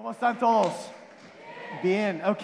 ¿Cómo 0.00 0.12
están 0.12 0.38
todos? 0.38 0.72
Bien, 1.82 2.22
ok. 2.24 2.42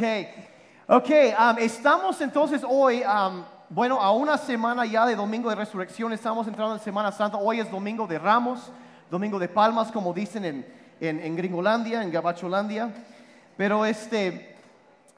Ok, 0.88 1.08
um, 1.08 1.59
estamos 1.59 2.21
entonces 2.21 2.61
hoy, 2.69 3.03
um, 3.03 3.45
bueno, 3.71 3.98
a 3.98 4.12
una 4.12 4.37
semana 4.37 4.85
ya 4.85 5.06
de 5.06 5.17
Domingo 5.17 5.48
de 5.48 5.56
Resurrección, 5.56 6.12
estamos 6.12 6.46
entrando 6.46 6.74
en 6.74 6.80
Semana 6.82 7.11
Santa. 7.11 7.38
Hoy 7.38 7.61
es 7.61 7.71
Domingo 7.71 8.06
de 8.06 8.19
Ramos, 8.19 8.71
Domingo 9.11 9.38
de 9.38 9.48
Palmas, 9.48 9.90
como 9.90 10.12
dicen 10.12 10.45
en, 10.45 10.66
en, 11.00 11.19
en 11.19 11.34
Gringolandia, 11.34 12.03
en 12.03 12.12
Gabacholandia. 12.12 12.92
Pero 13.57 13.87
este, 13.87 14.54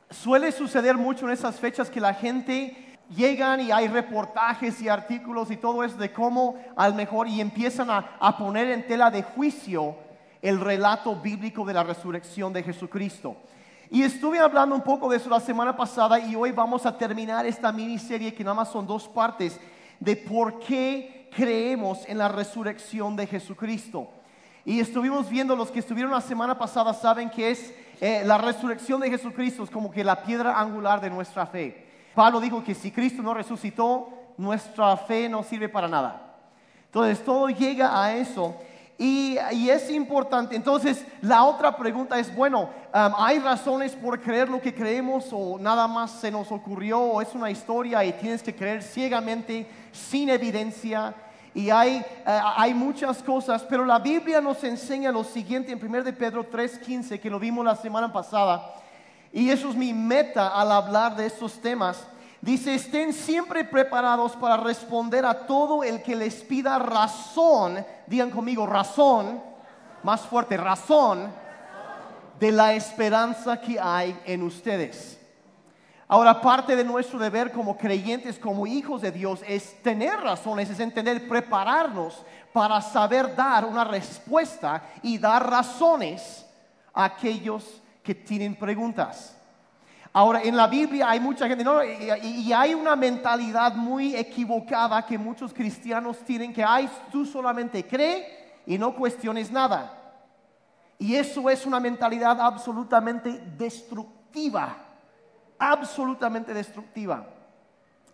suele 0.08 0.52
suceder 0.52 0.96
mucho 0.96 1.26
en 1.26 1.32
esas 1.32 1.56
fechas 1.56 1.90
que 1.90 2.00
la 2.00 2.14
gente 2.14 2.96
llegan 3.10 3.62
y 3.62 3.72
hay 3.72 3.88
reportajes 3.88 4.80
y 4.80 4.88
artículos 4.88 5.50
y 5.50 5.56
todo 5.56 5.82
eso 5.82 5.96
de 5.96 6.12
cómo 6.12 6.54
al 6.76 6.94
mejor 6.94 7.26
y 7.26 7.40
empiezan 7.40 7.90
a, 7.90 8.10
a 8.20 8.38
poner 8.38 8.70
en 8.70 8.86
tela 8.86 9.10
de 9.10 9.24
juicio 9.24 9.96
el 10.42 10.60
relato 10.60 11.16
bíblico 11.16 11.64
de 11.64 11.74
la 11.74 11.82
resurrección 11.82 12.52
de 12.52 12.62
Jesucristo. 12.62 13.36
Y 13.90 14.02
estuve 14.02 14.38
hablando 14.38 14.74
un 14.74 14.82
poco 14.82 15.08
de 15.08 15.16
eso 15.16 15.30
la 15.30 15.40
semana 15.40 15.76
pasada 15.76 16.20
y 16.20 16.36
hoy 16.36 16.52
vamos 16.52 16.84
a 16.84 16.96
terminar 16.96 17.46
esta 17.46 17.72
miniserie 17.72 18.34
que 18.34 18.44
nada 18.44 18.54
más 18.54 18.70
son 18.70 18.86
dos 18.86 19.08
partes 19.08 19.58
de 19.98 20.14
por 20.14 20.60
qué 20.60 21.30
creemos 21.34 22.00
en 22.06 22.18
la 22.18 22.28
resurrección 22.28 23.16
de 23.16 23.26
Jesucristo. 23.26 24.08
Y 24.64 24.80
estuvimos 24.80 25.30
viendo, 25.30 25.56
los 25.56 25.70
que 25.70 25.78
estuvieron 25.78 26.12
la 26.12 26.20
semana 26.20 26.58
pasada 26.58 26.92
saben 26.92 27.30
que 27.30 27.50
es 27.50 27.72
eh, 28.00 28.22
la 28.26 28.36
resurrección 28.36 29.00
de 29.00 29.10
Jesucristo, 29.10 29.64
es 29.64 29.70
como 29.70 29.90
que 29.90 30.04
la 30.04 30.22
piedra 30.22 30.60
angular 30.60 31.00
de 31.00 31.08
nuestra 31.08 31.46
fe. 31.46 31.86
Pablo 32.14 32.40
dijo 32.40 32.62
que 32.62 32.74
si 32.74 32.90
Cristo 32.90 33.22
no 33.22 33.32
resucitó, 33.32 34.10
nuestra 34.36 34.96
fe 34.98 35.28
no 35.28 35.42
sirve 35.42 35.68
para 35.68 35.88
nada. 35.88 36.36
Entonces 36.84 37.24
todo 37.24 37.48
llega 37.48 38.02
a 38.02 38.14
eso. 38.14 38.54
Y, 39.00 39.38
y, 39.52 39.70
es 39.70 39.88
importante. 39.90 40.56
Entonces, 40.56 41.06
la 41.22 41.44
otra 41.44 41.76
pregunta 41.76 42.18
es, 42.18 42.34
bueno, 42.34 42.62
um, 42.62 43.12
¿hay 43.16 43.38
razones 43.38 43.92
por 43.92 44.20
creer 44.20 44.48
lo 44.48 44.60
que 44.60 44.74
creemos 44.74 45.28
o 45.30 45.56
nada 45.56 45.86
más 45.86 46.10
se 46.10 46.32
nos 46.32 46.50
ocurrió 46.50 46.98
o 46.98 47.22
es 47.22 47.32
una 47.32 47.48
historia 47.48 48.04
y 48.04 48.12
tienes 48.14 48.42
que 48.42 48.52
creer 48.52 48.82
ciegamente, 48.82 49.68
sin 49.92 50.28
evidencia? 50.28 51.14
Y 51.54 51.70
hay, 51.70 51.98
uh, 52.26 52.30
hay 52.56 52.74
muchas 52.74 53.22
cosas, 53.22 53.62
pero 53.62 53.84
la 53.84 54.00
Biblia 54.00 54.40
nos 54.40 54.64
enseña 54.64 55.12
lo 55.12 55.22
siguiente 55.22 55.70
en 55.70 55.78
1 55.80 56.02
de 56.02 56.12
Pedro 56.12 56.44
3:15, 56.50 57.20
que 57.20 57.30
lo 57.30 57.38
vimos 57.38 57.64
la 57.64 57.76
semana 57.76 58.12
pasada. 58.12 58.74
Y 59.32 59.48
eso 59.50 59.68
es 59.70 59.76
mi 59.76 59.92
meta 59.92 60.48
al 60.48 60.72
hablar 60.72 61.14
de 61.14 61.26
estos 61.26 61.60
temas. 61.60 62.04
Dice, 62.48 62.76
estén 62.76 63.12
siempre 63.12 63.62
preparados 63.62 64.32
para 64.34 64.56
responder 64.56 65.26
a 65.26 65.46
todo 65.46 65.84
el 65.84 66.02
que 66.02 66.16
les 66.16 66.36
pida 66.36 66.78
razón, 66.78 67.84
digan 68.06 68.30
conmigo, 68.30 68.64
razón, 68.64 69.38
más 70.02 70.22
fuerte, 70.22 70.56
razón 70.56 71.30
de 72.40 72.50
la 72.50 72.72
esperanza 72.72 73.60
que 73.60 73.78
hay 73.78 74.18
en 74.24 74.42
ustedes. 74.42 75.20
Ahora, 76.08 76.40
parte 76.40 76.74
de 76.74 76.84
nuestro 76.84 77.18
deber 77.18 77.52
como 77.52 77.76
creyentes, 77.76 78.38
como 78.38 78.66
hijos 78.66 79.02
de 79.02 79.12
Dios, 79.12 79.42
es 79.46 79.82
tener 79.82 80.18
razones, 80.18 80.70
es 80.70 80.80
entender, 80.80 81.28
prepararnos 81.28 82.24
para 82.54 82.80
saber 82.80 83.36
dar 83.36 83.66
una 83.66 83.84
respuesta 83.84 84.84
y 85.02 85.18
dar 85.18 85.50
razones 85.50 86.46
a 86.94 87.04
aquellos 87.04 87.82
que 88.02 88.14
tienen 88.14 88.56
preguntas. 88.56 89.37
Ahora, 90.12 90.42
en 90.42 90.56
la 90.56 90.66
Biblia 90.66 91.10
hay 91.10 91.20
mucha 91.20 91.46
gente, 91.46 91.62
¿no? 91.62 91.84
y, 91.84 92.52
hay 92.52 92.74
una 92.74 92.96
mentalidad 92.96 93.74
muy 93.74 94.16
equivocada 94.16 95.04
que 95.04 95.18
muchos 95.18 95.52
cristianos 95.52 96.18
tienen, 96.24 96.52
que 96.52 96.64
hay, 96.64 96.88
tú 97.12 97.26
solamente 97.26 97.86
cree 97.86 98.60
y 98.66 98.78
no 98.78 98.94
cuestiones 98.94 99.50
nada. 99.50 99.94
Y 100.98 101.14
eso 101.14 101.48
es 101.50 101.64
una 101.66 101.78
mentalidad 101.78 102.40
absolutamente 102.40 103.30
destructiva, 103.56 104.76
absolutamente 105.58 106.54
destructiva. 106.54 107.26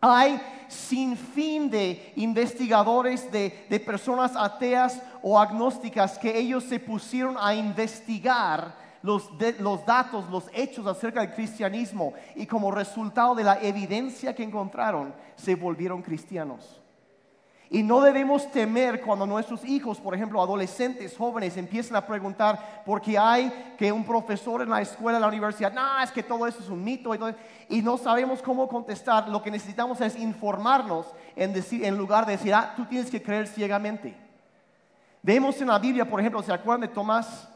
Hay 0.00 0.38
sin 0.68 1.16
fin 1.16 1.70
de 1.70 2.12
investigadores, 2.16 3.30
de, 3.32 3.66
de 3.70 3.80
personas 3.80 4.36
ateas 4.36 5.00
o 5.22 5.38
agnósticas 5.38 6.18
que 6.18 6.36
ellos 6.36 6.64
se 6.64 6.78
pusieron 6.78 7.36
a 7.40 7.54
investigar 7.54 8.83
los, 9.04 9.28
los, 9.58 9.84
datos, 9.84 10.30
los 10.30 10.44
hechos 10.54 10.86
acerca 10.86 11.20
del 11.20 11.34
cristianismo 11.34 12.14
y 12.34 12.46
como 12.46 12.70
resultado 12.70 13.34
de 13.34 13.44
la 13.44 13.60
evidencia 13.60 14.34
que 14.34 14.42
encontraron, 14.42 15.14
se 15.36 15.54
volvieron 15.56 16.00
cristianos. 16.00 16.80
Y 17.68 17.82
no 17.82 18.00
debemos 18.00 18.50
temer 18.50 19.02
cuando 19.02 19.26
nuestros 19.26 19.62
hijos, 19.66 20.00
por 20.00 20.14
ejemplo, 20.14 20.40
adolescentes, 20.40 21.18
jóvenes, 21.18 21.58
empiezan 21.58 21.96
a 21.96 22.06
preguntar 22.06 22.82
por 22.86 23.02
qué 23.02 23.18
hay 23.18 23.74
que 23.76 23.92
un 23.92 24.06
profesor 24.06 24.62
en 24.62 24.70
la 24.70 24.80
escuela, 24.80 25.18
en 25.18 25.22
la 25.22 25.28
universidad, 25.28 25.74
no, 25.74 26.00
es 26.02 26.10
que 26.10 26.22
todo 26.22 26.46
eso 26.46 26.60
es 26.60 26.70
un 26.70 26.82
mito 26.82 27.14
y, 27.14 27.18
todo, 27.18 27.34
y 27.68 27.82
no 27.82 27.98
sabemos 27.98 28.40
cómo 28.40 28.66
contestar. 28.68 29.28
Lo 29.28 29.42
que 29.42 29.50
necesitamos 29.50 30.00
es 30.00 30.18
informarnos 30.18 31.12
en, 31.36 31.52
decir, 31.52 31.84
en 31.84 31.98
lugar 31.98 32.24
de 32.24 32.32
decir, 32.32 32.54
ah, 32.54 32.72
tú 32.74 32.86
tienes 32.86 33.10
que 33.10 33.20
creer 33.20 33.48
ciegamente. 33.48 34.16
Vemos 35.20 35.60
en 35.60 35.68
la 35.68 35.78
Biblia, 35.78 36.08
por 36.08 36.20
ejemplo, 36.20 36.42
¿se 36.42 36.54
acuerdan 36.54 36.88
de 36.88 36.88
Tomás? 36.88 37.50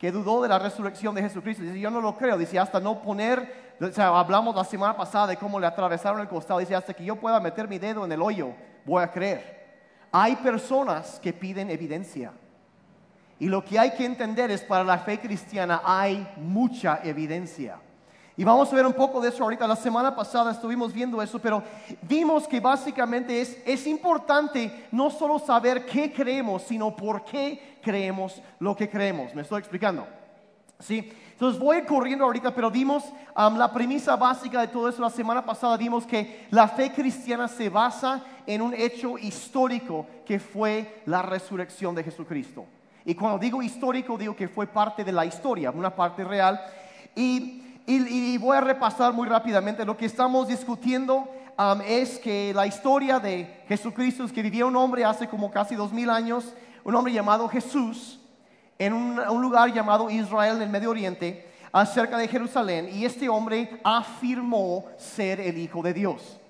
Que 0.00 0.10
dudó 0.10 0.40
de 0.40 0.48
la 0.48 0.58
resurrección 0.58 1.14
de 1.14 1.20
Jesucristo. 1.20 1.62
Dice, 1.62 1.78
yo 1.78 1.90
no 1.90 2.00
lo 2.00 2.16
creo. 2.16 2.38
Dice, 2.38 2.58
hasta 2.58 2.80
no 2.80 3.02
poner, 3.02 3.74
o 3.78 3.92
sea, 3.92 4.08
hablamos 4.18 4.56
la 4.56 4.64
semana 4.64 4.96
pasada 4.96 5.26
de 5.26 5.36
cómo 5.36 5.60
le 5.60 5.66
atravesaron 5.66 6.22
el 6.22 6.26
costado. 6.26 6.58
Dice, 6.58 6.74
hasta 6.74 6.94
que 6.94 7.04
yo 7.04 7.16
pueda 7.16 7.38
meter 7.38 7.68
mi 7.68 7.78
dedo 7.78 8.06
en 8.06 8.10
el 8.10 8.22
hoyo, 8.22 8.54
voy 8.86 9.02
a 9.02 9.10
creer. 9.10 9.60
Hay 10.10 10.36
personas 10.36 11.20
que 11.20 11.34
piden 11.34 11.68
evidencia. 11.68 12.32
Y 13.38 13.48
lo 13.48 13.62
que 13.62 13.78
hay 13.78 13.90
que 13.90 14.06
entender 14.06 14.50
es, 14.50 14.62
para 14.62 14.84
la 14.84 14.96
fe 14.96 15.20
cristiana 15.20 15.82
hay 15.84 16.26
mucha 16.38 17.00
evidencia. 17.04 17.76
Y 18.40 18.44
vamos 18.44 18.72
a 18.72 18.76
ver 18.76 18.86
un 18.86 18.94
poco 18.94 19.20
de 19.20 19.28
eso 19.28 19.42
ahorita. 19.42 19.68
La 19.68 19.76
semana 19.76 20.16
pasada 20.16 20.52
estuvimos 20.52 20.94
viendo 20.94 21.20
eso, 21.20 21.38
pero 21.38 21.62
vimos 22.00 22.48
que 22.48 22.58
básicamente 22.58 23.38
es, 23.38 23.58
es 23.66 23.86
importante 23.86 24.86
no 24.92 25.10
solo 25.10 25.38
saber 25.38 25.84
qué 25.84 26.10
creemos, 26.10 26.62
sino 26.62 26.96
por 26.96 27.22
qué 27.22 27.76
creemos 27.82 28.40
lo 28.58 28.74
que 28.74 28.88
creemos. 28.88 29.34
¿Me 29.34 29.42
estoy 29.42 29.58
explicando? 29.58 30.06
¿Sí? 30.78 31.12
Entonces 31.32 31.60
voy 31.60 31.82
corriendo 31.82 32.24
ahorita, 32.24 32.54
pero 32.54 32.70
vimos 32.70 33.04
um, 33.36 33.58
la 33.58 33.70
premisa 33.70 34.16
básica 34.16 34.62
de 34.62 34.68
todo 34.68 34.88
eso. 34.88 35.02
La 35.02 35.10
semana 35.10 35.44
pasada 35.44 35.76
vimos 35.76 36.06
que 36.06 36.46
la 36.48 36.66
fe 36.66 36.92
cristiana 36.92 37.46
se 37.46 37.68
basa 37.68 38.24
en 38.46 38.62
un 38.62 38.72
hecho 38.72 39.18
histórico 39.18 40.06
que 40.24 40.40
fue 40.40 41.02
la 41.04 41.20
resurrección 41.20 41.94
de 41.94 42.04
Jesucristo. 42.04 42.64
Y 43.04 43.14
cuando 43.14 43.38
digo 43.38 43.62
histórico, 43.62 44.16
digo 44.16 44.34
que 44.34 44.48
fue 44.48 44.66
parte 44.66 45.04
de 45.04 45.12
la 45.12 45.26
historia, 45.26 45.70
una 45.70 45.94
parte 45.94 46.24
real. 46.24 46.58
Y 47.14 47.59
y, 47.86 48.38
voy 48.38 48.56
a 48.56 48.60
repasar 48.60 49.12
muy 49.12 49.28
rápidamente. 49.28 49.84
Lo 49.84 49.96
que 49.96 50.06
estamos 50.06 50.48
discutiendo 50.48 51.28
um, 51.58 51.80
es 51.86 52.18
que 52.18 52.52
la 52.54 52.66
historia 52.66 53.18
de 53.18 53.62
Jesucristo 53.68 54.24
es 54.24 54.32
que 54.32 54.42
vivía 54.42 54.66
un 54.66 54.76
hombre 54.76 55.04
hace 55.04 55.28
como 55.28 55.50
casi 55.50 55.74
dos 55.74 55.92
mil 55.92 56.10
años, 56.10 56.54
un 56.84 56.94
hombre 56.94 57.12
llamado 57.12 57.48
Jesús, 57.48 58.20
en 58.78 58.92
un, 58.92 59.18
un 59.18 59.42
lugar 59.42 59.72
llamado 59.72 60.10
Israel 60.10 60.56
en 60.56 60.62
el 60.62 60.70
Medio 60.70 60.90
Oriente, 60.90 61.46
acerca 61.72 62.16
de 62.16 62.28
Jerusalén. 62.28 62.88
Y 62.92 63.04
este 63.04 63.28
hombre 63.28 63.80
afirmó 63.82 64.84
ser 64.96 65.40
el 65.40 65.58
Hijo 65.58 65.82
de 65.82 65.92
Dios. 65.92 66.40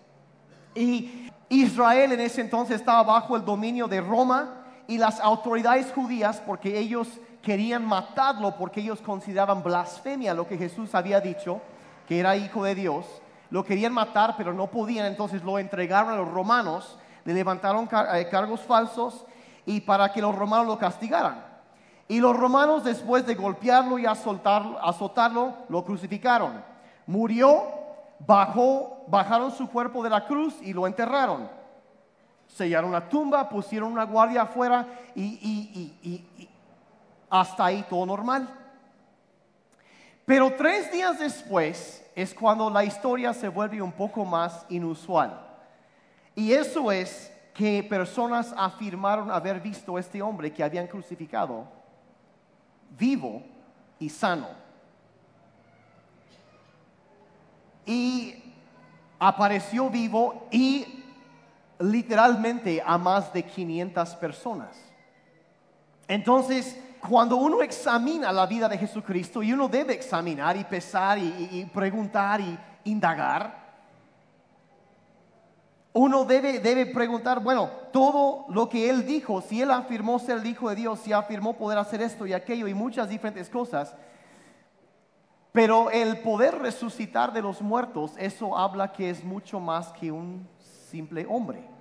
Y 0.75 1.29
Israel 1.49 2.13
en 2.13 2.21
ese 2.21 2.41
entonces 2.41 2.77
estaba 2.77 3.03
bajo 3.03 3.37
el 3.37 3.45
dominio 3.45 3.89
de 3.89 4.01
Roma 4.01 4.65
y 4.87 4.99
las 4.99 5.21
autoridades 5.21 5.93
judías, 5.93 6.43
porque 6.45 6.79
ellos 6.79 7.09
querían 7.43 7.85
matarlo 7.85 8.57
porque 8.57 8.81
ellos 8.81 9.01
consideraban 9.01 9.63
blasfemia 9.63 10.35
lo 10.35 10.47
que 10.47 10.59
Jesús 10.59 10.95
había 10.95 11.21
dicho, 11.21 11.61
que 12.07 12.19
era 12.19 12.37
hijo 12.37 12.65
de 12.65 12.75
Dios. 12.75 13.07
Lo 13.51 13.65
querían 13.65 13.93
matar, 13.93 14.35
pero 14.37 14.53
no 14.53 14.69
podían, 14.69 15.07
entonces 15.07 15.43
lo 15.43 15.59
entregaron 15.59 16.13
a 16.13 16.17
los 16.17 16.31
romanos, 16.31 16.99
le 17.25 17.35
levantaron 17.35 17.87
car 17.87 18.29
cargos 18.31 18.61
falsos 18.61 19.25
y 19.67 19.81
para 19.81 20.13
que 20.13 20.21
los 20.21 20.35
romanos 20.35 20.67
lo 20.67 20.79
castigaran. 20.79 21.45
Y 22.09 22.19
los 22.21 22.37
romanos 22.37 22.85
después 22.85 23.25
de 23.27 23.35
golpearlo 23.35 23.99
y 23.99 24.07
azotarlo, 24.07 24.85
azotarlo 24.85 25.55
lo 25.69 25.85
crucificaron. 25.85 26.63
Murió, 27.07 27.63
bajó, 28.27 29.05
bajaron 29.07 29.53
su 29.53 29.69
cuerpo 29.69 30.03
de 30.03 30.11
la 30.11 30.27
cruz 30.27 30.57
y 30.61 30.73
lo 30.73 30.87
enterraron. 30.87 31.49
Sellaron 32.49 32.91
la 32.91 33.09
tumba, 33.09 33.49
pusieron 33.49 33.93
una 33.93 34.05
guardia 34.05 34.43
afuera 34.43 34.87
y, 35.15 35.23
y, 35.23 35.97
y, 36.03 36.50
hasta 37.31 37.65
ahí 37.65 37.85
todo 37.89 38.05
normal. 38.05 38.49
Pero 40.27 40.53
tres 40.57 40.93
días 40.93 41.19
después 41.19 42.05
es 42.15 42.35
cuando 42.35 42.69
la 42.69 42.85
historia 42.85 43.33
se 43.33 43.49
vuelve 43.49 43.81
un 43.81 43.93
poco 43.93 44.25
más 44.25 44.67
inusual. 44.69 45.47
Y 46.35 46.53
eso 46.53 46.93
es 46.93 47.33
que 47.55 47.83
personas 47.83 48.55
afirmaron 48.57 49.31
haber 49.31 49.61
visto 49.61 49.97
a 49.97 50.01
este 50.01 50.21
hombre 50.23 50.53
que 50.53 50.63
habían 50.63 50.87
crucificado 50.87 51.67
vivo 52.99 53.43
y 53.99 54.09
sano. 54.09 54.49
Y 57.87 58.55
apareció 59.19 59.91
vivo 59.91 60.47
y 60.51 61.05
literalmente 61.79 62.83
a 62.85 62.99
más 62.99 63.33
de 63.33 63.43
500 63.43 64.15
personas. 64.17 64.81
Entonces, 66.07 66.79
cuando 67.09 67.37
uno 67.37 67.63
examina 67.63 68.33
la 68.33 68.47
vida 68.47 68.69
de 68.69 68.79
Jesucristo, 68.79 69.43
y 69.43 69.53
uno 69.53 69.69
debe 69.69 69.95
examinar 69.95 70.57
y 70.57 70.65
pesar 70.65 71.19
y, 71.19 71.69
preguntar 71.73 72.41
y 72.41 72.59
indagar, 72.85 73.59
uno 75.93 76.25
debe, 76.25 76.61
debe 76.61 76.87
preguntar, 76.87 77.41
bueno, 77.41 77.69
todo 77.93 78.45
lo 78.49 78.69
que 78.69 78.89
Él 78.89 79.05
dijo, 79.05 79.41
si 79.41 79.61
Él 79.61 79.71
afirmó 79.71 80.19
ser 80.19 80.39
el 80.39 80.47
Hijo 80.47 80.69
de 80.69 80.77
Dios, 80.77 81.01
si 81.01 81.13
afirmó 81.13 81.55
poder 81.55 81.79
hacer 81.79 82.01
esto 82.01 82.27
y 82.27 82.33
aquello 82.33 82.69
y 82.69 82.75
muchas 82.75 83.09
diferentes 83.09 83.49
cosas, 83.49 83.95
pero 85.53 85.91
el 85.91 86.19
poder 86.19 86.59
resucitar 86.59 87.33
de 87.33 87.43
los 87.43 87.61
muertos, 87.61 88.13
eso 88.19 88.57
habla 88.57 88.93
que 88.93 89.11
es 89.11 89.25
mucho 89.25 89.59
más 89.59 89.89
que 89.93 90.13
un 90.13 90.47
simple 90.91 91.27
hombre. 91.29 91.80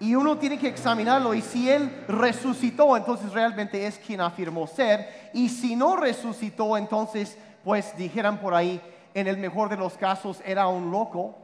Y 0.00 0.14
uno 0.14 0.38
tiene 0.38 0.58
que 0.58 0.68
examinarlo 0.68 1.34
y 1.34 1.40
si 1.40 1.70
Él 1.70 2.04
resucitó, 2.08 2.96
entonces 2.96 3.32
realmente 3.32 3.86
es 3.86 3.98
quien 3.98 4.20
afirmó 4.20 4.66
ser. 4.66 5.30
Y 5.32 5.48
si 5.48 5.76
no 5.76 5.96
resucitó, 5.96 6.76
entonces 6.76 7.38
pues 7.62 7.96
dijeran 7.96 8.38
por 8.38 8.54
ahí, 8.54 8.80
en 9.14 9.26
el 9.26 9.38
mejor 9.38 9.68
de 9.68 9.76
los 9.76 9.96
casos 9.96 10.42
era 10.44 10.66
un 10.66 10.90
loco 10.90 11.36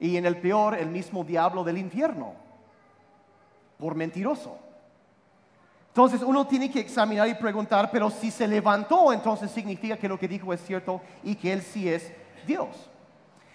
y 0.00 0.16
en 0.16 0.26
el 0.26 0.38
peor 0.38 0.74
el 0.74 0.88
mismo 0.88 1.22
diablo 1.22 1.62
del 1.62 1.78
infierno, 1.78 2.32
por 3.78 3.94
mentiroso. 3.94 4.58
Entonces 5.88 6.22
uno 6.22 6.46
tiene 6.46 6.70
que 6.70 6.80
examinar 6.80 7.28
y 7.28 7.34
preguntar, 7.34 7.90
pero 7.90 8.10
si 8.10 8.30
se 8.30 8.48
levantó, 8.48 9.12
entonces 9.12 9.50
significa 9.50 9.96
que 9.96 10.08
lo 10.08 10.18
que 10.18 10.28
dijo 10.28 10.52
es 10.52 10.64
cierto 10.64 11.00
y 11.22 11.34
que 11.34 11.52
Él 11.52 11.62
sí 11.62 11.88
es 11.88 12.10
Dios. 12.46 12.68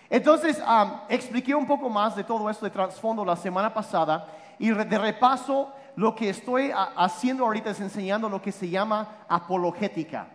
Entonces 0.09 0.61
expliqué 1.09 1.55
un 1.55 1.65
poco 1.65 1.89
más 1.89 2.15
de 2.15 2.23
todo 2.23 2.50
esto 2.50 2.65
de 2.65 2.71
trasfondo 2.71 3.25
la 3.25 3.35
semana 3.35 3.73
pasada 3.73 4.27
y 4.59 4.69
de 4.69 4.97
repaso 4.97 5.71
lo 5.95 6.15
que 6.15 6.29
estoy 6.29 6.71
haciendo 6.73 7.45
ahorita 7.45 7.71
es 7.71 7.79
enseñando 7.79 8.29
lo 8.29 8.41
que 8.41 8.51
se 8.51 8.69
llama 8.69 9.25
apologética 9.27 10.27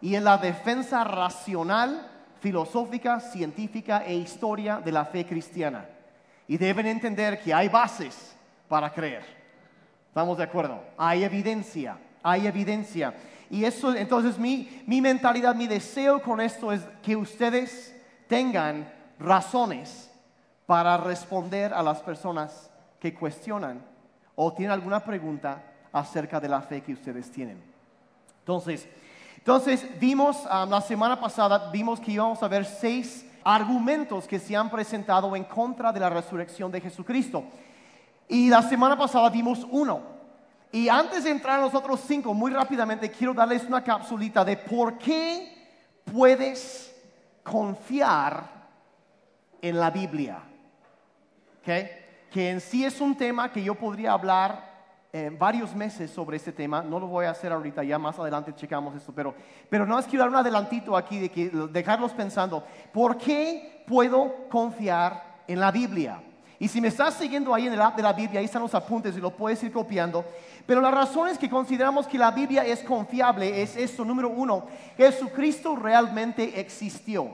y 0.00 0.14
en 0.14 0.24
la 0.24 0.38
defensa 0.38 1.04
racional 1.04 2.10
filosófica, 2.40 3.20
científica 3.20 4.04
e 4.04 4.14
historia 4.14 4.80
de 4.80 4.92
la 4.92 5.04
fe 5.04 5.26
cristiana. 5.26 5.86
Y 6.46 6.56
deben 6.58 6.86
entender 6.86 7.40
que 7.40 7.52
hay 7.52 7.68
bases 7.68 8.36
para 8.68 8.92
creer. 8.92 9.24
¿Estamos 10.08 10.38
de 10.38 10.44
acuerdo? 10.44 10.80
Hay 10.96 11.24
evidencia, 11.24 11.98
hay 12.22 12.46
evidencia. 12.46 13.14
Y 13.50 13.64
eso, 13.64 13.94
entonces 13.94 14.38
mi, 14.38 14.82
mi 14.86 15.00
mentalidad, 15.00 15.54
mi 15.54 15.66
deseo 15.66 16.22
con 16.22 16.40
esto 16.40 16.72
es 16.72 16.82
que 17.02 17.16
ustedes 17.16 17.94
tengan 18.28 18.92
razones 19.18 20.10
para 20.66 20.96
responder 20.96 21.72
a 21.72 21.82
las 21.82 22.00
personas 22.00 22.70
que 23.00 23.14
cuestionan 23.14 23.84
o 24.34 24.52
tienen 24.52 24.72
alguna 24.72 25.00
pregunta 25.00 25.62
acerca 25.92 26.40
de 26.40 26.48
la 26.48 26.60
fe 26.60 26.82
que 26.82 26.92
ustedes 26.92 27.30
tienen. 27.30 27.62
Entonces, 28.40 28.88
entonces, 29.46 29.86
vimos 30.00 30.44
um, 30.46 30.68
la 30.68 30.80
semana 30.80 31.20
pasada, 31.20 31.70
vimos 31.70 32.00
que 32.00 32.10
íbamos 32.10 32.42
a 32.42 32.48
ver 32.48 32.64
seis 32.64 33.24
argumentos 33.44 34.26
que 34.26 34.40
se 34.40 34.56
han 34.56 34.68
presentado 34.68 35.36
en 35.36 35.44
contra 35.44 35.92
de 35.92 36.00
la 36.00 36.10
resurrección 36.10 36.72
de 36.72 36.80
Jesucristo. 36.80 37.44
Y 38.26 38.48
la 38.48 38.60
semana 38.62 38.98
pasada 38.98 39.30
vimos 39.30 39.64
uno. 39.70 40.00
Y 40.72 40.88
antes 40.88 41.22
de 41.22 41.30
entrar 41.30 41.60
a 41.60 41.62
los 41.62 41.74
otros 41.74 42.00
cinco, 42.00 42.34
muy 42.34 42.50
rápidamente 42.50 43.08
quiero 43.08 43.32
darles 43.34 43.62
una 43.66 43.84
capsulita 43.84 44.44
de 44.44 44.56
por 44.56 44.98
qué 44.98 45.68
puedes 46.12 46.92
confiar 47.44 48.50
en 49.62 49.78
la 49.78 49.90
Biblia. 49.90 50.38
¿Okay? 51.60 52.05
Que 52.36 52.50
en 52.50 52.60
sí 52.60 52.84
es 52.84 53.00
un 53.00 53.16
tema 53.16 53.50
que 53.50 53.64
yo 53.64 53.74
podría 53.74 54.12
hablar 54.12 54.62
varios 55.38 55.74
meses 55.74 56.10
sobre 56.10 56.36
este 56.36 56.52
tema. 56.52 56.82
No 56.82 57.00
lo 57.00 57.06
voy 57.06 57.24
a 57.24 57.30
hacer 57.30 57.50
ahorita, 57.50 57.82
ya 57.82 57.98
más 57.98 58.18
adelante 58.18 58.54
checamos 58.54 58.94
esto, 58.94 59.10
pero, 59.10 59.34
pero 59.70 59.86
no 59.86 59.98
es 59.98 60.04
quiero 60.04 60.24
dar 60.24 60.28
un 60.28 60.36
adelantito 60.36 60.94
aquí 60.94 61.18
de 61.18 61.30
que 61.30 61.48
dejarlos 61.48 62.12
pensando, 62.12 62.62
¿por 62.92 63.16
qué 63.16 63.82
puedo 63.86 64.50
confiar 64.50 65.44
en 65.48 65.60
la 65.60 65.70
Biblia? 65.70 66.22
Y 66.58 66.68
si 66.68 66.78
me 66.78 66.88
estás 66.88 67.14
siguiendo 67.14 67.54
ahí 67.54 67.68
en 67.68 67.72
el 67.72 67.80
app 67.80 67.96
de 67.96 68.02
la 68.02 68.12
Biblia, 68.12 68.40
ahí 68.40 68.44
están 68.44 68.60
los 68.60 68.74
apuntes 68.74 69.16
y 69.16 69.20
lo 69.22 69.30
puedes 69.30 69.62
ir 69.62 69.72
copiando. 69.72 70.22
Pero 70.66 70.82
las 70.82 70.92
razones 70.92 71.38
que 71.38 71.48
consideramos 71.48 72.06
que 72.06 72.18
la 72.18 72.32
Biblia 72.32 72.66
es 72.66 72.80
confiable 72.80 73.62
es 73.62 73.78
esto, 73.78 74.04
número 74.04 74.28
uno, 74.28 74.66
Jesucristo 74.98 75.74
realmente 75.74 76.60
existió. 76.60 77.30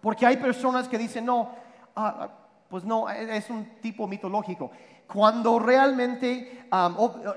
Porque 0.00 0.26
hay 0.26 0.38
personas 0.38 0.88
que 0.88 0.98
dicen, 0.98 1.24
no, 1.24 1.50
ah, 1.94 2.28
pues 2.72 2.84
no, 2.84 3.06
es 3.10 3.50
un 3.50 3.66
tipo 3.82 4.06
mitológico 4.08 4.70
cuando 5.06 5.58
realmente 5.58 6.64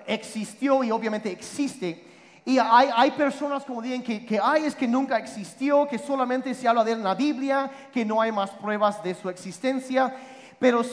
existió 0.07 0.81
y 0.81 0.91
obviamente 0.91 1.29
existe. 1.29 2.05
Y 2.45 2.57
hay, 2.57 3.11
personas 3.11 3.65
como 3.65 3.81
dicen 3.81 4.01
que, 4.01 4.25
que 4.25 4.39
hay 4.41 4.63
es 4.63 4.75
que 4.75 4.87
nunca 4.87 5.17
existió, 5.17 5.85
que 5.85 5.97
solamente 5.97 6.53
se 6.53 6.69
habla 6.69 6.85
de 6.85 6.93
él 6.93 6.99
en 6.99 7.03
la 7.03 7.15
Biblia, 7.15 7.69
que 7.91 8.05
no 8.05 8.21
hay 8.21 8.31
más 8.31 8.51
pruebas 8.51 9.03
de 9.03 9.13
su 9.13 9.27
existencia. 9.29 10.15
Pero 10.57 10.83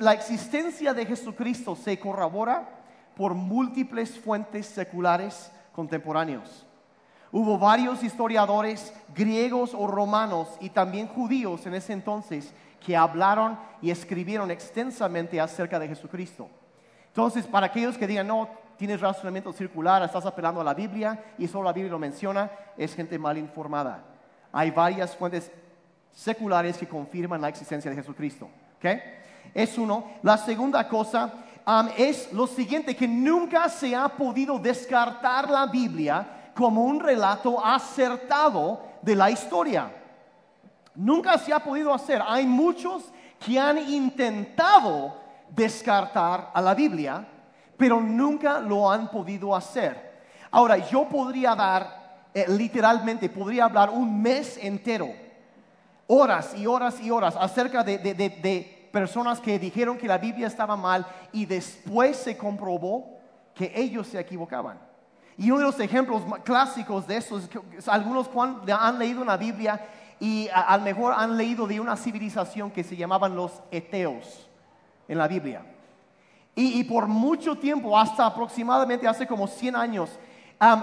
la 0.00 0.12
existencia 0.12 0.92
de 0.92 1.06
Jesucristo 1.06 1.76
se 1.76 2.00
corrobora 2.00 2.68
por 3.16 3.34
múltiples 3.34 4.18
fuentes 4.18 4.66
seculares 4.66 5.52
contemporáneos. 5.72 6.66
Hubo 7.30 7.58
varios 7.58 8.02
historiadores 8.02 8.92
griegos 9.14 9.72
o 9.72 9.86
romanos 9.86 10.48
y 10.60 10.70
también 10.70 11.06
judíos 11.06 11.64
en 11.66 11.74
ese 11.74 11.92
entonces 11.92 12.52
que 12.84 12.96
hablaron 12.96 13.58
y 13.80 13.90
escribieron 13.90 14.50
extensamente 14.50 15.40
acerca 15.40 15.78
de 15.78 15.88
Jesucristo. 15.88 16.48
Entonces, 17.08 17.46
para 17.46 17.66
aquellos 17.66 17.96
que 17.96 18.06
digan, 18.06 18.26
no, 18.26 18.48
tienes 18.76 19.00
razonamiento 19.00 19.52
circular, 19.52 20.02
estás 20.02 20.26
apelando 20.26 20.60
a 20.60 20.64
la 20.64 20.74
Biblia 20.74 21.24
y 21.38 21.48
solo 21.48 21.64
la 21.64 21.72
Biblia 21.72 21.92
lo 21.92 21.98
menciona, 21.98 22.50
es 22.76 22.94
gente 22.94 23.18
mal 23.18 23.38
informada. 23.38 24.02
Hay 24.52 24.70
varias 24.70 25.16
fuentes 25.16 25.50
seculares 26.12 26.76
que 26.76 26.88
confirman 26.88 27.40
la 27.40 27.48
existencia 27.48 27.90
de 27.90 27.96
Jesucristo. 27.96 28.48
¿okay? 28.76 29.00
Es 29.52 29.78
uno. 29.78 30.12
La 30.22 30.36
segunda 30.36 30.86
cosa 30.88 31.32
es 31.96 32.32
lo 32.32 32.46
siguiente, 32.46 32.94
que 32.94 33.08
nunca 33.08 33.68
se 33.68 33.96
ha 33.96 34.08
podido 34.08 34.58
descartar 34.58 35.48
la 35.48 35.66
Biblia 35.66 36.50
como 36.54 36.84
un 36.84 37.00
relato 37.00 37.64
acertado 37.64 38.82
de 39.02 39.16
la 39.16 39.30
historia. 39.30 39.90
Nunca 40.94 41.38
se 41.38 41.52
ha 41.52 41.58
podido 41.58 41.92
hacer. 41.92 42.22
Hay 42.26 42.46
muchos 42.46 43.12
que 43.44 43.58
han 43.58 43.78
intentado 43.78 45.14
descartar 45.50 46.50
a 46.54 46.60
la 46.60 46.74
Biblia, 46.74 47.26
pero 47.76 48.00
nunca 48.00 48.60
lo 48.60 48.90
han 48.90 49.10
podido 49.10 49.54
hacer. 49.54 50.14
Ahora, 50.50 50.78
yo 50.78 51.08
podría 51.08 51.54
dar, 51.54 52.28
eh, 52.32 52.46
literalmente, 52.48 53.28
podría 53.28 53.64
hablar 53.64 53.90
un 53.90 54.22
mes 54.22 54.58
entero, 54.62 55.08
horas 56.06 56.54
y 56.56 56.66
horas 56.66 57.00
y 57.00 57.10
horas, 57.10 57.36
acerca 57.38 57.82
de, 57.82 57.98
de 57.98 58.88
personas 58.92 59.40
que 59.40 59.58
dijeron 59.58 59.98
que 59.98 60.06
la 60.06 60.18
Biblia 60.18 60.46
estaba 60.46 60.76
mal 60.76 61.04
y 61.32 61.46
después 61.46 62.16
se 62.16 62.36
comprobó 62.36 63.18
que 63.52 63.72
ellos 63.74 64.06
se 64.06 64.20
equivocaban. 64.20 64.78
Y 65.36 65.50
uno 65.50 65.58
de 65.58 65.66
los 65.66 65.80
ejemplos 65.80 66.22
clásicos 66.44 67.06
de 67.06 67.16
eso 67.16 67.38
es 67.38 67.48
que 67.48 67.60
algunos 67.88 68.30
han 68.36 68.98
leído 68.98 69.20
una 69.20 69.36
Biblia 69.36 69.80
y 70.20 70.48
a, 70.52 70.76
lo 70.78 70.84
mejor 70.84 71.14
han 71.16 71.36
leído 71.36 71.66
de 71.66 71.80
una 71.80 71.96
civilización 71.96 72.70
que 72.70 72.84
se 72.84 72.96
llamaban 72.96 73.34
los 73.34 73.52
eteos 73.70 74.48
en 75.08 75.18
la 75.18 75.28
Biblia. 75.28 75.62
Y, 76.56 76.84
por 76.84 77.08
mucho 77.08 77.56
tiempo, 77.56 77.98
hasta 77.98 78.26
aproximadamente 78.26 79.08
hace 79.08 79.26
como 79.26 79.48
100 79.48 79.74
años, 79.74 80.10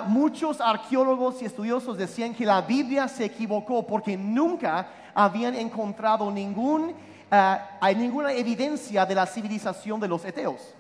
muchos 0.08 0.60
arqueólogos 0.60 1.42
y 1.42 1.46
estudiosos 1.46 1.98
decían 1.98 2.34
que 2.34 2.46
la 2.46 2.62
Biblia 2.62 3.08
se 3.08 3.26
equivocó 3.26 3.88
porque 3.88 4.18
nunca 4.18 4.88
habían 5.16 5.56
encontrado 5.56 6.30
ningún, 6.30 6.94
uh, 7.32 7.98
ninguna 7.98 8.34
evidencia 8.34 9.06
de 9.06 9.16
la 9.16 9.26
civilización 9.26 10.00
de 10.02 10.10
los 10.10 10.26
eteos. 10.26 10.76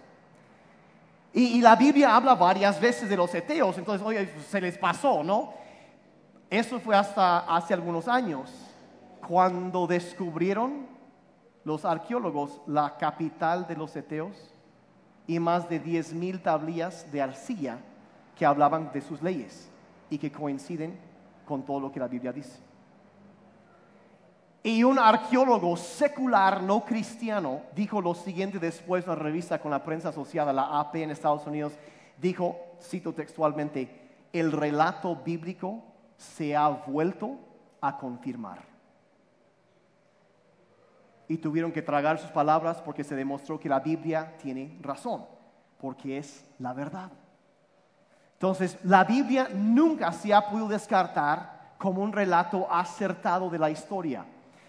Y, 1.33 1.57
y, 1.57 1.61
la 1.61 1.77
Biblia 1.77 2.13
habla 2.13 2.35
varias 2.35 2.79
veces 2.81 3.07
de 3.07 3.15
los 3.15 3.33
eteos, 3.33 3.77
entonces, 3.77 4.05
oye, 4.05 4.29
se 4.49 4.59
les 4.59 4.77
pasó, 4.77 5.23
¿no? 5.23 5.60
Eso 6.51 6.81
fue 6.81 6.97
hasta 6.97 7.39
hace 7.39 7.73
algunos 7.73 8.09
años, 8.09 8.51
cuando 9.25 9.87
descubrieron 9.87 10.85
los 11.63 11.85
arqueólogos 11.85 12.59
la 12.67 12.97
capital 12.97 13.65
de 13.65 13.77
los 13.77 13.95
eteos 13.95 14.53
y 15.27 15.39
más 15.39 15.69
de 15.69 15.81
10.000 15.81 16.41
tablillas 16.43 17.09
de 17.09 17.21
arcilla 17.21 17.77
que 18.35 18.45
hablaban 18.45 18.91
de 18.91 18.99
sus 18.99 19.21
leyes 19.21 19.71
y 20.09 20.17
que 20.17 20.29
coinciden 20.29 20.99
con 21.45 21.63
todo 21.63 21.79
lo 21.79 21.89
que 21.89 22.01
la 22.01 22.09
Biblia 22.09 22.33
dice. 22.33 22.59
Y 24.61 24.83
un 24.83 24.99
arqueólogo 24.99 25.77
secular 25.77 26.61
no 26.61 26.83
cristiano 26.83 27.61
dijo 27.73 28.01
lo 28.01 28.13
siguiente 28.13 28.59
después 28.59 29.05
en 29.05 29.11
una 29.11 29.21
revista 29.21 29.61
con 29.61 29.71
la 29.71 29.85
prensa 29.85 30.09
asociada, 30.09 30.51
la 30.51 30.81
AP 30.81 30.95
en 30.95 31.11
Estados 31.11 31.47
Unidos, 31.47 31.71
dijo, 32.19 32.59
cito 32.81 33.13
textualmente, 33.13 34.09
el 34.33 34.51
relato 34.51 35.15
bíblico 35.15 35.81
se 36.21 36.55
ha 36.55 36.67
vuelto 36.69 37.39
a 37.81 37.97
confirmar. 37.97 38.59
Y 41.27 41.37
tuvieron 41.37 41.71
que 41.71 41.81
tragar 41.81 42.19
sus 42.19 42.29
palabras 42.29 42.81
porque 42.81 43.03
se 43.03 43.15
demostró 43.15 43.59
que 43.59 43.69
la 43.69 43.79
Biblia 43.79 44.37
tiene 44.37 44.77
razón, 44.81 45.25
porque 45.79 46.17
es 46.17 46.45
la 46.59 46.73
verdad. 46.73 47.11
Entonces, 48.33 48.77
la 48.83 49.03
Biblia 49.03 49.49
nunca 49.53 50.11
se 50.11 50.33
ha 50.33 50.47
podido 50.47 50.67
descartar 50.67 51.73
como 51.77 52.01
un 52.03 52.11
relato 52.11 52.71
acertado 52.71 53.49
de 53.49 53.57
la 53.57 53.71
historia. 53.71 54.25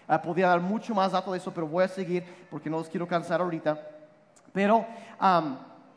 Ah, 0.07 0.21
podría 0.21 0.47
dar 0.47 0.61
mucho 0.61 0.95
más 0.95 1.11
datos 1.11 1.33
de 1.33 1.37
eso, 1.37 1.53
pero 1.53 1.67
voy 1.67 1.83
a 1.83 1.87
seguir 1.87 2.23
porque 2.49 2.69
no 2.69 2.77
los 2.77 2.89
quiero 2.89 3.07
cansar 3.07 3.41
ahorita. 3.41 3.79
Pero 4.51 4.85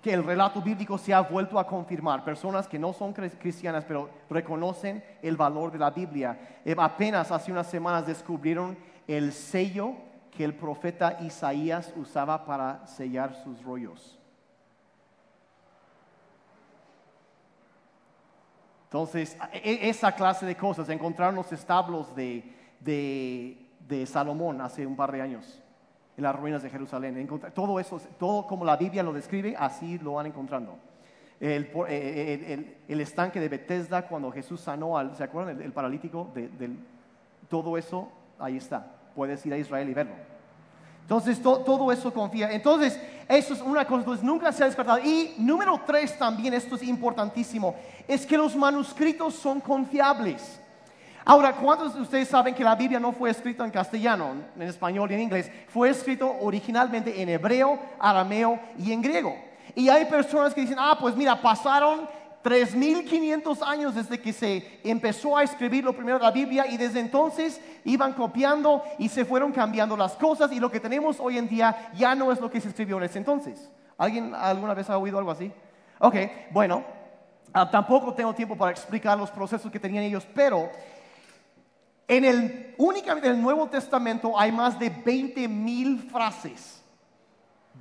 que 0.06 0.14
el 0.14 0.22
relato 0.22 0.62
bíblico 0.62 0.98
se 0.98 1.12
ha 1.12 1.20
vuelto 1.20 1.58
a 1.58 1.66
confirmar. 1.66 2.22
Personas 2.22 2.68
que 2.68 2.78
no 2.78 2.92
son 2.92 3.12
cristianas, 3.12 3.84
pero 3.84 4.08
reconocen 4.30 5.02
el 5.20 5.36
valor 5.36 5.72
de 5.72 5.80
la 5.80 5.90
Biblia. 5.90 6.60
Eh, 6.64 6.76
apenas 6.78 7.32
hace 7.32 7.50
unas 7.50 7.66
semanas 7.66 8.06
descubrieron 8.06 8.78
el 9.08 9.32
sello 9.32 9.94
que 10.30 10.44
el 10.44 10.54
profeta 10.54 11.18
Isaías 11.22 11.92
usaba 11.96 12.44
para 12.44 12.86
sellar 12.86 13.34
sus 13.42 13.60
rollos. 13.64 14.16
Entonces, 18.84 19.36
e, 19.54 19.88
esa 19.88 20.12
clase 20.12 20.46
de 20.46 20.56
cosas, 20.56 20.88
encontraron 20.88 21.34
los 21.34 21.50
establos 21.50 22.14
de, 22.14 22.54
de 22.78 24.06
Salomón 24.06 24.60
hace 24.60 24.86
un 24.86 24.94
par 24.94 25.10
de 25.10 25.22
años 25.22 25.60
en 26.16 26.22
las 26.22 26.34
ruinas 26.34 26.62
de 26.62 26.70
Jerusalén. 26.70 27.28
Todo 27.54 27.78
eso, 27.78 28.00
todo 28.18 28.46
como 28.46 28.64
la 28.64 28.76
Biblia 28.76 29.02
lo 29.02 29.12
describe, 29.12 29.54
así 29.58 29.98
lo 29.98 30.14
van 30.14 30.26
encontrando. 30.26 30.78
El, 31.38 31.64
eh, 31.64 31.70
eh, 31.88 32.76
el, 32.88 33.00
estanque 33.00 33.38
de 33.38 33.50
Bethesda 33.50 34.08
cuando 34.08 34.32
Jesús 34.32 34.58
sanó 34.60 34.96
al, 34.96 35.14
¿se 35.14 35.22
acuerdan? 35.22 35.60
El, 35.60 35.72
paralítico, 35.72 36.30
de, 36.34 36.70
todo 37.50 37.76
eso, 37.76 38.10
ahí 38.38 38.56
está. 38.56 38.86
Puedes 39.14 39.44
ir 39.44 39.52
a 39.52 39.58
Israel 39.58 39.88
y 39.88 39.94
verlo. 39.94 40.14
Entonces, 41.02 41.40
todo 41.40 41.92
eso 41.92 42.12
confía. 42.12 42.50
Entonces, 42.50 42.98
eso 43.28 43.54
es 43.54 43.60
una 43.60 43.84
cosa, 43.84 44.00
entonces 44.00 44.24
nunca 44.24 44.50
se 44.50 44.62
ha 44.62 44.66
despertado. 44.66 44.98
Y 44.98 45.34
número 45.38 45.80
tres 45.86 46.18
también, 46.18 46.54
esto 46.54 46.74
es 46.74 46.82
importantísimo, 46.82 47.76
es 48.08 48.26
que 48.26 48.36
los 48.36 48.56
manuscritos 48.56 49.34
son 49.34 49.60
confiables. 49.60 50.60
Ahora, 51.28 51.54
¿cuántos 51.56 51.92
de 51.92 52.02
ustedes 52.02 52.28
saben 52.28 52.54
que 52.54 52.62
la 52.62 52.76
Biblia 52.76 53.00
no 53.00 53.10
fue 53.10 53.30
escrita 53.30 53.64
en 53.64 53.72
castellano, 53.72 54.30
en 54.54 54.62
español 54.62 55.10
y 55.10 55.14
en 55.14 55.22
inglés? 55.22 55.50
Fue 55.66 55.90
escrito 55.90 56.32
originalmente 56.40 57.20
en 57.20 57.28
hebreo, 57.28 57.80
arameo 57.98 58.60
y 58.78 58.92
en 58.92 59.02
griego. 59.02 59.36
Y 59.74 59.88
hay 59.88 60.04
personas 60.04 60.54
que 60.54 60.60
dicen, 60.60 60.76
ah, 60.78 60.96
pues 61.00 61.16
mira, 61.16 61.42
pasaron 61.42 62.08
3.500 62.44 63.60
años 63.66 63.96
desde 63.96 64.20
que 64.20 64.32
se 64.32 64.78
empezó 64.84 65.36
a 65.36 65.42
escribir 65.42 65.82
lo 65.82 65.94
primero 65.94 66.16
de 66.20 66.24
la 66.24 66.30
Biblia 66.30 66.64
y 66.68 66.76
desde 66.76 67.00
entonces 67.00 67.60
iban 67.84 68.12
copiando 68.12 68.84
y 68.96 69.08
se 69.08 69.24
fueron 69.24 69.50
cambiando 69.50 69.96
las 69.96 70.12
cosas 70.12 70.52
y 70.52 70.60
lo 70.60 70.70
que 70.70 70.78
tenemos 70.78 71.18
hoy 71.18 71.38
en 71.38 71.48
día 71.48 71.90
ya 71.96 72.14
no 72.14 72.30
es 72.30 72.40
lo 72.40 72.48
que 72.48 72.60
se 72.60 72.68
escribió 72.68 72.98
en 72.98 73.02
ese 73.02 73.18
entonces. 73.18 73.68
¿Alguien 73.98 74.32
alguna 74.32 74.74
vez 74.74 74.88
ha 74.90 74.96
oído 74.96 75.18
algo 75.18 75.32
así? 75.32 75.50
Ok, 75.98 76.14
bueno, 76.52 76.84
ah, 77.52 77.68
tampoco 77.68 78.14
tengo 78.14 78.32
tiempo 78.32 78.56
para 78.56 78.70
explicar 78.70 79.18
los 79.18 79.32
procesos 79.32 79.72
que 79.72 79.80
tenían 79.80 80.04
ellos, 80.04 80.24
pero 80.32 80.70
en 82.08 82.24
el, 82.24 82.74
únicamente 82.78 83.28
en 83.28 83.42
Nuevo 83.42 83.68
Testamento 83.68 84.38
hay 84.38 84.52
más 84.52 84.78
de 84.78 84.90
20 84.90 85.48
mil 85.48 86.08
frases. 86.10 86.82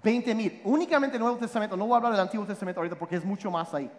20 0.04 0.36
mil. 0.36 0.62
Únicamente 0.64 1.16
en 1.16 1.22
el 1.22 1.26
Nuevo 1.26 1.40
Testamento. 1.40 1.78
No 1.78 1.86
voy 1.86 1.94
a 1.94 1.98
hablar 1.98 2.12
del 2.14 2.22
Antiguo 2.22 2.46
Testamento 2.46 2.80
ahorita 2.80 2.98
porque 2.98 3.16
es 3.16 3.26
mucho 3.26 3.52
más 3.52 3.74
ahí. 3.74 3.90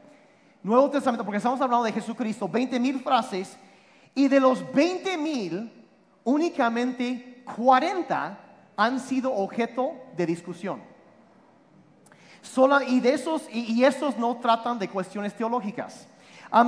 Nuevo 0.63 0.91
Testamento, 0.91 1.25
porque 1.25 1.37
estamos 1.37 1.61
hablando 1.61 1.85
de 1.85 1.93
Jesucristo. 1.93 2.49
20 2.49 2.81
mil 2.81 3.01
frases. 3.01 3.57
Y 4.15 4.27
de 4.29 4.41
los 4.41 4.73
20 4.73 5.17
mil, 5.17 5.73
únicamente 6.25 7.45
40 7.55 8.39
han 8.77 9.01
sido 9.01 9.33
objeto 9.33 9.93
de 10.17 10.27
discusión. 10.27 10.83
y 12.89 13.01
de 13.01 13.15
esos, 13.15 13.49
y, 13.53 13.85
estos 13.85 14.17
no 14.19 14.37
tratan 14.37 14.79
de 14.79 14.89
cuestiones 14.89 15.37
teológicas. 15.37 16.09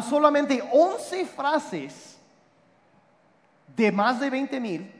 solamente 0.08 0.62
11 0.72 1.26
frases 1.26 2.17
de 3.78 3.92
más 3.92 4.18
de 4.18 4.28
20 4.28 4.58
mil 4.61 4.92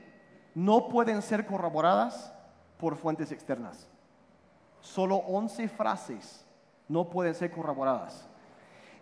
no 0.55 0.89
pueden 0.89 1.21
ser 1.21 1.45
corroboradas 1.45 2.33
por 2.79 2.97
fuentes 2.97 3.33
externas. 3.33 3.89
Solo 4.81 5.17
11 5.17 5.69
frases 5.69 6.45
no 6.87 7.11
pueden 7.11 7.35
ser 7.35 7.51
corroboradas. 7.51 8.27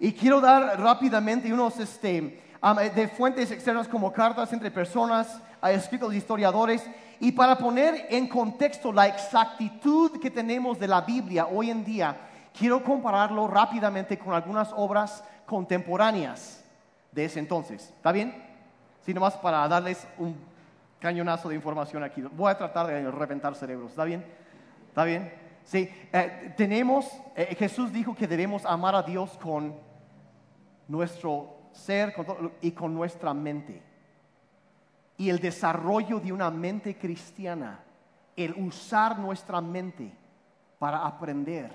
Y 0.00 0.12
quiero 0.12 0.40
dar 0.40 0.80
rápidamente 0.80 1.52
unos 1.52 1.78
este, 1.78 2.42
de 2.95 3.09
fuentes 3.09 3.50
externas 3.50 3.87
como 3.87 4.12
cartas 4.12 4.50
entre 4.52 4.71
personas, 4.71 5.40
escritos 5.62 6.11
de 6.11 6.16
historiadores, 6.16 6.83
y 7.21 7.33
para 7.33 7.56
poner 7.56 8.06
en 8.11 8.28
contexto 8.28 8.92
la 8.92 9.06
exactitud 9.06 10.18
que 10.21 10.30
tenemos 10.30 10.78
de 10.78 10.88
la 10.88 11.02
Biblia 11.02 11.47
hoy 11.47 11.71
en 11.71 11.85
día, 11.85 12.16
quiero 12.59 12.83
compararlo 12.83 13.47
rápidamente 13.47 14.18
con 14.18 14.33
algunas 14.33 14.73
obras 14.75 15.23
contemporáneas 15.45 16.64
de 17.12 17.26
ese 17.26 17.38
entonces. 17.38 17.92
¿Está 17.97 18.12
bien? 18.12 18.46
Sino 19.06 19.20
más 19.20 19.36
para 19.36 19.68
darles 19.68 20.04
un 20.18 20.34
cañonazo 20.98 21.48
de 21.48 21.54
información 21.54 22.02
aquí. 22.02 22.22
Voy 22.22 22.50
a 22.50 22.58
tratar 22.58 22.88
de 22.88 23.08
reventar 23.08 23.54
cerebros, 23.54 23.92
¿está 23.92 24.02
bien? 24.02 24.25
¿Está 24.88 25.04
bien? 25.04 25.32
Sí, 25.62 25.88
eh, 26.12 26.52
tenemos, 26.56 27.08
eh, 27.36 27.54
Jesús 27.56 27.92
dijo 27.92 28.16
que 28.16 28.26
debemos 28.26 28.66
amar 28.66 28.96
a 28.96 29.04
Dios 29.04 29.38
con 29.40 29.76
nuestro 30.88 31.56
ser 31.70 32.14
y 32.60 32.72
con 32.72 32.94
nuestra 32.94 33.32
mente. 33.32 33.80
Y 35.18 35.30
el 35.30 35.38
desarrollo 35.38 36.18
de 36.18 36.32
una 36.32 36.50
mente 36.50 36.98
cristiana, 36.98 37.78
el 38.34 38.54
usar 38.54 39.20
nuestra 39.20 39.60
mente 39.60 40.12
para 40.80 41.06
aprender, 41.06 41.70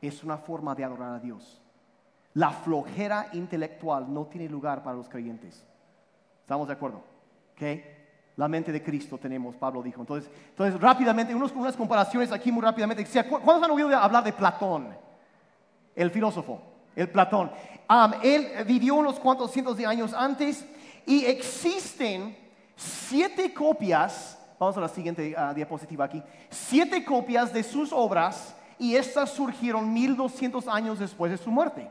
es 0.00 0.24
una 0.24 0.36
forma 0.36 0.74
de 0.74 0.82
adorar 0.82 1.14
a 1.14 1.20
Dios. 1.20 1.62
La 2.34 2.50
flojera 2.50 3.28
intelectual 3.34 4.12
no 4.12 4.26
tiene 4.26 4.48
lugar 4.48 4.82
para 4.82 4.96
los 4.96 5.08
creyentes. 5.08 5.64
¿Estamos 6.42 6.66
de 6.68 6.74
acuerdo? 6.74 7.02
¿Okay? 7.54 7.84
La 8.36 8.48
mente 8.48 8.72
de 8.72 8.82
Cristo 8.82 9.18
tenemos, 9.18 9.56
Pablo 9.56 9.82
dijo. 9.82 10.00
Entonces, 10.00 10.30
entonces 10.50 10.80
rápidamente, 10.80 11.34
unos, 11.34 11.52
unas 11.52 11.76
comparaciones 11.76 12.32
aquí 12.32 12.50
muy 12.50 12.62
rápidamente. 12.62 13.06
¿Cuántos 13.28 13.62
han 13.62 13.70
oído 13.70 13.96
hablar 13.96 14.24
de 14.24 14.32
Platón? 14.32 14.88
El 15.94 16.10
filósofo, 16.10 16.60
el 16.96 17.08
Platón. 17.10 17.50
él 18.22 18.48
vivió 18.66 18.94
unos 18.94 19.18
cuantos 19.18 19.50
cientos 19.50 19.76
de 19.76 19.86
años 19.86 20.14
antes 20.14 20.64
y 21.06 21.24
existen 21.26 22.36
siete 22.74 23.52
copias, 23.52 24.38
vamos 24.58 24.76
a 24.78 24.80
la 24.80 24.88
siguiente 24.88 25.34
ah, 25.36 25.52
diapositiva 25.52 26.06
aquí, 26.06 26.22
siete 26.48 27.04
copias 27.04 27.52
de 27.52 27.62
sus 27.62 27.92
obras 27.92 28.56
y 28.78 28.96
estas 28.96 29.30
surgieron 29.30 29.92
1200 29.92 30.66
años 30.68 30.98
después 30.98 31.30
de 31.30 31.38
su 31.38 31.50
muerte. 31.50 31.88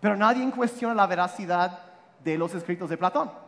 Pero 0.00 0.16
nadie 0.16 0.48
cuestiona 0.52 0.94
la 0.94 1.06
veracidad 1.06 1.80
de 2.22 2.38
los 2.38 2.54
escritos 2.54 2.88
de 2.88 2.96
Platón. 2.96 3.47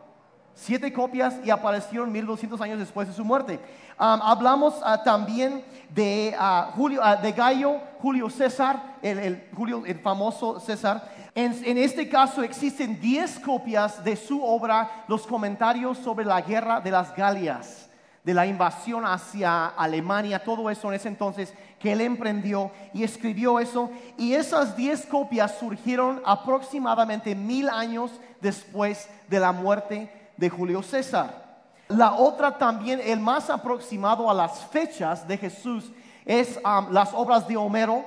Siete 0.53 0.91
copias 0.91 1.35
y 1.43 1.49
aparecieron 1.49 2.11
1200 2.11 2.59
años 2.61 2.79
después 2.79 3.07
de 3.07 3.13
su 3.13 3.23
muerte. 3.23 3.59
hablamos 3.97 4.75
ah, 4.83 5.01
también 5.03 5.63
de, 5.89 6.35
uh, 6.37 6.71
Julio, 6.75 7.01
ah, 7.03 7.15
de 7.15 7.31
Gallo, 7.31 7.79
Julio 7.99 8.29
César, 8.29 8.97
el, 9.01 9.47
Julio, 9.55 9.83
el 9.85 9.99
famoso 9.99 10.59
César. 10.59 11.09
En, 11.33 11.53
en, 11.65 11.77
este 11.77 12.09
caso 12.09 12.43
existen 12.43 12.99
10 12.99 13.39
copias 13.39 14.03
de 14.03 14.15
su 14.15 14.43
obra, 14.43 15.05
los 15.07 15.25
comentarios 15.25 15.97
sobre 15.97 16.25
la 16.25 16.41
guerra 16.41 16.81
de 16.81 16.91
las 16.91 17.15
Galias, 17.15 17.89
de 18.23 18.33
la 18.33 18.45
invasión 18.45 19.05
hacia 19.05 19.67
Alemania, 19.67 20.43
todo 20.43 20.69
eso 20.69 20.89
en 20.89 20.95
ese 20.95 21.07
entonces 21.07 21.53
que 21.79 21.93
él 21.93 22.01
emprendió 22.01 22.71
y 22.93 23.03
escribió 23.03 23.59
eso. 23.59 23.89
Y 24.17 24.33
esas 24.33 24.75
10 24.75 25.07
copias 25.07 25.57
surgieron 25.57 26.21
aproximadamente 26.25 27.33
mil 27.33 27.69
años 27.69 28.11
después 28.41 29.09
de 29.29 29.39
la 29.39 29.51
muerte 29.51 30.20
de 30.41 30.49
Julio 30.49 30.81
César. 30.81 31.61
La 31.87 32.13
otra 32.13 32.57
también, 32.57 32.99
el 33.03 33.19
más 33.19 33.51
aproximado 33.51 34.27
a 34.27 34.33
las 34.33 34.65
fechas 34.65 35.27
de 35.27 35.37
Jesús, 35.37 35.91
es 36.25 36.59
um, 36.65 36.91
las 36.91 37.13
obras 37.13 37.47
de 37.47 37.55
Homero, 37.55 38.03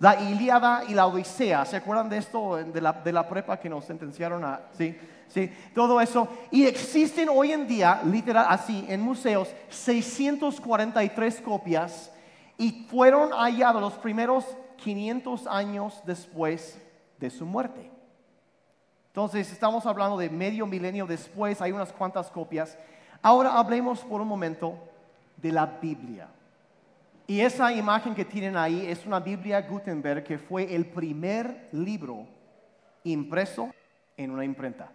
la 0.00 0.20
Ilíada 0.20 0.82
y 0.88 0.94
la 0.94 1.06
Odisea. 1.06 1.64
¿Se 1.64 1.76
acuerdan 1.76 2.08
de 2.08 2.18
esto, 2.18 2.56
de 2.56 2.80
la, 2.80 2.92
de 2.92 3.12
la 3.12 3.28
prepa 3.28 3.56
que 3.58 3.68
nos 3.68 3.84
sentenciaron 3.84 4.44
a... 4.44 4.62
Sí, 4.76 4.98
sí, 5.28 5.48
todo 5.74 6.00
eso. 6.00 6.28
Y 6.50 6.66
existen 6.66 7.28
hoy 7.28 7.52
en 7.52 7.68
día, 7.68 8.00
literal, 8.04 8.46
así, 8.48 8.84
en 8.88 9.00
museos, 9.00 9.48
643 9.68 11.40
copias 11.40 12.10
y 12.58 12.86
fueron 12.90 13.30
hallados 13.30 13.80
los 13.80 13.94
primeros 13.94 14.44
500 14.78 15.46
años 15.46 16.02
después 16.04 16.82
de 17.20 17.30
su 17.30 17.46
muerte. 17.46 17.95
Entonces, 19.16 19.50
estamos 19.50 19.86
hablando 19.86 20.18
de 20.18 20.28
medio 20.28 20.66
milenio 20.66 21.06
después, 21.06 21.62
hay 21.62 21.72
unas 21.72 21.90
cuantas 21.90 22.30
copias. 22.30 22.76
Ahora 23.22 23.58
hablemos 23.58 24.00
por 24.00 24.20
un 24.20 24.28
momento 24.28 24.78
de 25.38 25.52
la 25.52 25.64
Biblia. 25.64 26.28
Y 27.26 27.40
esa 27.40 27.72
imagen 27.72 28.14
que 28.14 28.26
tienen 28.26 28.58
ahí 28.58 28.84
es 28.84 29.06
una 29.06 29.18
Biblia 29.18 29.62
Gutenberg 29.62 30.22
que 30.22 30.36
fue 30.36 30.74
el 30.74 30.84
primer 30.84 31.70
libro 31.72 32.26
impreso 33.04 33.70
en 34.18 34.32
una 34.32 34.44
imprenta. 34.44 34.92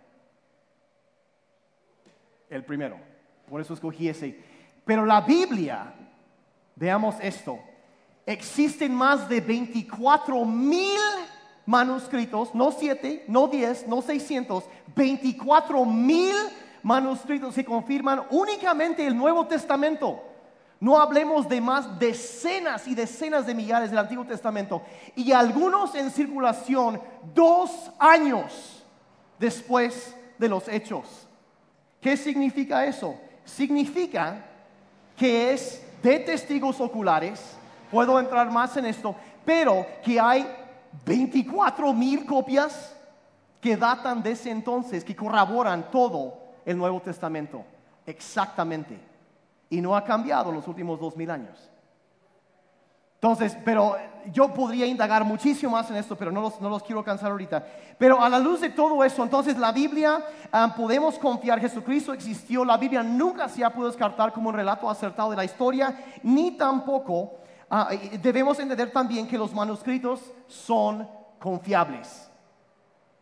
El 2.48 2.64
primero. 2.64 3.00
Por 3.50 3.60
eso 3.60 3.74
escogí 3.74 4.08
ese. 4.08 4.40
Pero 4.86 5.04
la 5.04 5.22
Biblia, 5.22 5.96
veamos 6.76 7.16
esto, 7.24 7.58
existen 8.28 8.94
más 8.94 9.28
de 9.28 9.42
24 9.42 10.46
mil 10.46 11.00
manuscritos, 11.72 12.54
no 12.54 12.74
siete, 12.74 13.24
no 13.30 13.48
diez, 13.48 13.88
no 13.88 14.02
seiscientos, 14.02 14.66
24 14.94 15.86
mil 15.86 16.36
manuscritos 16.84 17.56
que 17.56 17.64
confirman 17.64 18.24
únicamente 18.30 19.08
el 19.08 19.16
Nuevo 19.16 19.48
Testamento. 19.48 20.22
No 20.82 21.00
hablemos 21.00 21.48
de 21.48 21.62
más 21.62 21.98
decenas 21.98 22.88
y 22.88 22.96
decenas 22.96 23.46
de 23.46 23.56
millares 23.56 23.90
del 23.90 24.00
Antiguo 24.00 24.26
Testamento. 24.26 24.82
Y 25.16 25.32
algunos 25.32 25.96
en 25.96 26.12
circulación 26.12 27.00
dos 27.34 27.92
años 27.98 28.84
después 29.40 30.14
de 30.38 30.50
los 30.50 30.68
hechos. 30.68 31.06
¿Qué 32.02 32.18
significa 32.18 32.86
eso? 32.86 33.16
Significa 33.46 34.44
que 35.16 35.54
es 35.54 35.82
de 36.04 36.20
testigos 36.20 36.82
oculares, 36.82 37.56
puedo 37.92 38.20
entrar 38.20 38.52
más 38.52 38.76
en 38.76 38.88
esto, 38.88 39.16
pero 39.46 39.86
que 40.04 40.20
hay 40.20 40.46
24 41.06 41.94
mil 41.94 42.26
copias 42.26 42.96
que 43.60 43.78
datan 43.78 44.24
de 44.24 44.32
ese 44.32 44.50
entonces, 44.50 45.04
que 45.04 45.16
corroboran 45.16 45.92
todo 45.92 46.34
el 46.66 46.78
Nuevo 46.78 47.02
Testamento. 47.02 47.64
Exactamente 48.06 49.12
y 49.72 49.82
no 49.82 49.96
ha 49.96 50.04
cambiado 50.04 50.50
en 50.50 50.58
los 50.58 50.68
últimos 50.68 51.00
dos 51.00 51.16
mil 51.16 51.32
años. 51.32 51.58
Entonces, 53.16 53.56
pero 53.64 53.96
yo 54.34 54.54
podría 54.54 54.86
indagar 54.86 55.24
muchísimo 55.24 55.72
más 55.72 55.90
en 55.90 55.96
esto, 55.96 56.16
pero 56.18 56.32
no 56.32 56.42
los, 56.42 56.60
no 56.60 56.70
los 56.70 56.84
quiero 56.84 57.04
cansar 57.04 57.32
ahorita. 57.32 57.66
Pero 57.98 58.22
a 58.22 58.28
la 58.28 58.40
luz 58.40 58.62
de 58.62 58.70
todo 58.70 59.04
eso, 59.04 59.24
entonces 59.24 59.58
la 59.58 59.72
Biblia, 59.72 60.26
ah, 60.52 60.74
podemos 60.76 61.18
confiar, 61.18 61.62
Jesucristo 61.62 62.14
existió, 62.14 62.66
la 62.66 62.78
Biblia 62.78 63.02
nunca 63.02 63.48
se 63.48 63.64
ha 63.64 63.70
podido 63.70 63.90
descartar 63.90 64.34
como 64.34 64.50
un 64.50 64.56
relato 64.56 64.90
acertado 64.90 65.30
de 65.30 65.38
la 65.38 65.46
historia, 65.46 66.04
ni 66.24 66.52
tampoco 66.52 67.36
ah, 67.72 67.90
debemos 68.22 68.60
entender 68.60 68.92
también 68.92 69.28
que 69.28 69.38
los 69.38 69.54
manuscritos 69.54 70.22
son 70.48 71.08
confiables. 71.40 72.30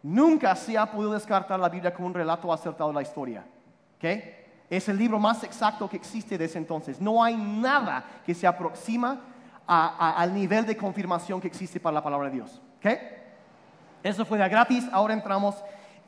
Nunca 0.03 0.55
se 0.55 0.77
ha 0.77 0.91
podido 0.91 1.13
descartar 1.13 1.59
la 1.59 1.69
Biblia 1.69 1.93
como 1.93 2.07
un 2.07 2.13
relato 2.13 2.51
acertado 2.51 2.89
de 2.89 2.95
la 2.95 3.01
historia. 3.01 3.45
¿Okay? 3.97 4.35
Es 4.69 4.87
el 4.89 4.97
libro 4.97 5.19
más 5.19 5.43
exacto 5.43 5.89
que 5.89 5.97
existe 5.97 6.37
de 6.37 6.45
ese 6.45 6.57
entonces. 6.57 6.99
No 6.99 7.23
hay 7.23 7.35
nada 7.35 8.03
que 8.25 8.33
se 8.33 8.45
aproxima 8.45 9.21
al 9.67 10.33
nivel 10.33 10.65
de 10.65 10.75
confirmación 10.75 11.39
que 11.39 11.47
existe 11.47 11.79
para 11.79 11.95
la 11.95 12.03
palabra 12.03 12.29
de 12.29 12.35
Dios. 12.35 12.61
Eso 14.01 14.25
fue 14.25 14.37
de 14.37 14.49
gratis, 14.49 14.87
ahora 14.91 15.13
entramos 15.13 15.55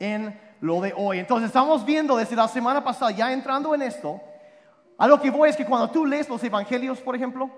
en 0.00 0.38
lo 0.60 0.80
de 0.80 0.94
hoy. 0.96 1.18
Entonces 1.18 1.48
estamos 1.48 1.84
viendo 1.84 2.16
desde 2.16 2.34
la 2.34 2.48
semana 2.48 2.82
pasada, 2.82 3.10
ya 3.10 3.32
entrando 3.32 3.74
en 3.74 3.82
esto, 3.82 4.20
a 4.96 5.06
lo 5.06 5.20
que 5.20 5.30
voy 5.30 5.50
es 5.50 5.56
que 5.56 5.66
cuando 5.66 5.90
tú 5.90 6.06
lees 6.06 6.28
los 6.28 6.42
evangelios, 6.42 7.00
por 7.00 7.14
ejemplo, 7.14 7.50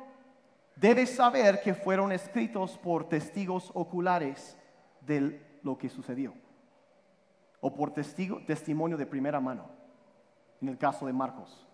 debes 0.77 1.15
saber 1.15 1.61
que 1.63 1.75
fueron 1.75 2.13
escritos 2.13 2.79
por 2.79 3.09
testigos 3.09 3.71
oculares 3.75 4.57
de 5.01 5.41
lo 5.63 5.79
que 5.79 5.89
sucedió, 5.89 6.35
o 7.61 7.75
por 7.75 7.93
testimonio 7.93 8.97
de 8.97 9.07
primera 9.07 9.41
mano 9.41 9.69
en 10.61 10.69
el 10.69 10.79
caso 10.79 11.07
de 11.07 11.13
Marcos. 11.13 11.67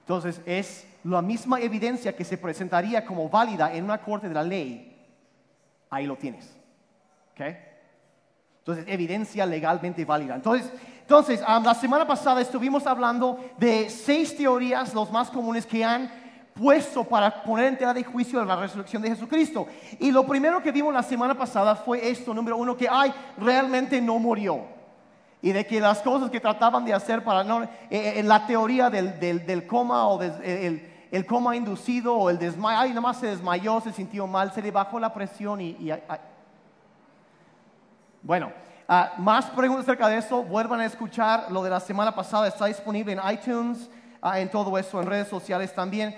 Entonces 0.00 0.40
es 0.44 0.86
la 1.04 1.22
misma 1.22 1.60
evidencia 1.60 2.14
que 2.14 2.24
se 2.24 2.38
presentaría 2.38 3.04
como 3.04 3.28
válida 3.28 3.72
en 3.72 3.84
una 3.84 3.98
corte 3.98 4.28
de 4.28 4.34
la 4.34 4.42
ley. 4.42 4.96
Ahí 5.88 6.06
lo 6.06 6.16
tienes. 6.16 6.56
¿Okay? 7.32 7.56
Entonces, 8.58 8.84
evidencia 8.88 9.46
legalmente 9.46 10.04
válida. 10.04 10.34
Entonces, 10.34 10.70
entonces 11.00 11.40
la 11.40 11.74
semana 11.74 12.06
pasada 12.06 12.40
estuvimos 12.40 12.86
hablando 12.86 13.38
de 13.58 13.90
seis 13.90 14.36
teorías, 14.36 14.94
los 14.94 15.10
más 15.10 15.30
comunes 15.30 15.66
que 15.66 15.84
han 15.84 16.10
puesto 16.60 17.04
para 17.04 17.42
poner 17.42 17.66
en 17.66 17.78
tela 17.78 17.94
de 17.94 18.04
juicio 18.04 18.44
la 18.44 18.56
resurrección 18.56 19.00
de 19.00 19.08
Jesucristo. 19.08 19.66
Y 19.98 20.10
lo 20.10 20.26
primero 20.26 20.62
que 20.62 20.72
vimos 20.72 20.92
la 20.92 21.02
semana 21.02 21.34
pasada 21.34 21.74
fue 21.74 22.10
esto, 22.10 22.34
número 22.34 22.56
uno, 22.56 22.76
que 22.76 22.88
ay, 22.88 23.12
realmente 23.38 24.00
no 24.00 24.18
murió 24.18 24.64
y 25.42 25.52
de 25.52 25.66
que 25.66 25.80
las 25.80 26.00
cosas 26.00 26.30
que 26.30 26.38
trataban 26.40 26.84
de 26.84 26.92
hacer 26.92 27.24
para 27.24 27.42
no, 27.42 27.62
eh, 27.62 27.68
eh, 27.90 28.22
la 28.22 28.46
teoría 28.46 28.90
del, 28.90 29.18
del, 29.18 29.66
coma 29.66 30.06
o 30.06 30.20
el, 30.22 30.86
el, 31.10 31.26
coma 31.26 31.56
inducido 31.56 32.14
o 32.14 32.28
el 32.28 32.38
desmayo, 32.38 32.78
ay, 32.78 32.90
nada 32.90 33.00
más 33.00 33.18
se 33.18 33.28
desmayó, 33.28 33.80
se 33.80 33.92
sintió 33.92 34.26
mal, 34.26 34.52
se 34.52 34.60
le 34.60 34.70
bajó 34.70 35.00
la 35.00 35.12
presión 35.12 35.60
y... 35.60 35.92
Bueno, 38.22 38.52
ah, 38.86 39.14
más 39.16 39.46
preguntas 39.46 39.86
acerca 39.86 40.08
de 40.08 40.18
eso, 40.18 40.42
vuelvan 40.42 40.80
a 40.80 40.84
escuchar 40.84 41.50
lo 41.50 41.62
de 41.62 41.70
la 41.70 41.80
semana 41.80 42.14
pasada, 42.14 42.48
está 42.48 42.66
disponible 42.66 43.14
en 43.14 43.20
iTunes, 43.32 43.88
ah, 44.20 44.38
en 44.38 44.50
todo 44.50 44.76
eso, 44.76 45.00
en 45.00 45.06
redes 45.06 45.28
sociales 45.28 45.74
también. 45.74 46.14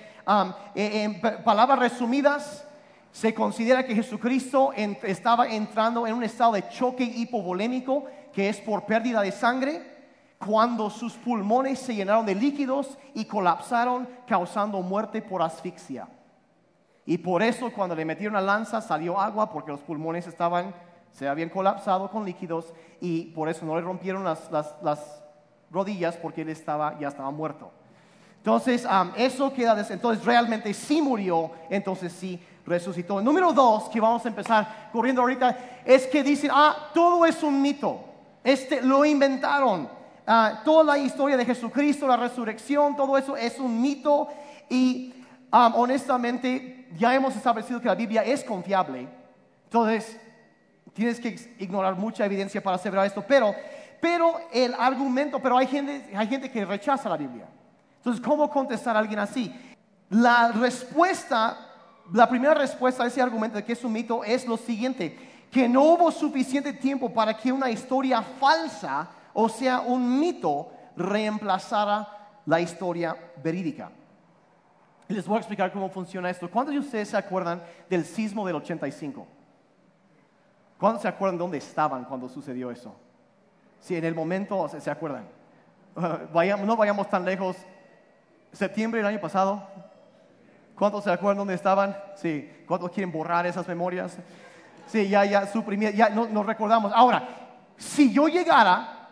Eh, 0.74 1.02
en 1.04 1.20
palabras 1.42 1.78
resumidas, 1.78 2.66
se 3.12 3.34
considera 3.34 3.84
que 3.84 3.94
Jesucristo 3.94 4.72
estaba 4.72 5.48
entrando 5.48 6.06
en 6.06 6.14
un 6.14 6.24
estado 6.24 6.52
de 6.52 6.68
choque 6.68 7.04
hipovolémico 7.04 8.06
que 8.32 8.48
es 8.48 8.60
por 8.60 8.86
pérdida 8.86 9.20
de 9.20 9.30
sangre, 9.30 9.92
cuando 10.38 10.90
sus 10.90 11.12
pulmones 11.14 11.78
se 11.78 11.94
llenaron 11.94 12.26
de 12.26 12.34
líquidos 12.34 12.98
y 13.14 13.26
colapsaron, 13.26 14.08
causando 14.26 14.80
muerte 14.80 15.22
por 15.22 15.42
asfixia. 15.42 16.08
Y 17.04 17.18
por 17.18 17.42
eso 17.42 17.70
cuando 17.72 17.94
le 17.94 18.04
metieron 18.04 18.34
la 18.34 18.40
lanza 18.40 18.80
salió 18.80 19.20
agua 19.20 19.50
porque 19.50 19.72
los 19.72 19.80
pulmones 19.80 20.26
estaban, 20.26 20.74
se 21.10 21.28
habían 21.28 21.48
colapsado 21.48 22.10
con 22.10 22.24
líquidos 22.24 22.72
y 23.00 23.26
por 23.26 23.48
eso 23.48 23.66
no 23.66 23.76
le 23.76 23.82
rompieron 23.82 24.24
las, 24.24 25.22
rodillas 25.70 26.16
porque 26.16 26.42
él 26.42 26.50
estaba, 26.50 26.98
ya 26.98 27.08
estaba 27.08 27.30
muerto. 27.30 27.72
Entonces, 28.42 28.84
eso 29.16 29.52
queda, 29.52 29.86
entonces 29.88 30.24
realmente 30.24 30.74
sí 30.74 31.00
murió, 31.00 31.52
entonces 31.70 32.12
sí 32.12 32.42
resucitó. 32.66 33.22
Número 33.22 33.52
dos, 33.52 33.88
que 33.88 34.00
vamos 34.00 34.24
a 34.24 34.28
empezar 34.28 34.90
corriendo 34.92 35.20
ahorita, 35.22 35.56
es 35.84 36.08
que 36.08 36.24
dicen, 36.24 36.50
ah, 36.52 36.90
todo 36.92 37.24
es 37.24 37.40
un 37.44 37.62
mito. 37.62 38.00
Este 38.42 38.82
lo 38.82 39.04
inventaron. 39.04 39.88
Ah, 40.26 40.60
toda 40.64 40.82
la 40.82 40.98
historia 40.98 41.36
de 41.36 41.44
Jesucristo, 41.44 42.04
la 42.08 42.16
resurrección, 42.16 42.96
todo 42.96 43.16
eso 43.16 43.36
es 43.36 43.60
un 43.60 43.80
mito 43.80 44.26
y 44.68 45.14
um, 45.52 45.74
honestamente 45.76 46.88
ya 46.98 47.14
hemos 47.14 47.36
establecido 47.36 47.80
que 47.80 47.86
la 47.86 47.94
Biblia 47.94 48.24
es 48.24 48.42
confiable. 48.42 49.06
Entonces, 49.66 50.18
tienes 50.92 51.20
que 51.20 51.36
ignorar 51.60 51.94
mucha 51.94 52.26
evidencia 52.26 52.60
para 52.60 52.74
aseverar 52.74 53.06
esto, 53.06 53.24
pero, 53.24 53.54
pero 54.00 54.34
el 54.52 54.74
argumento, 54.74 55.38
pero 55.38 55.56
hay 55.56 55.68
gente, 55.68 56.10
hay 56.12 56.26
gente 56.26 56.50
que 56.50 56.64
rechaza 56.64 57.08
la 57.08 57.16
Biblia. 57.16 57.46
Entonces, 58.02 58.20
¿cómo 58.20 58.50
contestar 58.50 58.96
a 58.96 58.98
alguien 58.98 59.20
así? 59.20 59.54
La 60.10 60.50
respuesta, 60.50 61.56
la 62.12 62.28
primera 62.28 62.52
respuesta 62.52 63.04
a 63.04 63.06
ese 63.06 63.22
argumento 63.22 63.58
de 63.58 63.64
que 63.64 63.74
es 63.74 63.84
un 63.84 63.92
mito 63.92 64.24
es 64.24 64.44
lo 64.44 64.56
siguiente 64.56 65.30
que 65.52 65.68
no 65.68 65.82
hubo 65.82 66.10
suficiente 66.10 66.72
tiempo 66.72 67.12
para 67.12 67.36
que 67.36 67.52
una 67.52 67.70
historia 67.70 68.22
falsa, 68.22 69.08
o 69.34 69.50
sea, 69.50 69.80
un 69.80 70.18
mito, 70.18 70.72
reemplazara 70.96 72.40
la 72.46 72.58
historia 72.58 73.14
verídica. 73.44 73.92
Les 75.08 75.26
voy 75.26 75.36
a 75.36 75.40
explicar 75.40 75.70
cómo 75.70 75.90
funciona 75.90 76.30
esto. 76.30 76.50
¿Cuántos 76.50 76.72
de 76.72 76.80
ustedes 76.80 77.10
se 77.10 77.18
acuerdan 77.18 77.62
del 77.88 78.06
sismo 78.06 78.46
del 78.46 78.56
85? 78.56 79.26
¿Cuántos 80.80 81.02
se 81.02 81.08
acuerdan 81.08 81.36
dónde 81.38 81.58
estaban 81.58 82.06
cuando 82.06 82.28
sucedió 82.30 82.70
eso? 82.70 82.94
Si 83.78 83.94
en 83.94 84.04
el 84.04 84.14
momento 84.14 84.68
se, 84.68 84.90
acuerdan. 84.90 85.28
no 85.94 86.76
vayamos 86.76 87.08
tan 87.10 87.26
lejos. 87.26 87.56
Septiembre 88.52 89.00
del 89.00 89.06
año 89.06 89.20
pasado. 89.20 89.66
¿Cuántos 90.76 91.04
se 91.04 91.10
acuerdan 91.10 91.38
dónde 91.38 91.54
estaban? 91.54 91.96
Sí. 92.16 92.50
¿Cuántos 92.66 92.90
quieren 92.90 93.12
borrar 93.12 93.46
esas 93.46 93.66
memorias? 93.68 94.16
Sí, 94.86 95.08
ya, 95.08 95.24
ya 95.24 95.46
suprimí, 95.46 95.92
ya 95.92 96.10
no, 96.10 96.26
nos 96.26 96.44
recordamos. 96.44 96.92
Ahora, 96.94 97.28
si 97.76 98.12
yo 98.12 98.28
llegara 98.28 99.08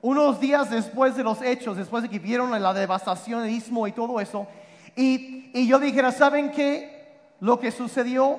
unos 0.00 0.40
días 0.40 0.70
después 0.70 1.14
de 1.16 1.22
los 1.22 1.40
hechos, 1.42 1.76
después 1.76 2.02
de 2.02 2.08
que 2.08 2.18
vieron 2.18 2.50
la 2.60 2.74
devastación, 2.74 3.44
el 3.44 3.50
istmo 3.50 3.86
y 3.86 3.92
todo 3.92 4.20
eso, 4.20 4.46
y, 4.96 5.50
y 5.54 5.66
yo 5.68 5.78
dijera, 5.78 6.10
¿saben 6.12 6.50
qué? 6.50 7.20
Lo 7.40 7.58
que 7.58 7.70
sucedió 7.70 8.38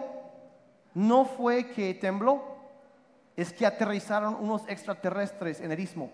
no 0.93 1.25
fue 1.25 1.71
que 1.71 1.93
tembló, 1.93 2.53
es 3.36 3.51
que 3.51 3.65
aterrizaron 3.65 4.36
unos 4.36 4.67
extraterrestres 4.67 5.60
en 5.62 5.71
el 5.71 5.79
istmo. 5.79 6.12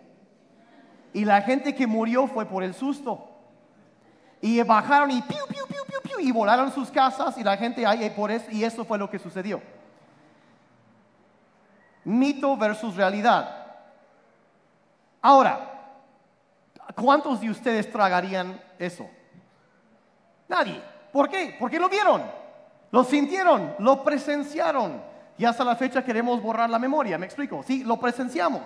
Y 1.14 1.26
la 1.26 1.42
gente 1.42 1.76
que 1.76 1.88
murió 1.88 2.28
fue 2.28 2.46
por 2.46 2.64
el 2.64 2.74
susto. 2.74 3.29
Y 4.42 4.62
bajaron 4.64 5.12
y 5.12 5.22
piu, 5.22 5.46
piu, 5.48 5.66
piu, 5.68 5.86
piu, 5.86 6.02
piu, 6.02 6.20
y 6.20 6.32
volaron 6.32 6.72
sus 6.72 6.90
casas 6.90 7.38
y 7.38 7.44
la 7.44 7.58
gente 7.58 7.86
ahí 7.86 8.10
por 8.10 8.32
eso, 8.32 8.46
y 8.52 8.64
eso 8.64 8.86
fue 8.86 8.98
lo 8.98 9.10
que 9.10 9.20
sucedió 9.20 9.62
mito 12.10 12.58
versus 12.58 12.96
realidad. 12.96 13.68
Ahora, 15.22 15.60
¿cuántos 16.96 17.42
de 17.42 17.50
ustedes 17.50 17.92
tragarían 17.92 18.60
eso? 18.78 19.08
Nadie. 20.48 20.82
¿Por 21.12 21.30
qué? 21.30 21.56
Porque 21.60 21.80
lo 21.80 21.90
vieron, 21.90 22.24
lo 22.92 23.04
sintieron, 23.04 23.76
lo 23.80 24.04
presenciaron. 24.04 25.02
Y 25.38 25.46
hasta 25.46 25.64
la 25.64 25.76
fecha 25.76 26.04
queremos 26.04 26.42
borrar 26.42 26.70
la 26.70 26.80
memoria, 26.80 27.18
¿me 27.18 27.26
explico? 27.26 27.64
Sí, 27.64 27.84
lo 27.84 28.00
presenciamos. 28.00 28.64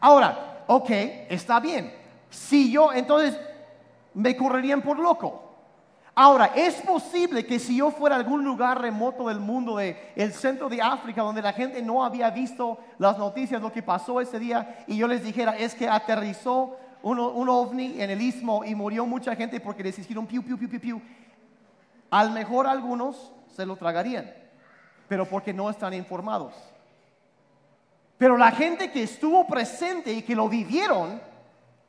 Ahora, 0.00 0.64
ok, 0.66 0.90
está 1.28 1.60
bien. 1.60 1.94
Si 2.30 2.70
yo, 2.70 2.92
entonces, 2.92 3.38
me 4.18 4.36
correrían 4.36 4.82
por 4.82 4.98
loco. 4.98 5.44
Ahora, 6.14 6.46
es 6.56 6.74
posible 6.82 7.46
que 7.46 7.60
si 7.60 7.76
yo 7.76 7.92
fuera 7.92 8.16
a 8.16 8.18
algún 8.18 8.42
lugar 8.42 8.80
remoto 8.80 9.28
del 9.28 9.38
mundo, 9.38 9.76
de 9.76 9.96
centro 10.32 10.68
de 10.68 10.82
África, 10.82 11.22
donde 11.22 11.40
la 11.40 11.52
gente 11.52 11.80
no 11.80 12.04
había 12.04 12.28
visto 12.30 12.78
las 12.98 13.16
noticias, 13.16 13.62
lo 13.62 13.72
que 13.72 13.84
pasó 13.84 14.20
ese 14.20 14.40
día, 14.40 14.84
y 14.88 14.96
yo 14.96 15.06
les 15.06 15.22
dijera, 15.22 15.56
es 15.56 15.76
que 15.76 15.88
aterrizó 15.88 16.76
un, 17.02 17.20
un 17.20 17.48
ovni 17.48 18.02
en 18.02 18.10
el 18.10 18.20
istmo 18.20 18.64
y 18.64 18.74
murió 18.74 19.06
mucha 19.06 19.36
gente 19.36 19.60
porque 19.60 19.84
les 19.84 19.96
hicieron 19.96 20.26
piu, 20.26 20.42
piu, 20.42 20.58
piu, 20.58 20.68
piu, 20.68 20.80
piu. 20.80 21.02
Al 22.10 22.32
mejor 22.32 22.66
algunos 22.66 23.32
se 23.54 23.64
lo 23.64 23.76
tragarían, 23.76 24.28
pero 25.06 25.26
porque 25.26 25.54
no 25.54 25.70
están 25.70 25.94
informados. 25.94 26.54
Pero 28.16 28.36
la 28.36 28.50
gente 28.50 28.90
que 28.90 29.04
estuvo 29.04 29.46
presente 29.46 30.12
y 30.12 30.22
que 30.22 30.34
lo 30.34 30.48
vivieron, 30.48 31.20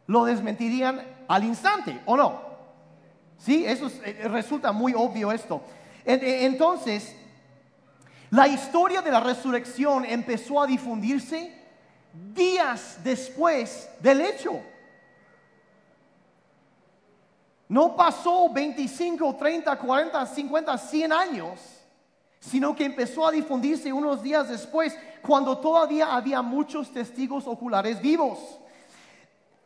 lo 0.05 0.25
desmentirían 0.25 1.17
al 1.29 1.43
instante, 1.43 2.01
¿o 2.05 2.17
no? 2.17 2.41
Sí, 3.37 3.63
eso 3.65 3.89
eh, 4.03 4.27
resulta 4.27 4.71
muy 4.71 4.93
obvio 4.95 5.31
esto. 5.31 5.61
Eh, 6.03 6.39
entonces, 6.41 7.15
la 8.31 8.47
historia 8.47 9.01
de 9.01 9.11
la 9.11 9.19
resurrección 9.19 10.05
empezó 10.05 10.61
a 10.61 10.67
difundirse 10.67 11.55
días 12.33 12.97
después 13.03 13.89
del 14.01 14.21
hecho. 14.21 14.59
No 17.67 17.95
pasó 17.95 18.51
25, 18.51 19.35
30, 19.35 19.77
40, 19.77 20.25
50, 20.25 20.77
100 20.79 21.13
años, 21.13 21.59
sino 22.39 22.75
que 22.75 22.85
empezó 22.85 23.27
a 23.27 23.31
difundirse 23.31 23.93
unos 23.93 24.23
días 24.23 24.49
después, 24.49 24.97
cuando 25.21 25.59
todavía 25.59 26.15
había 26.15 26.41
muchos 26.41 26.91
testigos 26.91 27.45
oculares 27.45 28.01
vivos. 28.01 28.59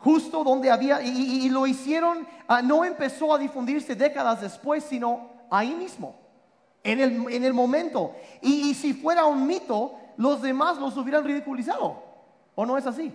Justo 0.03 0.43
donde 0.43 0.69
había, 0.69 1.01
y, 1.01 1.49
lo 1.49 1.65
hicieron, 1.65 2.27
ah, 2.47 2.61
no 2.61 2.83
empezó 2.83 3.33
a 3.33 3.37
difundirse 3.37 3.95
décadas 3.95 4.41
después, 4.41 4.83
sino 4.83 5.29
ahí 5.49 5.73
mismo, 5.73 6.15
en 6.83 6.99
el, 6.99 7.33
en 7.33 7.43
el 7.45 7.53
momento. 7.53 8.13
Y, 8.41 8.73
si 8.73 8.93
fuera 8.93 9.25
un 9.25 9.47
mito, 9.47 9.93
los 10.17 10.41
demás 10.41 10.77
los 10.77 10.97
hubieran 10.97 11.23
ridiculizado. 11.23 12.03
¿O 12.53 12.65
no 12.65 12.77
es 12.77 12.85
así? 12.85 13.13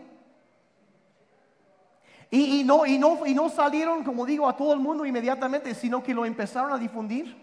Y, 2.31 2.65
no, 2.65 2.87
y, 2.87 2.99
no, 2.99 3.27
y 3.27 3.35
no 3.35 3.51
salieron, 3.51 4.03
como 4.03 4.25
digo, 4.25 4.49
a 4.49 4.57
todo 4.57 4.73
el 4.73 4.81
mundo 4.81 5.05
inmediatamente, 5.05 5.75
sino 5.75 6.03
que 6.03 6.15
lo 6.15 6.25
empezaron 6.25 6.73
a 6.73 6.79
difundir 6.79 7.37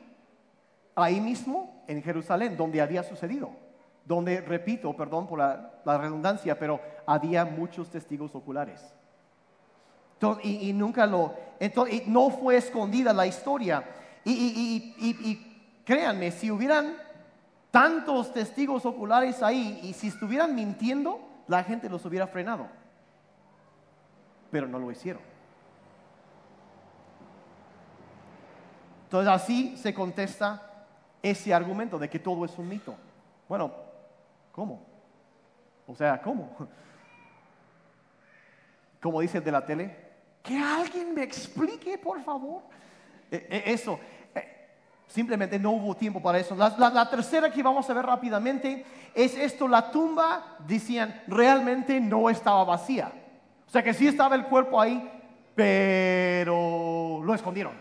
ahí 0.95 1.21
mismo 1.21 1.83
en 1.87 2.01
Jerusalén, 2.01 2.57
donde 2.57 2.81
había 2.81 3.03
sucedido. 3.03 3.51
Donde, 4.05 4.41
repito, 4.41 4.95
perdón 4.95 5.27
por 5.27 5.37
la, 5.37 5.71
redundancia, 5.85 6.57
pero 6.57 6.79
había 7.05 7.45
muchos 7.45 7.89
testigos 7.91 8.33
oculares. 8.33 8.81
Y, 10.43 10.73
nunca 10.73 11.05
lo, 11.05 11.33
entonces, 11.59 12.07
no 12.07 12.29
fue 12.29 12.57
escondida 12.57 13.13
la 13.13 13.27
historia. 13.27 13.83
y 14.23 15.51
créanme, 15.85 16.31
si 16.31 16.51
hubieran 16.51 16.95
tantos 17.71 18.33
testigos 18.33 18.85
oculares 18.85 19.43
ahí 19.43 19.79
y 19.83 19.93
si 19.93 20.07
estuvieran 20.07 20.55
mintiendo, 20.55 21.19
la 21.47 21.63
gente 21.63 21.89
los 21.89 22.05
hubiera 22.05 22.27
frenado 22.27 22.67
pero 24.55 24.69
no 24.69 24.79
lo 24.79 24.89
hicieron. 24.89 25.21
Entonces 29.03 29.29
así 29.29 29.75
se 29.75 29.93
contesta 29.93 30.85
ese 31.21 31.53
argumento 31.53 31.99
de 31.99 32.09
que 32.09 32.19
todo 32.19 32.45
es 32.45 32.57
un 32.57 32.69
mito. 32.69 32.95
Bueno, 33.49 33.69
¿cómo? 34.53 34.81
O 35.85 35.93
sea, 35.93 36.21
¿cómo? 36.21 36.55
Como 39.01 39.19
dice 39.19 39.41
de 39.41 39.51
la 39.51 39.65
tele, 39.65 40.04
que 40.45 40.57
alguien 40.57 41.13
me 41.13 41.23
explique, 41.23 41.97
por 41.97 42.23
favor. 42.23 42.61
E, 43.31 43.47
e, 43.49 43.73
eso, 43.73 43.99
e, 44.33 44.41
simplemente 45.07 45.57
no 45.57 45.71
hubo 45.71 45.95
tiempo 45.95 46.21
para 46.21 46.37
eso. 46.37 46.55
La, 46.55 46.69
la, 46.77 47.09
tercera 47.09 47.51
que 47.51 47.63
vamos 47.63 47.89
a 47.89 47.93
ver 47.93 48.05
rápidamente 48.05 48.85
es 49.13 49.35
esto, 49.37 49.67
la 49.67 49.91
tumba, 49.91 50.57
decían, 50.59 51.23
realmente 51.27 51.99
no 51.99 52.29
estaba 52.29 52.63
vacía. 52.63 53.11
O 53.67 53.71
sea 53.71 53.83
que 53.83 53.93
sí 53.93 54.07
estaba 54.07 54.35
el 54.35 54.45
cuerpo 54.45 54.79
ahí, 54.79 55.11
pero 55.55 57.21
lo 57.23 57.33
escondieron. 57.33 57.73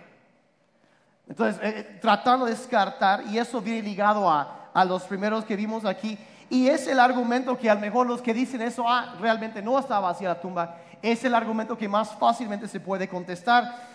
Entonces, 1.29 1.61
eh, 1.63 1.75
eh, 1.79 1.99
tratando 2.01 2.47
de 2.47 2.53
descartar, 2.53 3.25
y 3.27 3.39
eso 3.39 3.61
viene 3.61 3.83
ligado 3.83 4.29
a, 4.29 4.71
a 4.73 4.85
los 4.85 5.05
primeros 5.05 5.45
que 5.45 5.57
vimos 5.57 5.85
aquí, 5.85 6.19
y 6.51 6.69
es 6.69 6.87
el 6.87 7.01
argumento 7.01 7.59
que 7.59 7.71
a 7.71 7.75
lo 7.75 7.81
mejor 7.81 8.07
los 8.07 8.23
que 8.23 8.35
dicen 8.35 8.63
eso, 8.63 8.89
ah, 8.89 9.17
realmente 9.21 9.63
no 9.63 9.79
estaba 9.79 10.09
vacía 10.09 10.29
la 10.29 10.41
tumba, 10.41 10.77
es 11.13 11.25
el 11.25 11.35
argumento 11.35 11.77
que 11.77 11.89
más 11.89 12.15
fácilmente 12.15 12.69
se 12.69 12.81
puede 12.81 13.09
contestar, 13.09 13.89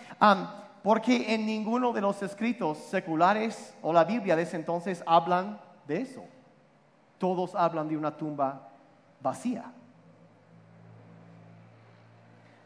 porque 0.82 1.34
en 1.34 1.46
ninguno 1.46 1.92
de 1.92 2.00
los 2.00 2.22
escritos 2.22 2.78
seculares 2.78 3.74
o 3.82 3.92
la 3.92 4.04
Biblia 4.04 4.36
de 4.36 4.42
ese 4.42 4.56
entonces 4.56 5.02
hablan 5.06 5.60
de 5.86 6.00
eso. 6.02 6.24
Todos 7.18 7.54
hablan 7.54 7.88
de 7.88 7.96
una 7.96 8.16
tumba 8.16 8.68
vacía 9.20 9.72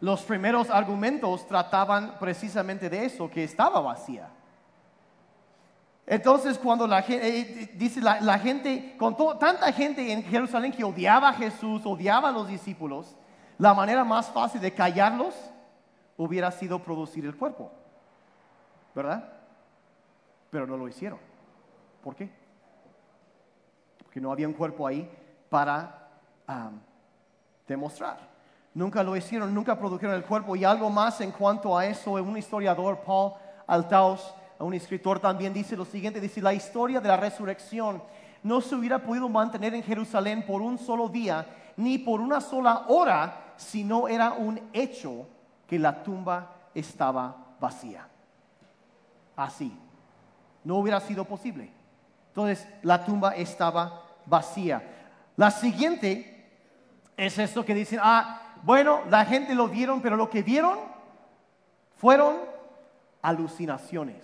los 0.04 0.20
primeros 0.20 0.68
argumentos 0.68 1.48
trataban 1.48 2.16
precisamente 2.20 2.90
de 2.90 3.07
eso, 3.07 3.30
que 3.30 3.42
estaba 3.42 3.80
vacía. 3.80 4.28
Entonces, 6.07 6.59
cuando 6.59 6.87
la 6.87 7.00
gente, 7.00 7.26
eh, 7.26 7.40
eh, 7.40 7.70
dice 7.74 8.02
la, 8.02 8.38
gente, 8.38 8.96
con 8.98 9.16
tanta 9.38 9.72
gente 9.72 10.12
en 10.12 10.22
Jerusalén 10.22 10.72
que 10.72 10.85
odiaba 10.85 11.30
a 11.30 11.33
Jesús, 11.33 11.87
odiaba 11.87 12.28
a 12.28 12.33
los 12.33 12.46
discípulos, 12.46 13.16
la 13.58 13.74
manera 13.74 14.04
más 14.04 14.28
fácil 14.30 14.60
de 14.60 14.72
callarlos 14.72 15.34
hubiera 16.16 16.50
sido 16.50 16.78
producir 16.82 17.24
el 17.24 17.36
cuerpo, 17.36 17.70
¿verdad? 18.94 19.32
Pero 20.50 20.66
no 20.66 20.76
lo 20.76 20.88
hicieron. 20.88 21.18
¿Por 22.02 22.14
qué? 22.14 22.30
Porque 23.98 24.20
no 24.20 24.30
había 24.30 24.48
un 24.48 24.54
cuerpo 24.54 24.86
ahí 24.86 25.10
para 25.48 26.08
demostrar. 27.66 28.18
Nunca 28.74 29.02
lo 29.02 29.16
hicieron, 29.16 29.54
nunca 29.54 29.78
produjeron 29.78 30.16
el 30.16 30.24
cuerpo. 30.24 30.56
Y 30.56 30.64
algo 30.64 30.90
más 30.90 31.20
en 31.20 31.30
cuanto 31.30 31.76
a 31.76 31.86
eso, 31.86 32.12
un 32.12 32.36
historiador, 32.36 33.00
Paul 33.00 33.32
Altaus, 33.66 34.34
un 34.58 34.74
escritor 34.74 35.20
también 35.20 35.52
dice 35.52 35.76
lo 35.76 35.84
siguiente, 35.84 36.20
dice, 36.20 36.40
la 36.40 36.54
historia 36.54 37.00
de 37.00 37.08
la 37.08 37.16
resurrección 37.16 38.02
no 38.42 38.60
se 38.60 38.74
hubiera 38.74 38.98
podido 38.98 39.28
mantener 39.28 39.74
en 39.74 39.82
Jerusalén 39.82 40.44
por 40.46 40.60
un 40.60 40.78
solo 40.78 41.08
día, 41.08 41.46
ni 41.76 41.98
por 41.98 42.20
una 42.20 42.40
sola 42.40 42.84
hora, 42.88 43.43
si 43.56 43.84
no 43.84 44.08
era 44.08 44.32
un 44.32 44.60
hecho 44.72 45.26
que 45.66 45.78
la 45.78 46.02
tumba 46.02 46.50
estaba 46.74 47.56
vacía. 47.60 48.08
Así. 49.36 49.76
No 50.62 50.76
hubiera 50.76 51.00
sido 51.00 51.24
posible. 51.24 51.70
Entonces, 52.28 52.66
la 52.82 53.04
tumba 53.04 53.34
estaba 53.36 54.02
vacía. 54.26 54.82
La 55.36 55.50
siguiente 55.50 56.50
es 57.16 57.38
esto 57.38 57.64
que 57.64 57.74
dicen, 57.74 58.00
ah, 58.02 58.40
bueno, 58.62 59.00
la 59.10 59.24
gente 59.24 59.54
lo 59.54 59.68
vieron, 59.68 60.00
pero 60.00 60.16
lo 60.16 60.30
que 60.30 60.42
vieron 60.42 60.78
fueron 61.96 62.36
alucinaciones. 63.22 64.22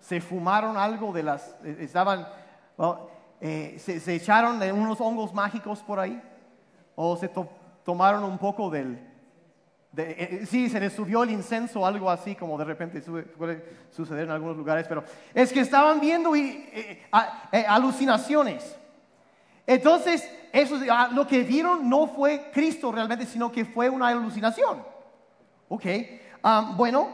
Se 0.00 0.20
fumaron 0.20 0.76
algo 0.76 1.12
de 1.12 1.22
las, 1.22 1.56
eh, 1.64 1.78
estaban, 1.80 2.26
eh, 3.40 3.76
se, 3.78 4.14
echaron 4.14 4.58
de 4.58 4.72
unos 4.72 5.00
hongos 5.00 5.32
mágicos 5.32 5.80
por 5.80 5.98
ahí, 5.98 6.20
o 6.96 7.16
se 7.16 7.30
tomaron 7.84 8.24
un 8.24 8.38
poco 8.38 8.70
del, 8.70 8.98
eh, 9.96 10.44
sí, 10.48 10.68
se 10.68 10.80
les 10.80 10.92
subió 10.92 11.22
el 11.22 11.30
incenso, 11.30 11.86
algo 11.86 12.10
así 12.10 12.34
como 12.34 12.58
de 12.58 12.64
repente 12.64 13.00
puede 13.00 13.64
suceder 13.90 14.24
en 14.24 14.30
algunos 14.30 14.56
lugares, 14.56 14.86
pero 14.88 15.04
es 15.32 15.52
que 15.52 15.60
estaban 15.60 16.00
viendo 16.00 16.34
y, 16.34 16.66
alucinaciones. 17.68 18.76
Entonces, 19.66 20.28
eso, 20.52 20.76
ah, 20.90 21.10
lo 21.12 21.26
que 21.26 21.42
vieron 21.42 21.88
no 21.88 22.06
fue 22.08 22.50
Cristo 22.52 22.90
realmente, 22.90 23.24
sino 23.24 23.52
que 23.52 23.64
fue 23.64 23.88
una 23.88 24.08
alucinación. 24.08 24.82
Ok, 25.68 25.86
bueno, 26.76 27.08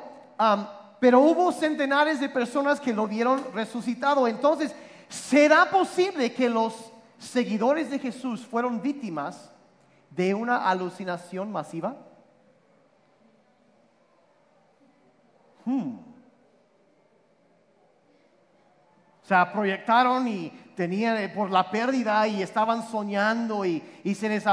pero 0.98 1.20
hubo 1.20 1.52
centenares 1.52 2.18
de 2.18 2.28
personas 2.28 2.80
que 2.80 2.92
lo 2.92 3.06
vieron 3.06 3.44
resucitado. 3.54 4.26
Entonces, 4.26 4.74
¿será 5.08 5.70
posible 5.70 6.32
que 6.32 6.48
los 6.48 6.92
seguidores 7.18 7.90
de 7.90 7.98
Jesús 7.98 8.46
fueron 8.46 8.80
víctimas 8.80 9.50
de 10.11 10.35
una 10.35 10.68
alucinación 10.68 11.51
masiva? 11.51 11.96
Hmm. 15.64 15.99
O 19.23 19.27
sea, 19.27 19.53
proyectaron 19.53 20.27
y 20.27 20.51
tenían 20.75 21.16
eh, 21.18 21.29
por 21.29 21.51
la 21.51 21.70
pérdida 21.70 22.27
y 22.27 22.42
estaban 22.42 22.83
soñando 22.83 23.64
y, 23.64 23.83
se 24.14 24.29
les 24.29 24.44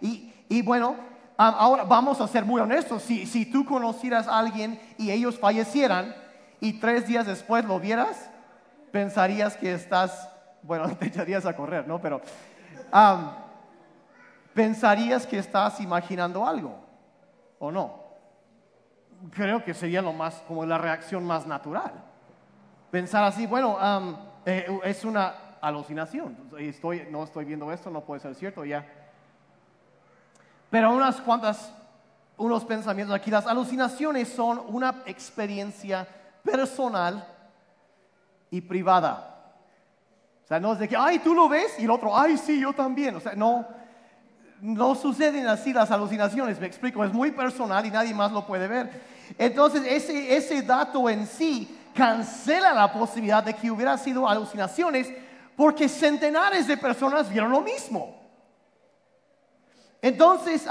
y, 0.00 0.32
y, 0.48 0.62
bueno, 0.62 0.94
ahora 1.36 1.82
vamos 1.84 2.20
a 2.20 2.28
ser 2.28 2.44
muy 2.44 2.60
honestos, 2.60 3.02
si, 3.02 3.26
si 3.26 3.44
tú 3.46 3.64
conocieras 3.64 4.28
a 4.28 4.38
alguien 4.38 4.80
y 4.98 5.10
ellos 5.10 5.38
fallecieran 5.38 6.14
y 6.60 6.74
tres 6.74 7.08
días 7.08 7.26
después 7.26 7.64
lo 7.64 7.80
vieras, 7.80 8.30
pensarías 8.92 9.56
que 9.56 9.74
estás, 9.74 10.30
bueno, 10.62 10.88
te 10.98 11.06
echarías 11.06 11.44
a 11.46 11.56
correr, 11.56 11.88
¿no? 11.88 12.00
Pero 12.00 12.20
pensarías 14.54 15.26
que 15.26 15.38
estás 15.38 15.80
imaginando 15.80 16.46
algo, 16.46 16.78
¿o 17.58 17.70
no? 17.70 18.04
creo 19.30 19.64
que 19.64 19.74
sería 19.74 20.02
lo 20.02 20.12
más, 20.12 20.34
como 20.46 20.64
la 20.66 20.78
reacción 20.78 21.24
más 21.24 21.46
natural. 21.46 21.92
Pensar 22.90 23.24
así, 23.24 23.46
bueno, 23.46 23.78
eh, 24.44 24.66
es 24.84 25.04
una 25.04 25.34
alucinación. 25.60 26.36
Estoy, 26.58 27.08
no 27.10 27.24
estoy 27.24 27.44
viendo 27.44 27.72
esto, 27.72 27.90
no 27.90 28.02
puede 28.02 28.20
ser 28.20 28.34
cierto, 28.34 28.64
ya. 28.64 28.86
Pero 30.70 30.92
unas 30.92 31.20
cuantas, 31.20 31.72
unos 32.36 32.64
pensamientos 32.64 33.14
aquí. 33.14 33.30
Las 33.30 33.46
alucinaciones 33.46 34.28
son 34.28 34.60
una 34.68 35.02
experiencia 35.06 36.06
personal 36.42 37.26
y 38.50 38.60
privada. 38.60 39.30
O 40.44 40.46
sea, 40.46 40.60
no 40.60 40.74
es 40.74 40.78
de 40.78 40.88
que, 40.88 40.96
ay, 40.96 41.20
tú 41.20 41.34
lo 41.34 41.48
ves 41.48 41.78
y 41.78 41.84
el 41.84 41.90
otro, 41.90 42.16
ay, 42.16 42.36
sí, 42.36 42.60
yo 42.60 42.72
también. 42.72 43.16
O 43.16 43.20
sea, 43.20 43.34
no, 43.34 43.66
no 44.60 44.94
suceden 44.94 45.46
así 45.46 45.72
las 45.72 45.90
alucinaciones, 45.90 46.58
me 46.60 46.66
explico, 46.66 47.04
es 47.04 47.12
muy 47.12 47.30
personal 47.30 47.84
y 47.84 47.90
nadie 47.90 48.14
más 48.14 48.32
lo 48.32 48.46
puede 48.46 48.68
ver. 48.68 49.02
Entonces, 49.38 49.82
ese, 49.86 50.36
ese 50.36 50.62
dato 50.62 51.08
en 51.08 51.26
sí 51.26 51.78
cancela 51.94 52.72
la 52.72 52.92
posibilidad 52.92 53.42
de 53.42 53.54
que 53.54 53.70
hubiera 53.70 53.96
sido 53.98 54.28
alucinaciones 54.28 55.08
porque 55.56 55.88
centenares 55.88 56.66
de 56.66 56.76
personas 56.76 57.30
vieron 57.30 57.50
lo 57.50 57.60
mismo. 57.60 58.22
Entonces, 60.02 60.66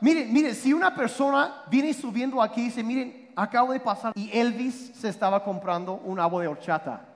miren, 0.00 0.32
miren, 0.32 0.54
si 0.54 0.72
una 0.72 0.94
persona 0.94 1.62
viene 1.68 1.92
subiendo 1.94 2.42
aquí 2.42 2.62
y 2.62 2.64
dice, 2.64 2.82
miren, 2.82 3.30
acabo 3.36 3.72
de 3.72 3.80
pasar 3.80 4.12
y 4.14 4.30
Elvis 4.36 4.92
se 4.94 5.08
estaba 5.08 5.42
comprando 5.44 5.94
un 6.04 6.18
agua 6.18 6.42
de 6.42 6.48
horchata 6.48 7.08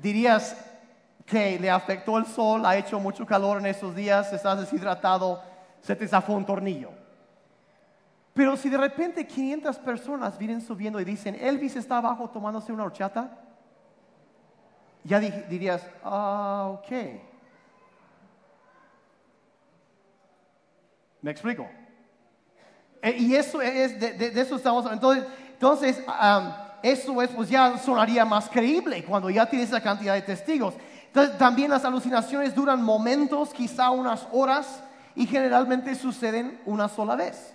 dirías 0.00 0.56
que 1.28 1.58
le 1.58 1.70
afectó 1.70 2.16
el 2.16 2.26
sol, 2.26 2.64
ha 2.64 2.76
hecho 2.76 2.98
mucho 2.98 3.26
calor 3.26 3.58
en 3.58 3.66
estos 3.66 3.94
días, 3.94 4.32
estás 4.32 4.60
deshidratado, 4.60 5.42
se 5.82 5.94
te 5.94 6.08
zafó 6.08 6.32
un 6.32 6.46
tornillo. 6.46 6.90
Pero 8.32 8.56
si 8.56 8.70
de 8.70 8.78
repente 8.78 9.26
500 9.26 9.78
personas 9.78 10.38
vienen 10.38 10.60
subiendo 10.60 11.00
y 11.00 11.04
dicen, 11.04 11.36
Elvis 11.38 11.76
está 11.76 11.98
abajo 11.98 12.30
tomándose 12.30 12.72
una 12.72 12.84
horchata, 12.84 13.30
ya 15.04 15.20
dirías, 15.20 15.86
ah, 16.02 16.70
ok. 16.78 16.90
¿Me 21.20 21.30
explico? 21.30 21.68
Eh, 23.02 23.16
y 23.18 23.34
eso 23.34 23.60
es, 23.60 23.98
de, 24.00 24.40
eso 24.40 24.56
estamos. 24.56 24.90
Entonces, 24.90 25.24
entonces 25.52 26.02
eso 26.82 27.22
es, 27.22 27.30
pues 27.30 27.48
ya 27.48 27.76
sonaría 27.78 28.24
más 28.24 28.48
creíble 28.48 29.04
cuando 29.04 29.28
ya 29.30 29.46
tienes 29.46 29.68
esa 29.68 29.82
cantidad 29.82 30.14
de 30.14 30.22
testigos. 30.22 30.74
También 31.38 31.70
las 31.70 31.84
alucinaciones 31.84 32.54
duran 32.54 32.82
momentos, 32.82 33.50
quizá 33.50 33.90
unas 33.90 34.26
horas, 34.32 34.82
y 35.14 35.26
generalmente 35.26 35.94
suceden 35.94 36.60
una 36.64 36.88
sola 36.88 37.16
vez. 37.16 37.54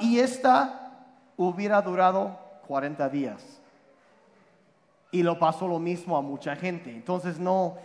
y 0.00 0.18
esta 0.18 0.92
hubiera 1.36 1.82
durado 1.82 2.38
40 2.68 3.08
días. 3.08 3.42
Y 5.10 5.22
lo 5.22 5.38
pasó 5.38 5.66
lo 5.66 5.78
mismo 5.78 6.16
a 6.16 6.22
mucha 6.22 6.54
gente. 6.56 6.90
Entonces 6.90 7.38
no. 7.38 7.76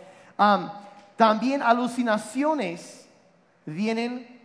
también 1.16 1.62
alucinaciones 1.62 3.08
vienen 3.66 4.40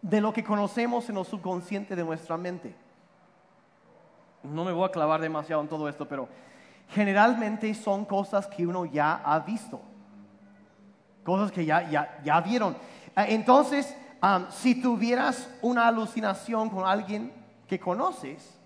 de 0.00 0.20
lo 0.20 0.32
que 0.32 0.44
conocemos 0.44 1.08
en 1.08 1.14
lo 1.14 1.24
subconsciente 1.24 1.96
de 1.96 2.04
nuestra 2.04 2.36
mente 2.36 2.74
no 4.42 4.64
me 4.64 4.72
voy 4.72 4.84
a 4.84 4.90
clavar 4.90 5.20
demasiado 5.20 5.62
en 5.62 5.68
todo 5.68 5.88
esto, 5.88 6.06
pero 6.06 6.28
generalmente 6.92 7.72
son 7.74 8.04
cosas 8.04 8.46
que 8.46 8.66
uno 8.66 8.84
ya 8.84 9.22
ha 9.24 9.40
visto, 9.40 9.80
cosas 11.24 11.50
que 11.50 11.64
ya, 11.64 11.88
ya, 11.90 12.20
ya 12.22 12.40
vieron. 12.40 12.76
Ah, 13.14 13.26
entonces, 13.26 13.96
si 14.50 14.80
tuvieras 14.80 15.48
una 15.62 15.88
alucinación 15.88 16.70
con 16.70 16.86
alguien 16.86 17.32
que 17.66 17.80
conoces, 17.80 18.58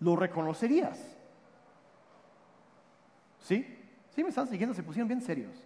lo 0.00 0.14
reconocerías. 0.14 0.98
¿Sí? 3.40 3.74
¿Sí 4.14 4.22
me 4.22 4.28
están 4.28 4.46
siguiendo? 4.46 4.74
Se 4.74 4.82
pusieron 4.82 5.08
bien 5.08 5.22
serios. 5.22 5.56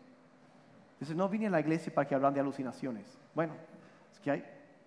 Dice, 1.01 1.15
no 1.15 1.29
vine 1.29 1.49
a 1.49 1.51
la 1.51 1.61
iglesia 1.61 1.93
para 1.93 2.07
que 2.07 2.15
hablan 2.15 2.33
de 2.33 2.41
alucinaciones. 2.41 3.07
Bueno, 3.35 3.55
es 4.13 4.21
que 4.21 4.31
hay, 4.31 4.45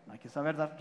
hay 0.09 0.19
que 0.19 0.29
saber 0.29 0.55
dar 0.55 0.77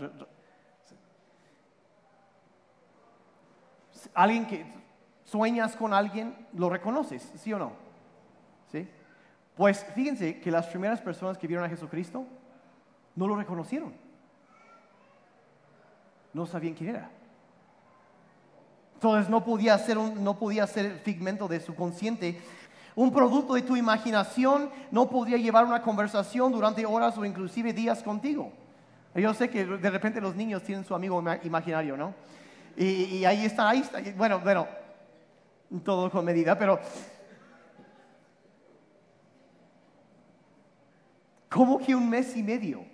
alguien 4.13 4.45
que 4.45 4.84
sueñas 5.25 5.75
con 5.75 5.93
alguien, 5.93 6.35
lo 6.53 6.69
reconoces, 6.69 7.29
¿sí 7.35 7.51
o 7.51 7.59
no? 7.59 7.73
¿Sí? 8.71 8.87
Pues 9.55 9.85
fíjense 9.95 10.39
que 10.39 10.51
las 10.51 10.67
primeras 10.67 11.01
personas 11.01 11.37
que 11.37 11.47
vieron 11.47 11.65
a 11.65 11.69
Jesucristo 11.69 12.25
no 13.15 13.27
lo 13.27 13.35
reconocieron. 13.35 13.93
No 16.33 16.45
sabían 16.45 16.73
quién 16.73 16.91
era. 16.91 17.09
Entonces 18.95 19.29
no 19.29 19.43
podía 19.43 19.77
ser, 19.77 19.97
un, 19.97 20.23
no 20.23 20.37
podía 20.37 20.67
ser 20.67 20.99
figmento 20.99 21.47
de 21.47 21.59
su 21.59 21.75
consciente. 21.75 22.41
Un 22.95 23.11
producto 23.13 23.53
de 23.53 23.61
tu 23.61 23.75
imaginación 23.75 24.69
no 24.91 25.09
podría 25.09 25.37
llevar 25.37 25.65
una 25.65 25.81
conversación 25.81 26.51
durante 26.51 26.85
horas 26.85 27.17
o 27.17 27.25
inclusive 27.25 27.73
días 27.73 28.01
contigo. 28.03 28.51
Yo 29.13 29.33
sé 29.33 29.49
que 29.49 29.65
de 29.65 29.89
repente 29.89 30.19
los 30.19 30.35
niños 30.35 30.63
tienen 30.63 30.83
su 30.83 30.93
amigo 30.93 31.23
imaginario, 31.43 31.95
¿no? 31.95 32.13
Y, 32.77 33.23
ahí 33.23 33.45
está, 33.45 33.69
ahí 33.69 33.79
está. 33.79 34.01
Bueno, 34.17 34.39
bueno, 34.41 34.67
todo 35.83 36.09
con 36.09 36.25
medida, 36.25 36.57
pero 36.57 36.79
¿cómo 41.49 41.79
que 41.79 41.95
un 41.95 42.09
mes 42.09 42.35
y 42.35 42.43
medio 42.43 42.85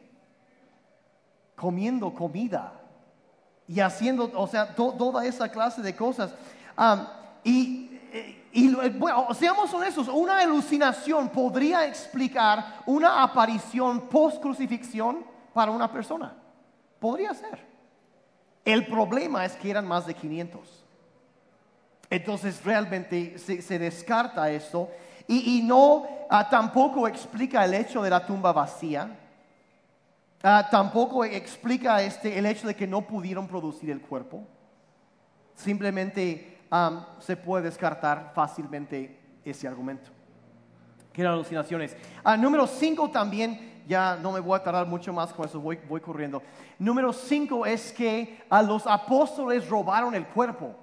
comiendo 1.55 2.13
comida 2.13 2.73
y 3.67 3.79
haciendo, 3.79 4.31
o 4.33 4.47
sea, 4.47 4.75
toda 4.75 5.25
esa 5.25 5.49
clase 5.49 5.81
de 5.81 5.95
cosas? 5.95 6.33
y, 7.43 7.99
y 8.53 8.73
bueno, 8.73 9.27
seamos 9.33 9.73
honestos, 9.73 10.07
una 10.07 10.39
alucinación 10.39 11.29
podría 11.29 11.85
explicar 11.85 12.81
una 12.85 13.23
aparición 13.23 14.09
post 14.09 14.41
crucifixión 14.41 15.25
para 15.53 15.71
una 15.71 15.91
persona. 15.91 16.35
Podría 16.99 17.33
ser. 17.33 17.65
El 18.63 18.85
problema 18.87 19.45
es 19.45 19.55
que 19.55 19.69
eran 19.69 19.87
más 19.87 20.05
de 20.05 20.13
500. 20.13 20.80
Entonces 22.11 22.63
realmente 22.63 23.39
se, 23.39 23.79
descarta 23.79 24.51
esto 24.51 24.89
y, 25.27 25.61
no 25.63 26.05
ah, 26.29 26.47
tampoco 26.49 27.07
explica 27.07 27.63
el 27.63 27.73
hecho 27.73 28.03
de 28.03 28.09
la 28.09 28.25
tumba 28.25 28.51
vacía. 28.51 29.17
Ah, 30.43 30.67
tampoco 30.69 31.23
explica 31.23 32.03
este, 32.03 32.37
el 32.37 32.45
hecho 32.45 32.67
de 32.67 32.75
que 32.75 32.85
no 32.85 33.01
pudieron 33.01 33.47
producir 33.47 33.89
el 33.89 34.01
cuerpo. 34.01 34.43
Simplemente 35.55 36.59
se 37.19 37.37
puede 37.37 37.63
descartar 37.65 38.33
fácilmente 38.35 39.17
ese 39.45 39.67
argumento. 39.67 40.11
Que 41.13 41.21
eran 41.21 41.33
alucinaciones. 41.33 41.95
Ah, 42.23 42.35
número 42.35 42.67
5 42.67 43.09
también 43.09 43.71
ya 43.87 44.17
no 44.17 44.31
me 44.31 44.39
voy 44.39 44.57
a 44.57 44.63
tardar 44.63 44.85
mucho 44.85 45.13
más 45.13 45.33
con 45.33 45.45
eso, 45.45 45.59
voy, 45.59 45.77
corriendo. 45.77 46.41
Número 46.77 47.11
cinco 47.13 47.65
es 47.65 47.91
que 47.91 48.43
a 48.49 48.61
los 48.61 48.85
apóstoles 48.87 49.67
robaron 49.69 50.15
el 50.15 50.27
cuerpo. 50.27 50.75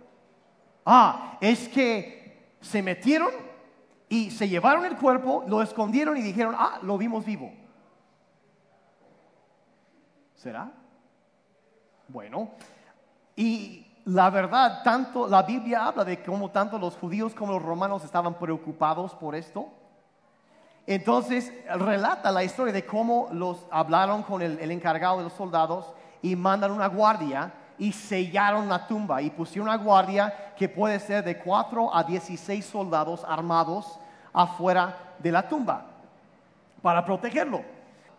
Ah, 0.90 1.36
es 1.42 1.68
que 1.68 2.56
se 2.62 2.82
metieron 2.82 3.28
y 4.08 4.30
se 4.30 4.48
llevaron 4.48 4.86
el 4.86 4.96
cuerpo, 4.96 5.44
lo 5.46 5.60
escondieron 5.60 6.16
y 6.16 6.22
dijeron, 6.22 6.54
ah, 6.56 6.78
lo 6.80 6.96
vimos 6.96 7.26
vivo. 7.26 7.52
¿Será? 10.34 10.72
Bueno, 12.08 12.52
y 13.36 13.86
la 14.06 14.30
verdad, 14.30 14.82
tanto 14.82 15.28
la 15.28 15.42
Biblia 15.42 15.84
habla 15.84 16.06
de 16.06 16.22
cómo 16.22 16.50
tanto 16.50 16.78
los 16.78 16.96
judíos 16.96 17.34
como 17.34 17.52
los 17.52 17.62
romanos 17.62 18.02
estaban 18.02 18.38
preocupados 18.38 19.14
por 19.14 19.34
esto. 19.34 19.68
Entonces 20.86 21.52
relata 21.76 22.32
la 22.32 22.44
historia 22.44 22.72
de 22.72 22.86
cómo 22.86 23.28
los 23.32 23.66
hablaron 23.70 24.22
con 24.22 24.40
el, 24.40 24.70
encargado 24.70 25.18
de 25.18 25.24
los 25.24 25.34
soldados 25.34 25.92
y 26.22 26.34
mandan 26.34 26.70
una 26.70 26.86
guardia 26.86 27.52
y 27.78 27.92
sellaron 27.92 28.68
la 28.68 28.86
tumba 28.86 29.22
y 29.22 29.30
pusieron 29.30 29.68
una 29.68 29.76
guardia 29.76 30.54
que 30.56 30.68
puede 30.68 30.98
ser 31.00 31.24
de 31.24 31.38
4 31.38 31.94
a 31.94 32.04
16 32.04 32.64
soldados 32.64 33.24
armados 33.26 33.98
afuera 34.32 35.14
de 35.18 35.32
la 35.32 35.48
tumba 35.48 35.86
para 36.82 37.04
protegerlo. 37.04 37.62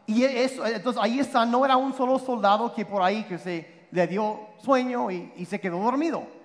Y 0.06 0.24
eso, 0.24 0.66
entonces 0.66 1.02
ahí 1.02 1.20
está, 1.20 1.46
no 1.46 1.66
era 1.66 1.78
un 1.78 1.94
solo 1.94 2.18
soldado 2.18 2.74
que 2.74 2.86
por 2.86 3.02
ahí 3.02 3.24
que 3.26 3.38
se 3.38 3.88
le 3.92 4.08
dio 4.08 4.40
sueño 4.58 5.12
y 5.12 5.46
se 5.46 5.60
quedó 5.60 5.80
dormido 5.80 6.40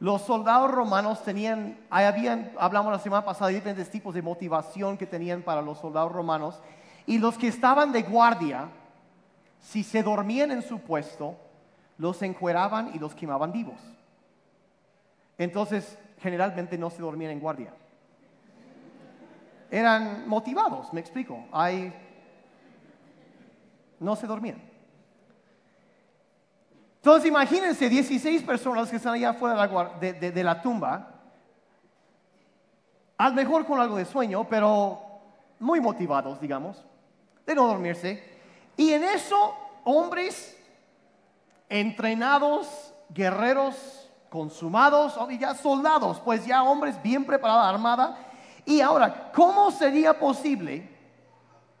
los 0.00 0.22
soldados 0.22 0.70
romanos 0.70 1.24
tenían, 1.24 1.76
habían, 1.90 2.52
hablamos 2.58 2.92
la 2.92 3.00
semana 3.00 3.24
pasada 3.24 3.50
diferentes 3.50 3.90
tipos 3.90 4.14
de 4.14 4.22
motivación 4.22 4.96
que 4.96 5.06
tenían 5.06 5.42
para 5.42 5.60
los 5.60 5.78
soldados 5.78 6.12
romanos. 6.12 6.60
Y 7.06 7.18
los 7.18 7.36
que 7.36 7.48
estaban 7.48 7.90
de 7.90 8.02
guardia, 8.02 8.68
si 9.60 9.82
se 9.82 10.02
dormían 10.02 10.52
en 10.52 10.62
su 10.62 10.78
puesto, 10.78 11.36
los 11.98 12.22
encueraban 12.22 12.92
y 12.94 12.98
los 12.98 13.14
quemaban 13.14 13.52
vivos. 13.52 13.78
Entonces, 15.36 15.98
generalmente 16.20 16.78
no 16.78 16.90
se 16.90 17.02
dormían 17.02 17.32
en 17.32 17.40
guardia. 17.40 17.74
Eran 19.70 20.28
motivados, 20.28 20.92
me 20.92 21.00
explico. 21.00 21.44
no 24.00 24.16
se 24.16 24.26
dormían. 24.26 24.62
Entonces 26.96 27.28
imagínense 27.28 27.88
16 27.88 28.42
personas 28.42 28.90
que 28.90 28.96
están 28.96 29.14
allá 29.14 29.30
afuera 29.30 29.54
de 30.00 30.12
la, 30.12 30.30
de 30.30 30.44
la 30.44 30.60
tumba, 30.60 31.14
a 33.16 33.28
lo 33.28 33.34
mejor 33.34 33.66
con 33.66 33.80
algo 33.80 33.96
de 33.96 34.04
sueño, 34.04 34.46
pero 34.48 35.00
muy 35.58 35.80
motivados, 35.80 36.40
digamos, 36.40 36.84
de 37.46 37.54
no 37.54 37.66
dormirse. 37.66 38.22
Y 38.76 38.92
en 38.92 39.04
eso, 39.04 39.54
hombres 39.84 40.57
entrenados, 41.68 42.94
guerreros 43.10 44.10
consumados, 44.28 45.18
ya 45.38 45.54
soldados, 45.54 46.20
pues 46.20 46.44
ya 46.46 46.62
hombres 46.62 47.00
bien 47.02 47.24
preparados, 47.24 47.66
armada. 47.66 48.18
Y 48.64 48.80
ahora, 48.80 49.30
¿cómo 49.32 49.70
sería 49.70 50.18
posible 50.18 50.88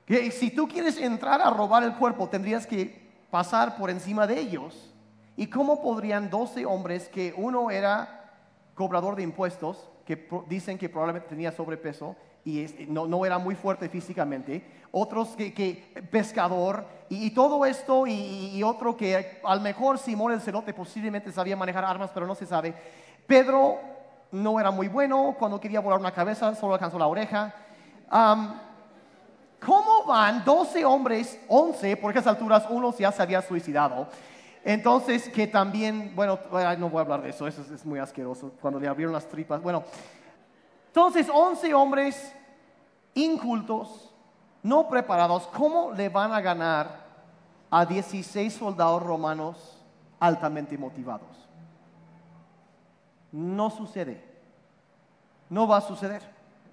que 0.06 0.30
si 0.30 0.50
tú 0.50 0.66
quieres 0.66 0.98
entrar 0.98 1.40
a 1.42 1.50
robar 1.50 1.82
el 1.82 1.94
cuerpo, 1.94 2.28
tendrías 2.28 2.66
que 2.66 3.08
pasar 3.30 3.76
por 3.76 3.90
encima 3.90 4.26
de 4.26 4.40
ellos? 4.40 4.94
¿Y 5.36 5.48
cómo 5.48 5.82
podrían 5.82 6.30
12 6.30 6.66
hombres 6.66 7.08
que 7.08 7.34
uno 7.36 7.70
era 7.70 8.32
cobrador 8.74 9.16
de 9.16 9.22
impuestos, 9.22 9.90
que 10.04 10.28
dicen 10.48 10.78
que 10.78 10.88
probablemente 10.88 11.28
tenía 11.28 11.52
sobrepeso 11.52 12.16
y 12.48 12.86
no, 12.88 13.26
era 13.26 13.38
muy 13.38 13.54
fuerte 13.54 13.88
físicamente, 13.88 14.64
otros 14.90 15.28
que, 15.36 15.92
pescador 16.10 16.84
y, 17.08 17.30
todo 17.30 17.66
esto 17.66 18.06
y, 18.06 18.62
otro 18.62 18.96
que 18.96 19.40
a 19.44 19.54
lo 19.54 19.60
mejor 19.60 19.98
Simón 19.98 20.32
el 20.32 20.40
celote 20.40 20.72
posiblemente 20.72 21.30
sabía 21.30 21.56
manejar 21.56 21.84
armas, 21.84 22.10
pero 22.14 22.26
no 22.26 22.34
se 22.34 22.46
sabe. 22.46 22.74
Pedro 23.26 23.78
no 24.32 24.58
era 24.58 24.70
muy 24.70 24.88
bueno, 24.88 25.36
cuando 25.38 25.60
quería 25.60 25.80
volar 25.80 26.00
una 26.00 26.12
cabeza 26.12 26.54
solo 26.54 26.74
alcanzó 26.74 26.98
la 26.98 27.06
oreja. 27.06 27.54
¿Cómo 29.60 30.04
van 30.06 30.44
12 30.44 30.84
hombres, 30.84 31.38
11, 31.48 31.96
porque 31.96 32.18
a 32.18 32.20
esas 32.20 32.34
alturas 32.34 32.66
uno 32.70 32.94
ya 32.96 33.12
se 33.12 33.22
había 33.22 33.42
suicidado? 33.42 34.06
Entonces, 34.64 35.28
que 35.28 35.46
también, 35.46 36.12
bueno, 36.14 36.38
no 36.78 36.88
voy 36.88 36.98
a 36.98 37.02
hablar 37.02 37.22
de 37.22 37.30
eso, 37.30 37.46
eso 37.46 37.62
es 37.74 37.84
muy 37.84 37.98
asqueroso, 37.98 38.52
cuando 38.60 38.78
le 38.80 38.88
abrieron 38.88 39.12
las 39.12 39.26
tripas. 39.26 39.62
Bueno, 39.62 39.84
entonces 40.88 41.28
11 41.32 41.74
hombres 41.74 42.34
incultos, 43.24 44.12
no 44.62 44.88
preparados, 44.88 45.46
¿cómo 45.48 45.92
le 45.92 46.08
van 46.08 46.32
a 46.32 46.40
ganar 46.40 47.06
a 47.70 47.84
16 47.84 48.52
soldados 48.52 49.02
romanos 49.02 49.78
altamente 50.20 50.76
motivados? 50.76 51.28
No 53.30 53.70
sucede, 53.70 54.24
no 55.50 55.66
va 55.66 55.78
a 55.78 55.82
suceder. 55.82 56.22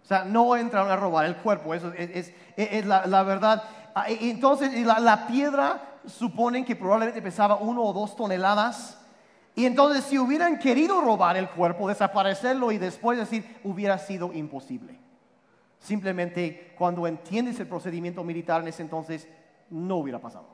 O 0.03 0.07
sea, 0.07 0.23
no 0.23 0.55
entran 0.55 0.89
a 0.89 0.95
robar 0.95 1.25
el 1.25 1.35
cuerpo, 1.37 1.73
eso 1.73 1.91
es, 1.95 2.31
la, 2.85 3.23
verdad. 3.23 3.63
Ah, 3.95 4.05
entonces, 4.07 4.85
la, 4.85 4.99
la 4.99 5.25
piedra 5.25 5.95
suponen 6.05 6.63
que 6.63 6.75
probablemente 6.75 7.21
pesaba 7.21 7.55
uno 7.55 7.81
o 7.81 7.93
dos 7.93 8.15
toneladas. 8.15 9.01
Y 9.55 9.65
entonces 9.65 10.03
si 10.03 10.19
hubieran 10.19 10.59
querido 10.59 11.01
robar 11.01 11.37
el 11.37 11.49
cuerpo, 11.49 11.87
desaparecerlo 11.87 12.71
y 12.71 12.77
después 12.77 13.17
decir, 13.17 13.57
hubiera 13.63 13.97
sido 13.97 14.33
imposible. 14.33 14.99
Simplemente 15.85 16.73
cuando 16.75 17.05
entiendes 17.05 17.59
el 17.59 17.67
procedimiento 17.67 18.23
militar 18.23 18.61
en 18.61 18.69
ese 18.69 18.81
entonces, 18.81 19.27
no 19.69 19.97
hubiera 19.97 20.19
pasado. 20.19 20.47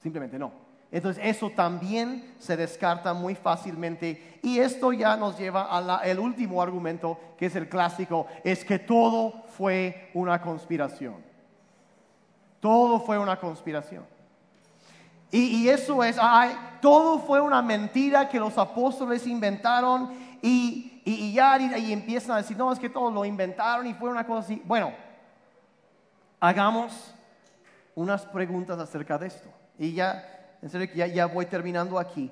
Simplemente 0.00 0.38
no. 0.38 0.52
Entonces 0.92 1.22
eso 1.26 1.50
también 1.50 2.36
se 2.38 2.56
descarta 2.56 3.12
muy 3.12 3.34
fácilmente 3.34 4.38
y 4.40 4.60
esto 4.60 4.92
ya 4.92 5.16
nos 5.16 5.36
lleva 5.36 5.64
al 5.64 6.18
último 6.20 6.62
argumento 6.62 7.18
que 7.36 7.46
es 7.46 7.56
el 7.56 7.68
clásico, 7.68 8.28
es 8.44 8.64
que 8.64 8.78
todo 8.78 9.42
fue 9.48 10.10
una 10.14 10.40
conspiración. 10.40 11.16
Todo 12.60 13.00
fue 13.00 13.18
una 13.18 13.40
conspiración. 13.40 14.04
Y, 15.30 15.68
eso 15.68 16.04
es, 16.04 16.16
ay, 16.20 16.56
todo 16.80 17.18
fue 17.18 17.40
una 17.40 17.62
mentira 17.62 18.28
que 18.28 18.38
los 18.38 18.56
apóstoles 18.56 19.26
inventaron 19.26 20.10
y, 20.40 20.97
y, 21.14 21.32
ya 21.32 21.58
y 21.58 21.92
empiezan 21.92 22.32
a 22.32 22.36
decir, 22.38 22.56
no, 22.56 22.72
es 22.72 22.78
que 22.78 22.90
todo 22.90 23.10
lo 23.10 23.24
inventaron 23.24 23.86
y 23.86 23.94
fue 23.94 24.10
una 24.10 24.26
cosa 24.26 24.40
así. 24.40 24.62
Bueno, 24.64 24.92
hagamos 26.40 27.14
unas 27.94 28.26
preguntas 28.26 28.78
acerca 28.78 29.16
de 29.16 29.28
esto. 29.28 29.48
Y 29.78 29.92
ya, 29.92 30.56
en 30.60 30.68
serio 30.68 30.88
ya, 30.94 31.06
ya 31.06 31.26
voy 31.26 31.46
terminando 31.46 31.98
aquí. 31.98 32.30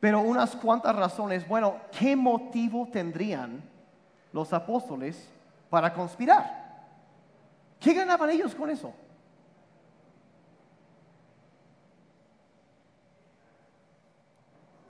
Pero 0.00 0.20
unas 0.20 0.56
cuantas 0.56 0.96
razones, 0.96 1.46
bueno, 1.46 1.76
¿qué 1.96 2.16
motivo 2.16 2.88
tendrían 2.92 3.62
los 4.32 4.52
apóstoles 4.52 5.28
para 5.70 5.92
conspirar? 5.92 6.66
¿Qué 7.78 7.94
ganaban 7.94 8.30
ellos 8.30 8.54
con 8.54 8.70
eso? 8.70 8.92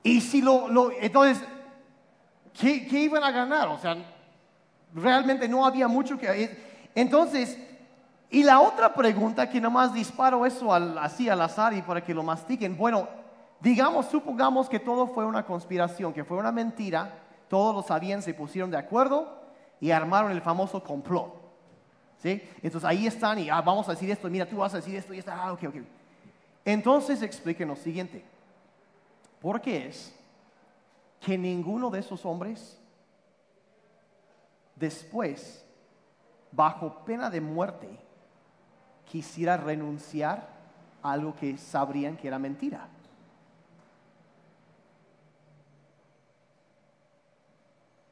Y 0.02 0.20
si 0.20 0.40
lo, 0.40 0.68
lo 0.68 0.92
entonces, 0.92 1.42
¿qué, 2.58 2.86
¿qué, 2.86 3.00
iban 3.00 3.22
a 3.22 3.30
ganar? 3.30 3.68
O 3.68 3.78
sea, 3.78 3.96
realmente 4.94 5.48
no 5.48 5.64
había 5.64 5.88
mucho 5.88 6.18
que... 6.18 6.64
Entonces, 6.94 7.58
y 8.30 8.42
la 8.42 8.60
otra 8.60 8.92
pregunta 8.92 9.48
que 9.48 9.60
nomás 9.60 9.94
disparo 9.94 10.44
eso 10.44 10.72
así 10.72 11.28
al 11.28 11.40
azar 11.40 11.72
y 11.74 11.82
para 11.82 12.02
que 12.02 12.14
lo 12.14 12.22
mastiquen, 12.22 12.76
bueno, 12.76 13.08
digamos, 13.60 14.06
supongamos 14.06 14.68
que 14.68 14.80
todo 14.80 15.06
fue 15.06 15.24
una 15.24 15.44
conspiración, 15.44 16.12
que 16.12 16.24
fue 16.24 16.36
una 16.36 16.52
mentira, 16.52 17.18
todos 17.48 17.74
lo 17.74 17.82
sabían, 17.82 18.22
se 18.22 18.34
pusieron 18.34 18.70
de 18.70 18.76
acuerdo 18.76 19.40
y 19.80 19.90
armaron 19.90 20.32
el 20.32 20.40
famoso 20.40 20.82
complot. 20.82 21.44
¿Sí? 22.18 22.42
Entonces 22.62 22.84
ahí 22.84 23.06
están 23.06 23.38
y 23.38 23.50
ah, 23.50 23.60
vamos 23.60 23.86
a 23.88 23.92
decir 23.92 24.10
esto, 24.10 24.28
mira, 24.28 24.46
tú 24.46 24.56
vas 24.56 24.72
a 24.72 24.78
decir 24.78 24.96
esto 24.96 25.12
y 25.12 25.18
está, 25.18 25.36
ah, 25.36 25.52
ok, 25.52 25.64
ok. 25.68 25.76
Entonces 26.64 27.22
expliquen 27.22 27.68
lo 27.68 27.76
siguiente. 27.76 28.24
¿Por 29.40 29.60
qué 29.60 29.86
es 29.86 30.14
que 31.26 31.36
ninguno 31.36 31.90
de 31.90 31.98
esos 31.98 32.24
hombres 32.24 32.80
después, 34.76 35.66
bajo 36.52 37.04
pena 37.04 37.28
de 37.30 37.40
muerte, 37.40 37.98
quisiera 39.04 39.56
renunciar 39.56 40.48
a 41.02 41.10
algo 41.10 41.34
que 41.34 41.58
sabrían 41.58 42.16
que 42.16 42.28
era 42.28 42.38
mentira? 42.38 42.86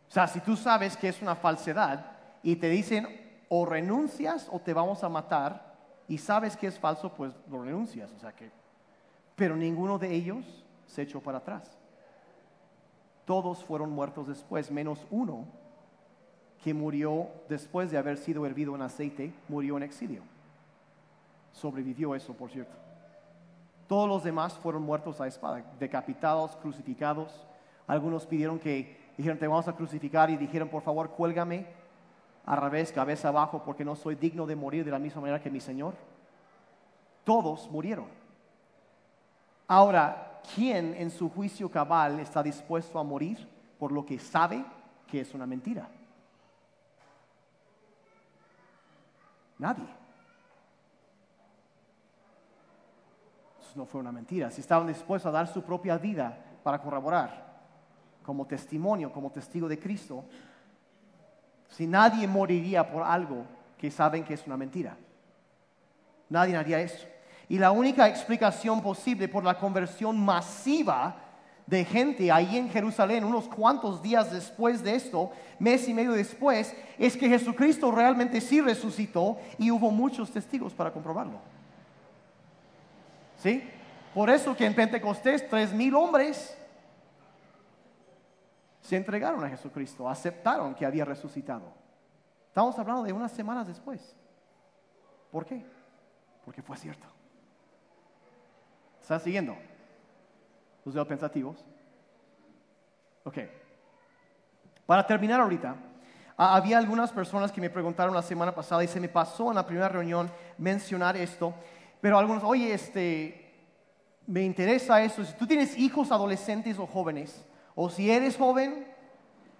O 0.08 0.12
sea, 0.12 0.26
si 0.26 0.40
tú 0.40 0.56
sabes 0.56 0.96
que 0.96 1.08
es 1.08 1.22
una 1.22 1.36
falsedad 1.36 2.16
y 2.42 2.56
te 2.56 2.68
dicen 2.68 3.06
o 3.48 3.64
renuncias 3.64 4.48
o 4.50 4.58
te 4.58 4.74
vamos 4.74 5.04
a 5.04 5.08
matar 5.08 5.76
y 6.08 6.18
sabes 6.18 6.56
que 6.56 6.66
es 6.66 6.80
falso, 6.80 7.14
pues 7.14 7.32
lo 7.48 7.62
renuncias. 7.62 8.10
O 8.10 8.18
sea 8.18 8.32
que, 8.32 8.50
pero 9.36 9.54
ninguno 9.54 10.00
de 10.00 10.12
ellos 10.12 10.64
se 10.88 11.02
echó 11.02 11.20
para 11.20 11.38
atrás. 11.38 11.78
Todos 13.24 13.64
fueron 13.64 13.90
muertos 13.90 14.28
después, 14.28 14.70
menos 14.70 15.06
uno 15.10 15.46
que 16.62 16.74
murió 16.74 17.28
después 17.48 17.90
de 17.90 17.98
haber 17.98 18.16
sido 18.16 18.46
hervido 18.46 18.74
en 18.74 18.82
aceite, 18.82 19.32
murió 19.48 19.76
en 19.76 19.82
exilio. 19.82 20.22
Sobrevivió 21.52 22.14
eso, 22.14 22.32
por 22.32 22.50
cierto. 22.50 22.74
Todos 23.86 24.08
los 24.08 24.24
demás 24.24 24.54
fueron 24.54 24.82
muertos 24.82 25.20
a 25.20 25.26
espada, 25.26 25.62
decapitados, 25.78 26.56
crucificados. 26.56 27.46
Algunos 27.86 28.26
pidieron 28.26 28.58
que, 28.58 28.96
dijeron, 29.16 29.38
te 29.38 29.46
vamos 29.46 29.68
a 29.68 29.76
crucificar 29.76 30.30
y 30.30 30.36
dijeron, 30.36 30.68
por 30.68 30.82
favor, 30.82 31.10
cuélgame 31.10 31.66
a 32.46 32.56
revés, 32.56 32.92
cabeza 32.92 33.28
abajo, 33.28 33.62
porque 33.64 33.84
no 33.84 33.94
soy 33.94 34.14
digno 34.14 34.46
de 34.46 34.56
morir 34.56 34.84
de 34.84 34.90
la 34.90 34.98
misma 34.98 35.20
manera 35.20 35.42
que 35.42 35.50
mi 35.50 35.60
Señor. 35.60 35.94
Todos 37.24 37.70
murieron. 37.70 38.06
Ahora, 39.68 40.33
¿quién 40.54 40.94
en 40.94 41.10
su 41.10 41.28
juicio 41.30 41.70
cabal 41.70 42.20
está 42.20 42.42
dispuesto 42.42 42.98
a 42.98 43.04
morir 43.04 43.48
por 43.78 43.92
lo 43.92 44.04
que 44.04 44.18
sabe 44.18 44.64
que 45.06 45.20
es 45.20 45.34
una 45.34 45.46
mentira? 45.46 45.88
Nadie. 49.58 49.86
Eso 53.60 53.72
no 53.76 53.86
fue 53.86 54.00
una 54.00 54.12
mentira. 54.12 54.50
Si 54.50 54.60
estaban 54.60 54.86
dispuestos 54.86 55.28
a 55.28 55.32
dar 55.32 55.46
su 55.46 55.62
propia 55.62 55.96
vida 55.96 56.36
para 56.62 56.80
corroborar, 56.80 57.44
como 58.24 58.46
testimonio, 58.46 59.12
como 59.12 59.30
testigo 59.30 59.68
de 59.68 59.78
Cristo, 59.78 60.24
si 61.68 61.86
nadie 61.86 62.26
moriría 62.26 62.90
por 62.90 63.02
algo 63.02 63.44
que 63.76 63.90
saben 63.90 64.24
que 64.24 64.34
es 64.34 64.46
una 64.46 64.56
mentira. 64.56 64.96
Nadie 66.30 66.56
haría 66.56 66.80
eso. 66.80 67.06
Y 67.48 67.58
la 67.58 67.70
única 67.70 68.08
explicación 68.08 68.82
posible 68.82 69.28
por 69.28 69.44
la 69.44 69.58
conversión 69.58 70.18
masiva 70.18 71.16
de 71.66 71.84
gente 71.84 72.30
ahí 72.30 72.56
en 72.56 72.68
Jerusalén, 72.68 73.24
unos 73.24 73.48
cuantos 73.48 74.02
días 74.02 74.30
después 74.32 74.82
de 74.82 74.94
esto, 74.94 75.30
mes 75.58 75.88
y 75.88 75.94
medio 75.94 76.12
después, 76.12 76.74
es 76.98 77.16
que 77.16 77.28
Jesucristo 77.28 77.90
realmente 77.90 78.40
sí 78.40 78.60
resucitó 78.60 79.38
y 79.58 79.70
hubo 79.70 79.90
muchos 79.90 80.30
testigos 80.30 80.74
para 80.74 80.92
comprobarlo. 80.92 81.38
¿Sí? 83.38 83.62
Por 84.14 84.30
eso 84.30 84.54
que 84.56 84.66
en 84.66 84.74
Pentecostés 84.74 85.48
tres 85.48 85.72
mil 85.72 85.94
hombres 85.94 86.56
se 88.80 88.96
entregaron 88.96 89.42
a 89.42 89.48
Jesucristo, 89.48 90.08
aceptaron 90.08 90.74
que 90.74 90.84
había 90.84 91.04
resucitado. 91.04 91.72
Estamos 92.48 92.78
hablando 92.78 93.02
de 93.02 93.12
unas 93.12 93.32
semanas 93.32 93.66
después. 93.66 94.14
¿Por 95.32 95.46
qué? 95.46 95.64
Porque 96.44 96.62
fue 96.62 96.76
cierto. 96.76 97.06
¿Está 99.04 99.18
siguiendo? 99.18 99.54
Los 100.82 100.94
veo 100.94 101.06
pensativos. 101.06 101.62
Ok. 103.22 103.36
Para 104.86 105.06
terminar 105.06 105.42
ahorita, 105.42 105.76
ah, 106.38 106.56
había 106.56 106.78
algunas 106.78 107.12
personas 107.12 107.52
que 107.52 107.60
me 107.60 107.68
preguntaron 107.68 108.14
la 108.14 108.22
semana 108.22 108.54
pasada 108.54 108.82
y 108.82 108.88
se 108.88 109.00
me 109.00 109.10
pasó 109.10 109.50
en 109.50 109.56
la 109.56 109.66
primera 109.66 109.90
reunión 109.90 110.30
mencionar 110.56 111.18
esto, 111.18 111.52
pero 112.00 112.16
algunos, 112.16 112.42
oye, 112.44 112.72
este, 112.72 113.52
me 114.26 114.40
interesa 114.40 115.02
eso. 115.02 115.22
Si 115.22 115.34
tú 115.34 115.46
tienes 115.46 115.76
hijos 115.76 116.10
adolescentes 116.10 116.78
o 116.78 116.86
jóvenes, 116.86 117.44
o 117.74 117.90
si 117.90 118.10
eres 118.10 118.38
joven, 118.38 118.86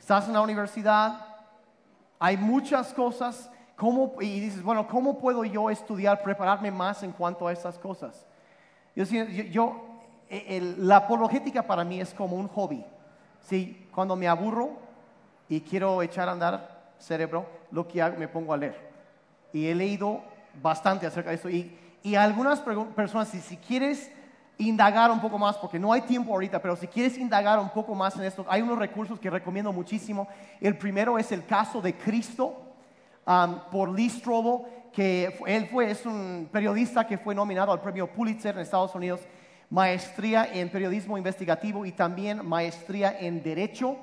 estás 0.01 0.27
en 0.27 0.33
la 0.33 0.41
universidad, 0.41 1.21
hay 2.19 2.39
muchas 2.39 2.95
cosas, 2.95 3.51
¿cómo, 3.77 4.15
y 4.23 4.41
dices, 4.41 4.63
bueno, 4.63 4.89
¿cómo 4.89 5.19
puedo 5.19 5.45
yo 5.45 5.69
estudiar, 5.69 6.23
prepararme 6.23 6.71
más 6.71 7.03
en 7.03 7.13
cuanto 7.13 7.47
a 7.47 7.53
esas 7.53 7.79
cosas? 7.79 8.27
Yo, 8.95 9.05
yo, 9.05 9.85
e, 10.29 10.75
la 10.79 10.97
apologética 10.97 11.63
para 11.67 11.85
mí 11.85 12.01
es 12.01 12.15
como 12.15 12.37
un 12.37 12.49
hobby. 12.49 12.85
Sí, 13.41 13.89
cuando 13.95 14.17
me 14.17 14.29
aburro 14.29 14.79
y 15.49 15.61
quiero 15.61 16.03
echar 16.03 16.29
a 16.29 16.33
andar 16.33 16.93
cerebro, 16.99 17.47
lo 17.71 17.87
que 17.87 18.01
hago, 18.01 18.17
me 18.19 18.29
pongo 18.29 18.53
a 18.55 18.57
leer. 18.57 18.79
Y 19.53 19.67
he 19.67 19.75
leído 19.75 20.23
bastante 20.63 21.07
acerca 21.07 21.31
de 21.31 21.37
eso. 21.37 21.51
Y, 21.51 21.77
y 22.03 22.15
algunas 22.15 22.61
personas, 22.61 23.29
si, 23.29 23.41
si 23.41 23.57
quieres 23.57 24.11
indagar 24.59 25.11
un 25.11 25.21
poco 25.21 25.39
más, 25.39 25.57
porque 25.57 25.79
no 25.79 25.93
hay 25.93 26.03
tiempo 26.03 26.33
ahorita, 26.33 26.61
pero 26.63 26.77
si 26.77 26.87
quieres 26.87 27.19
indagar 27.19 27.59
un 27.59 27.71
poco 27.71 27.95
más 27.95 28.17
en 28.17 28.25
esto, 28.25 28.47
hay 28.49 28.63
unos 28.63 28.79
recursos 28.79 29.19
que 29.19 29.31
recomiendo 29.31 29.73
muchísimo. 29.73 30.29
El 30.61 30.79
primero 30.79 31.19
es 31.19 31.33
el 31.33 31.45
caso 31.45 31.81
de 31.81 31.95
Cristo 31.97 32.63
um, 33.27 33.59
por 33.71 33.91
Lee 33.91 34.09
Strobel, 34.09 34.67
que 34.95 35.37
él 35.47 35.67
fue, 35.67 35.91
es 35.91 36.07
un 36.07 36.49
periodista 36.53 37.07
que 37.07 37.19
fue 37.19 37.35
nominado 37.35 37.73
al 37.73 37.81
premio 37.81 38.07
Pulitzer 38.07 38.55
en 38.55 38.61
Estados 38.61 38.95
Unidos 38.95 39.21
maestría 39.71 40.47
en 40.53 40.71
periodismo 40.71 41.19
investigativo 41.19 41.85
y 41.85 41.91
también 41.91 42.47
maestría 42.47 43.19
en 43.19 43.43
derecho. 43.43 43.97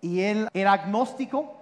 Y 0.00 0.20
él 0.20 0.48
era 0.52 0.74
agnóstico, 0.74 1.54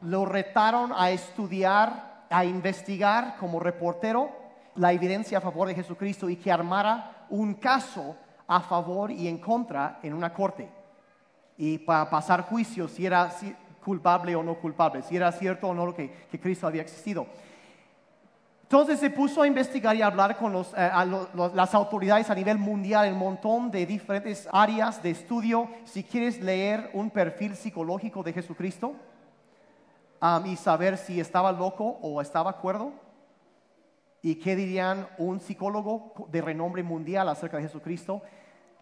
lo 0.00 0.24
retaron 0.24 0.92
a 0.94 1.10
estudiar, 1.10 2.26
a 2.30 2.44
investigar 2.44 3.36
como 3.38 3.58
reportero 3.58 4.30
la 4.76 4.92
evidencia 4.92 5.38
a 5.38 5.40
favor 5.40 5.68
de 5.68 5.74
Jesucristo 5.74 6.28
y 6.28 6.36
que 6.36 6.52
armara 6.52 7.26
un 7.30 7.54
caso 7.54 8.16
a 8.46 8.60
favor 8.60 9.10
y 9.10 9.26
en 9.26 9.38
contra 9.38 9.98
en 10.02 10.14
una 10.14 10.32
corte. 10.32 10.68
Y 11.56 11.78
para 11.78 12.08
pasar 12.08 12.42
juicio 12.42 12.86
si 12.86 13.06
era 13.06 13.30
culpable 13.84 14.34
o 14.34 14.42
no 14.42 14.54
culpable, 14.54 15.02
si 15.02 15.16
era 15.16 15.30
cierto 15.32 15.68
o 15.68 15.74
no 15.74 15.94
que, 15.94 16.10
que 16.30 16.40
Cristo 16.40 16.66
había 16.66 16.82
existido. 16.82 17.26
Entonces 18.64 18.98
se 18.98 19.10
puso 19.10 19.42
a 19.42 19.46
investigar 19.46 19.94
y 19.94 20.00
a 20.00 20.06
hablar 20.06 20.38
con 20.38 20.56
eh, 20.56 20.90
las 21.54 21.74
autoridades 21.74 22.30
a 22.30 22.34
nivel 22.34 22.56
mundial, 22.56 23.12
un 23.12 23.18
montón 23.18 23.70
de 23.70 23.84
diferentes 23.84 24.48
áreas 24.50 25.02
de 25.02 25.10
estudio. 25.10 25.68
Si 25.84 26.02
quieres 26.02 26.40
leer 26.40 26.88
un 26.94 27.10
perfil 27.10 27.56
psicológico 27.56 28.22
de 28.22 28.32
Jesucristo 28.32 28.94
y 30.46 30.56
saber 30.56 30.96
si 30.96 31.20
estaba 31.20 31.52
loco 31.52 31.98
o 32.00 32.22
estaba 32.22 32.52
acuerdo, 32.52 32.92
y 34.22 34.36
qué 34.36 34.56
dirían 34.56 35.08
un 35.18 35.40
psicólogo 35.40 36.14
de 36.32 36.40
renombre 36.40 36.82
mundial 36.82 37.28
acerca 37.28 37.58
de 37.58 37.64
Jesucristo, 37.64 38.22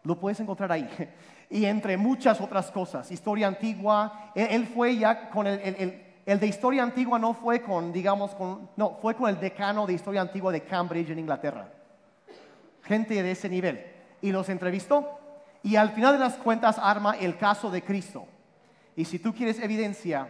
lo 0.04 0.16
puedes 0.16 0.38
encontrar 0.38 0.70
ahí. 0.70 0.88
Y 1.50 1.66
entre 1.66 1.98
muchas 1.98 2.40
otras 2.40 2.70
cosas, 2.70 3.10
historia 3.10 3.46
antigua, 3.46 4.30
él, 4.34 4.66
fue 4.66 4.96
ya 4.96 5.28
con 5.28 5.46
el 5.46 5.60
el 5.60 6.01
de 6.24 6.46
historia 6.46 6.82
antigua 6.82 7.18
no 7.18 7.34
fue 7.34 7.62
con, 7.62 7.92
digamos, 7.92 8.34
con, 8.34 8.70
no, 8.76 8.98
fue 9.00 9.14
con 9.14 9.28
el 9.28 9.40
decano 9.40 9.86
de 9.86 9.94
historia 9.94 10.20
antigua 10.20 10.52
de 10.52 10.62
Cambridge 10.62 11.10
en 11.10 11.18
Inglaterra. 11.18 11.68
Gente 12.82 13.22
de 13.22 13.30
ese 13.30 13.48
nivel. 13.48 13.84
Y 14.20 14.30
los 14.30 14.48
entrevistó. 14.48 15.18
Y 15.62 15.76
al 15.76 15.90
final 15.90 16.14
de 16.14 16.20
las 16.20 16.34
cuentas 16.34 16.78
arma 16.78 17.16
el 17.18 17.36
caso 17.36 17.70
de 17.70 17.82
Cristo. 17.82 18.26
Y 18.94 19.04
si 19.04 19.18
tú 19.18 19.34
quieres 19.34 19.58
evidencia, 19.58 20.28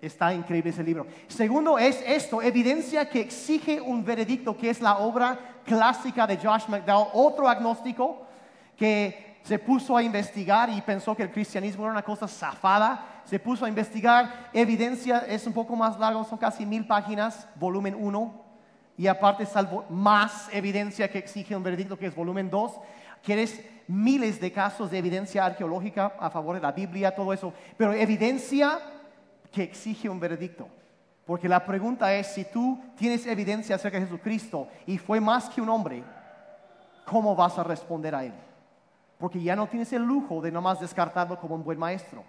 está 0.00 0.32
increíble 0.32 0.70
ese 0.70 0.82
libro. 0.82 1.06
Segundo 1.28 1.78
es 1.78 2.02
esto, 2.06 2.40
evidencia 2.40 3.08
que 3.08 3.20
exige 3.20 3.80
un 3.80 4.04
veredicto, 4.04 4.56
que 4.56 4.70
es 4.70 4.80
la 4.80 4.98
obra 4.98 5.38
clásica 5.64 6.26
de 6.26 6.36
Josh 6.36 6.68
McDowell, 6.68 7.08
otro 7.14 7.48
agnóstico 7.48 8.26
que 8.76 9.38
se 9.42 9.58
puso 9.58 9.96
a 9.96 10.02
investigar 10.02 10.70
y 10.70 10.80
pensó 10.80 11.14
que 11.14 11.22
el 11.22 11.30
cristianismo 11.30 11.84
era 11.84 11.92
una 11.92 12.02
cosa 12.02 12.26
zafada 12.26 13.13
se 13.24 13.38
puso 13.38 13.64
a 13.64 13.68
investigar, 13.68 14.50
evidencia 14.52 15.18
es 15.28 15.46
un 15.46 15.52
poco 15.52 15.76
más 15.76 15.98
largo, 15.98 16.24
son 16.24 16.38
casi 16.38 16.66
mil 16.66 16.86
páginas, 16.86 17.48
volumen 17.56 17.96
1, 17.98 18.44
y 18.96 19.06
aparte 19.06 19.46
salvo 19.46 19.84
más 19.88 20.48
evidencia 20.52 21.10
que 21.10 21.18
exige 21.18 21.56
un 21.56 21.62
veredicto 21.62 21.98
que 21.98 22.06
es 22.06 22.14
volumen 22.14 22.50
2, 22.50 22.72
quieres 23.22 23.64
miles 23.88 24.40
de 24.40 24.52
casos 24.52 24.90
de 24.90 24.98
evidencia 24.98 25.44
arqueológica 25.44 26.12
a 26.18 26.30
favor 26.30 26.54
de 26.56 26.62
la 26.62 26.72
Biblia, 26.72 27.14
todo 27.14 27.32
eso, 27.32 27.52
pero 27.76 27.92
evidencia 27.92 28.78
que 29.50 29.62
exige 29.62 30.08
un 30.08 30.20
veredicto. 30.20 30.68
Porque 31.26 31.48
la 31.48 31.64
pregunta 31.64 32.12
es, 32.14 32.26
si 32.26 32.44
tú 32.44 32.78
tienes 32.96 33.26
evidencia 33.26 33.76
acerca 33.76 33.98
de 33.98 34.04
Jesucristo 34.04 34.68
y 34.86 34.98
fue 34.98 35.20
más 35.20 35.48
que 35.48 35.62
un 35.62 35.70
hombre, 35.70 36.04
¿cómo 37.06 37.34
vas 37.34 37.58
a 37.58 37.64
responder 37.64 38.14
a 38.14 38.24
él? 38.24 38.34
Porque 39.18 39.42
ya 39.42 39.56
no 39.56 39.66
tienes 39.66 39.92
el 39.94 40.02
lujo 40.02 40.42
de 40.42 40.52
nomás 40.52 40.80
descartarlo 40.80 41.38
como 41.40 41.54
un 41.54 41.64
buen 41.64 41.78
maestro. 41.78 42.24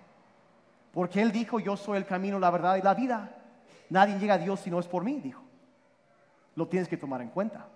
Porque 0.96 1.22
Él 1.22 1.34
dijo, 1.34 1.60
yo 1.60 1.76
soy 1.76 1.98
el 1.98 2.06
camino, 2.06 2.40
la 2.40 2.50
verdad 2.50 2.78
y 2.78 2.82
la 2.82 2.94
vida. 2.94 3.30
Nadie 3.90 4.18
llega 4.18 4.36
a 4.36 4.38
Dios 4.38 4.62
si 4.62 4.72
no 4.72 4.80
es 4.80 4.88
por 4.88 5.04
mí, 5.04 5.20
dijo. 5.20 5.44
Lo 6.56 6.70
tienes 6.70 6.88
que 6.88 6.96
tomar 6.96 7.22
en 7.22 7.28
cuenta. 7.28 7.68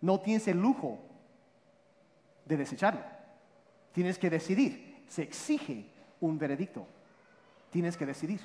No 0.00 0.20
tienes 0.20 0.46
el 0.46 0.58
lujo 0.58 1.00
de 2.44 2.56
desecharlo. 2.56 3.00
Tienes 3.90 4.20
que 4.20 4.30
decidir. 4.30 5.02
Se 5.08 5.22
exige 5.22 5.84
un 6.20 6.38
veredicto. 6.38 6.86
Tienes 7.70 7.96
que 7.96 8.06
decidir. 8.06 8.40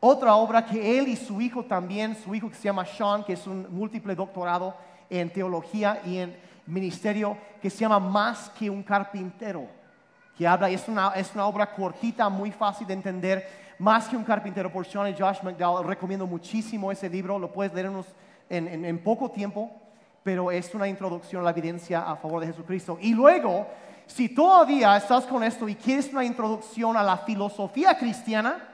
Otra 0.00 0.34
obra 0.34 0.66
que 0.66 0.98
él 0.98 1.06
y 1.06 1.14
su 1.14 1.40
hijo 1.40 1.64
también, 1.64 2.16
su 2.16 2.34
hijo 2.34 2.48
que 2.48 2.56
se 2.56 2.64
llama 2.64 2.84
Sean, 2.84 3.22
que 3.22 3.34
es 3.34 3.46
un 3.46 3.72
múltiple 3.72 4.16
doctorado 4.16 4.74
en 5.08 5.32
teología 5.32 6.02
y 6.04 6.18
en 6.18 6.36
ministerio, 6.66 7.38
que 7.62 7.70
se 7.70 7.78
llama 7.78 8.00
Más 8.00 8.50
que 8.50 8.68
un 8.68 8.82
carpintero 8.82 9.83
que 10.36 10.46
habla, 10.46 10.68
es 10.68 10.88
una, 10.88 11.12
es 11.14 11.32
una 11.34 11.46
obra 11.46 11.72
cortita, 11.74 12.28
muy 12.28 12.50
fácil 12.50 12.86
de 12.86 12.94
entender, 12.94 13.48
más 13.78 14.08
que 14.08 14.16
un 14.16 14.24
carpintero 14.24 14.70
por 14.70 14.86
Sean 14.86 15.08
y 15.08 15.14
Josh 15.18 15.42
McDowell. 15.42 15.86
Recomiendo 15.86 16.26
muchísimo 16.26 16.90
ese 16.90 17.08
libro, 17.08 17.38
lo 17.38 17.52
puedes 17.52 17.72
leer 17.72 17.90
en, 18.48 18.84
en, 18.84 18.98
poco 19.02 19.30
tiempo, 19.30 19.70
pero 20.22 20.50
es 20.50 20.74
una 20.74 20.88
introducción 20.88 21.42
a 21.42 21.44
la 21.44 21.50
evidencia 21.50 22.02
a 22.02 22.16
favor 22.16 22.40
de 22.40 22.48
Jesucristo. 22.48 22.98
Y 23.00 23.14
luego, 23.14 23.66
si 24.06 24.28
todavía 24.28 24.96
estás 24.96 25.24
con 25.24 25.42
esto 25.44 25.68
y 25.68 25.74
quieres 25.74 26.12
una 26.12 26.24
introducción 26.24 26.96
a 26.96 27.02
la 27.02 27.18
filosofía 27.18 27.96
cristiana, 27.96 28.70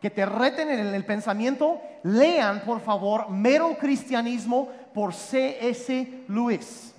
que 0.00 0.10
te 0.10 0.24
reten 0.24 0.70
en 0.70 0.94
el 0.94 1.04
pensamiento, 1.04 1.80
lean 2.04 2.60
por 2.60 2.80
favor 2.80 3.28
Mero 3.28 3.76
Cristianismo 3.78 4.68
por 4.94 5.12
C.S. 5.12 6.24
Lewis. 6.28 6.89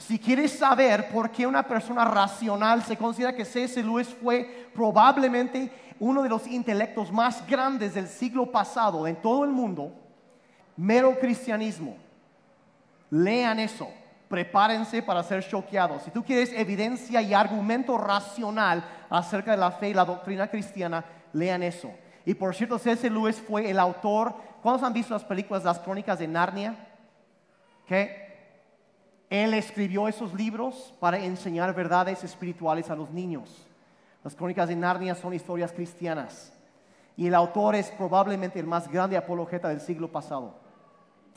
Si 0.00 0.18
quieres 0.18 0.52
saber 0.52 1.10
por 1.10 1.30
qué 1.30 1.46
una 1.46 1.62
persona 1.62 2.06
racional 2.06 2.82
se 2.82 2.96
considera 2.96 3.34
que 3.34 3.44
C.S. 3.44 3.82
Lewis 3.82 4.08
fue 4.08 4.70
probablemente 4.74 5.70
uno 5.98 6.22
de 6.22 6.28
los 6.30 6.46
intelectos 6.46 7.12
más 7.12 7.46
grandes 7.46 7.92
del 7.92 8.08
siglo 8.08 8.50
pasado 8.50 9.06
en 9.06 9.16
todo 9.16 9.44
el 9.44 9.50
mundo, 9.50 9.92
mero 10.74 11.18
cristianismo. 11.20 11.98
Lean 13.10 13.60
eso, 13.60 13.90
prepárense 14.26 15.02
para 15.02 15.22
ser 15.22 15.46
choqueados. 15.46 16.02
Si 16.02 16.10
tú 16.10 16.24
quieres 16.24 16.50
evidencia 16.54 17.20
y 17.20 17.34
argumento 17.34 17.98
racional 17.98 18.82
acerca 19.10 19.50
de 19.50 19.58
la 19.58 19.70
fe 19.70 19.90
y 19.90 19.94
la 19.94 20.06
doctrina 20.06 20.48
cristiana, 20.48 21.04
lean 21.34 21.62
eso. 21.62 21.90
Y 22.24 22.32
por 22.32 22.54
cierto, 22.54 22.78
C.S. 22.78 23.08
Lewis 23.10 23.36
fue 23.36 23.70
el 23.70 23.78
autor. 23.78 24.34
¿Cuántos 24.62 24.82
han 24.82 24.94
visto 24.94 25.12
las 25.12 25.24
películas 25.24 25.62
Las 25.62 25.78
Crónicas 25.78 26.18
de 26.18 26.26
Narnia? 26.26 26.74
¿Qué? 27.86 28.29
Él 29.30 29.54
escribió 29.54 30.08
esos 30.08 30.34
libros 30.34 30.92
para 30.98 31.18
enseñar 31.18 31.72
verdades 31.72 32.24
espirituales 32.24 32.90
a 32.90 32.96
los 32.96 33.10
niños. 33.10 33.64
Las 34.24 34.34
crónicas 34.34 34.68
de 34.68 34.74
Narnia 34.74 35.14
son 35.14 35.32
historias 35.32 35.72
cristianas. 35.72 36.52
Y 37.16 37.28
el 37.28 37.34
autor 37.36 37.76
es 37.76 37.92
probablemente 37.92 38.58
el 38.58 38.66
más 38.66 38.88
grande 38.88 39.16
apologeta 39.16 39.68
del 39.68 39.80
siglo 39.80 40.10
pasado. 40.10 40.56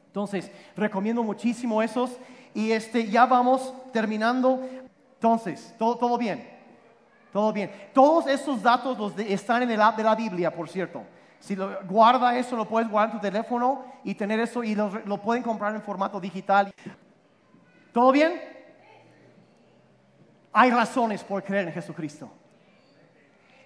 Entonces, 0.08 0.52
recomiendo 0.76 1.22
muchísimo 1.22 1.84
esos. 1.84 2.18
Y 2.56 2.72
este, 2.72 3.08
ya 3.08 3.28
vamos 3.28 3.72
terminando. 3.92 4.68
Entonces, 5.14 5.76
todo, 5.78 5.96
todo 5.96 6.18
bien. 6.18 6.50
Todo 7.32 7.54
bien. 7.54 7.72
Todos 7.94 8.26
esos 8.26 8.64
datos 8.64 8.98
los 8.98 9.18
están 9.20 9.62
en 9.62 9.70
el 9.70 9.82
app 9.82 9.98
de 9.98 10.04
la 10.04 10.16
Biblia, 10.16 10.52
por 10.52 10.68
cierto. 10.68 11.04
Si 11.40 11.56
lo, 11.56 11.80
guarda 11.84 12.38
eso, 12.38 12.56
lo 12.56 12.68
puedes 12.68 12.90
guardar 12.90 13.16
en 13.16 13.22
tu 13.22 13.28
teléfono 13.28 13.86
y 14.04 14.16
tener 14.16 14.40
eso 14.40 14.64
y 14.64 14.74
lo 14.74 15.22
pueden 15.22 15.44
comprar 15.44 15.76
en 15.76 15.82
formato 15.82 16.20
digital. 16.20 16.74
¿Todo 17.94 18.12
bien? 18.12 18.42
Hay 20.52 20.72
razones 20.72 21.24
por 21.24 21.44
creer 21.44 21.68
en 21.68 21.74
Jesucristo. 21.74 22.30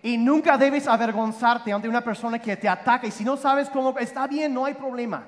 Y 0.04 0.18
nunca 0.18 0.58
debes 0.58 0.88
avergonzarte 0.88 1.72
ante 1.72 1.90
una 1.90 2.02
persona 2.02 2.38
que 2.38 2.56
te 2.56 2.70
ataca. 2.70 3.08
Y 3.08 3.12
si 3.12 3.24
no 3.24 3.36
sabes 3.36 3.70
cómo, 3.70 3.98
está 3.98 4.28
bien, 4.28 4.54
no 4.54 4.66
hay 4.66 4.74
problema. 4.74 5.26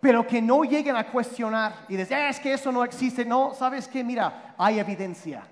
Pero 0.00 0.26
que 0.26 0.40
no 0.40 0.64
lleguen 0.64 0.96
a 0.96 1.06
cuestionar 1.06 1.86
y 1.88 1.96
decir, 1.96 2.16
ah, 2.16 2.28
es 2.28 2.40
que 2.40 2.52
eso 2.52 2.72
no 2.72 2.82
existe. 2.82 3.24
No, 3.24 3.54
sabes 3.54 3.86
que, 3.86 4.02
mira, 4.02 4.54
hay 4.58 4.78
evidencia. 4.78 5.42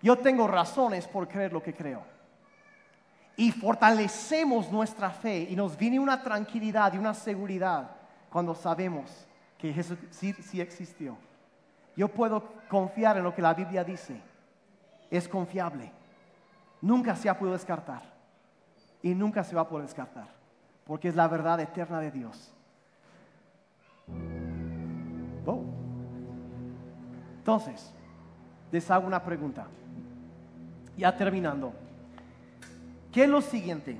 yo 0.00 0.16
tengo 0.16 0.46
razones 0.46 1.06
por 1.06 1.28
creer 1.28 1.52
lo 1.52 1.62
que 1.62 1.74
creo. 1.74 2.02
Y 3.36 3.52
fortalecemos 3.52 4.70
nuestra 4.70 5.10
fe 5.10 5.46
y 5.48 5.54
nos 5.54 5.76
viene 5.76 6.00
una 6.00 6.22
tranquilidad 6.22 6.92
y 6.92 6.98
una 6.98 7.14
seguridad 7.14 7.90
cuando 8.30 8.54
sabemos 8.54 9.26
que 9.56 9.72
Jesús 9.72 9.98
sí, 10.10 10.32
sí 10.34 10.60
existió. 10.60 11.16
Yo 11.98 12.06
puedo 12.06 12.44
confiar 12.68 13.16
en 13.16 13.24
lo 13.24 13.34
que 13.34 13.42
la 13.42 13.54
Biblia 13.54 13.82
dice. 13.82 14.20
Es 15.10 15.26
confiable. 15.26 15.90
Nunca 16.80 17.16
se 17.16 17.28
ha 17.28 17.36
podido 17.36 17.54
descartar. 17.54 18.02
Y 19.02 19.16
nunca 19.16 19.42
se 19.42 19.56
va 19.56 19.62
a 19.62 19.68
poder 19.68 19.86
descartar. 19.86 20.28
Porque 20.86 21.08
es 21.08 21.16
la 21.16 21.26
verdad 21.26 21.58
eterna 21.58 21.98
de 21.98 22.12
Dios. 22.12 22.54
Entonces, 27.38 27.92
les 28.70 28.88
hago 28.92 29.04
una 29.04 29.24
pregunta. 29.24 29.66
Ya 30.96 31.16
terminando. 31.16 31.72
¿Qué 33.10 33.24
es 33.24 33.28
lo 33.28 33.40
siguiente? 33.40 33.98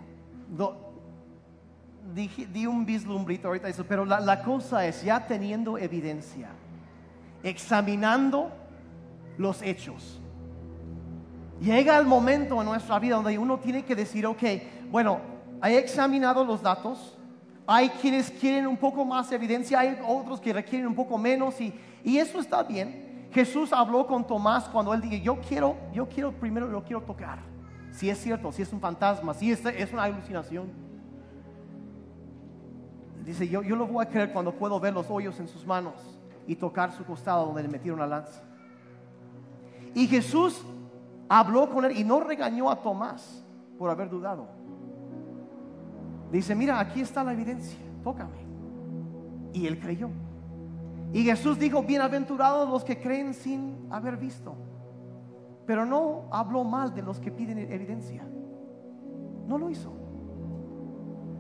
di, 2.15 2.65
un 2.65 2.87
vislumbrito 2.87 3.49
ahorita 3.49 3.69
eso, 3.69 3.85
pero 3.85 4.05
la 4.05 4.43
cosa 4.45 4.87
es 4.87 5.03
ya 5.03 5.27
teniendo 5.27 5.77
evidencia, 5.77 6.51
examinando 7.43 8.51
los 9.37 9.63
hechos. 9.63 10.21
Llega 11.61 11.99
el 11.99 12.07
momento 12.07 12.61
en 12.61 12.67
nuestra 12.67 12.99
vida 12.99 13.17
donde 13.17 13.37
uno 13.39 13.59
tiene 13.59 13.85
que 13.85 13.95
decir, 13.95 14.27
ok, 14.27 14.43
bueno, 14.91 15.21
he 15.63 15.77
examinado 15.77 16.45
los 16.45 16.63
datos, 16.63 17.17
hay 17.67 17.89
quienes 17.89 18.31
quieren 18.31 18.67
un 18.67 18.77
poco 18.77 19.05
más 19.05 19.31
evidencia, 19.33 19.81
hay 19.81 19.99
otros 20.07 20.41
que 20.41 20.53
requieren 20.53 20.87
un 20.87 20.95
poco 20.95 21.19
menos 21.19 21.61
y, 21.61 21.75
y 22.05 22.19
eso 22.19 22.39
está 22.39 22.63
bien. 22.63 23.29
Jesús 23.33 23.73
habló 23.73 24.07
con 24.07 24.27
Tomás 24.27 24.69
cuando 24.69 24.95
él 24.95 25.01
dijo, 25.01 25.17
yo 25.17 25.41
quiero, 25.41 25.77
yo 25.93 26.09
quiero 26.09 26.33
primero 26.33 26.67
lo 26.67 26.83
quiero 26.83 27.03
tocar. 27.03 27.41
Si 27.91 28.09
es 28.09 28.19
cierto, 28.19 28.53
si 28.53 28.63
es 28.63 28.73
un 28.73 28.81
fantasma, 28.81 29.35
si 29.35 29.51
es, 29.51 29.65
es 29.65 29.93
una 29.93 30.05
alucinación. 30.05 30.71
Dice, 33.25 33.47
yo, 33.49 33.63
yo 33.63 33.77
lo 33.77 33.87
voy 33.87 34.07
a 34.07 34.09
creer 34.09 34.33
cuando 34.33 34.53
puedo 34.53 34.81
ver 34.81 34.95
los 34.95 35.11
hoyos 35.11 35.39
en 35.41 35.49
sus 35.49 35.67
manos 35.67 36.18
y 36.49 36.57
tocar 36.57 36.91
su 36.93 37.05
costado 37.05 37.45
donde 37.45 37.63
le 37.63 37.69
metieron 37.69 38.01
la 38.01 38.07
lanza. 38.07 38.43
Y 39.95 40.07
Jesús 40.07 40.65
habló 41.29 41.69
con 41.71 41.85
él 41.85 41.97
y 41.97 42.03
no 42.03 42.21
regañó 42.21 42.71
a 42.71 42.77
Tomás 42.81 43.45
por 43.79 43.91
haber 43.91 44.09
dudado. 44.09 44.47
Dice, 46.33 46.55
mira, 46.55 46.81
aquí 46.81 47.03
está 47.03 47.23
la 47.23 47.35
evidencia, 47.35 47.79
tócame. 48.03 48.39
Y 49.53 49.67
él 49.67 49.79
creyó. 49.79 50.09
Y 51.13 51.23
Jesús 51.25 51.59
dijo, 51.59 51.83
bienaventurados 51.83 52.69
los 52.69 52.83
que 52.83 52.99
creen 52.99 53.35
sin 53.35 53.87
haber 53.91 54.17
visto. 54.17 54.55
Pero 55.67 55.85
no 55.85 56.29
habló 56.31 56.65
mal 56.65 56.95
de 56.95 57.03
los 57.03 57.21
que 57.21 57.31
piden 57.31 57.59
evidencia. 57.59 58.27
No 59.47 59.59
lo 59.59 59.69
hizo. 59.69 59.93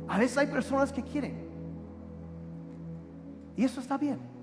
A 0.07 0.19
veces 0.19 0.37
hay 0.37 0.49
personas 0.49 0.93
que 0.93 1.03
quieren. 1.03 1.49
Y 3.57 3.65
eso 3.65 3.81
está 3.81 3.97
bien. 3.97 4.38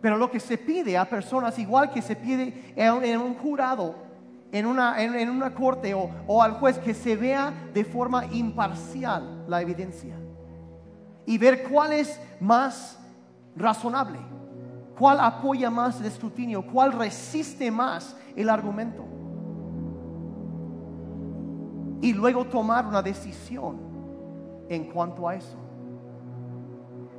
Pero 0.00 0.16
lo 0.16 0.30
que 0.30 0.40
se 0.40 0.58
pide 0.58 0.96
a 0.96 1.04
personas, 1.04 1.58
igual 1.58 1.90
que 1.90 2.02
se 2.02 2.14
pide 2.14 2.72
en, 2.76 3.20
un 3.20 3.34
jurado, 3.34 3.94
en 4.52 4.66
una, 4.66 5.02
en, 5.02 5.28
una 5.28 5.54
corte 5.54 5.92
o, 5.94 6.10
o 6.26 6.42
al 6.42 6.52
juez, 6.52 6.78
que 6.78 6.94
se 6.94 7.16
vea 7.16 7.52
de 7.74 7.84
forma 7.84 8.26
imparcial 8.26 9.44
la 9.48 9.60
evidencia. 9.60 10.14
Y 11.26 11.36
ver 11.36 11.64
cuál 11.64 11.92
es 11.92 12.20
más 12.40 12.98
razonable? 13.56 14.18
¿Cuál 14.98 15.20
apoya 15.20 15.70
más 15.70 16.00
el 16.00 16.06
escrutinio? 16.06 16.62
¿Cuál 16.62 16.92
resiste 16.92 17.70
más 17.70 18.16
el 18.34 18.48
argumento? 18.48 19.04
Y 22.00 22.12
luego 22.12 22.44
tomar 22.44 22.86
una 22.86 23.02
decisión 23.02 23.78
en 24.68 24.84
cuanto 24.90 25.28
a 25.28 25.34
eso. 25.34 25.67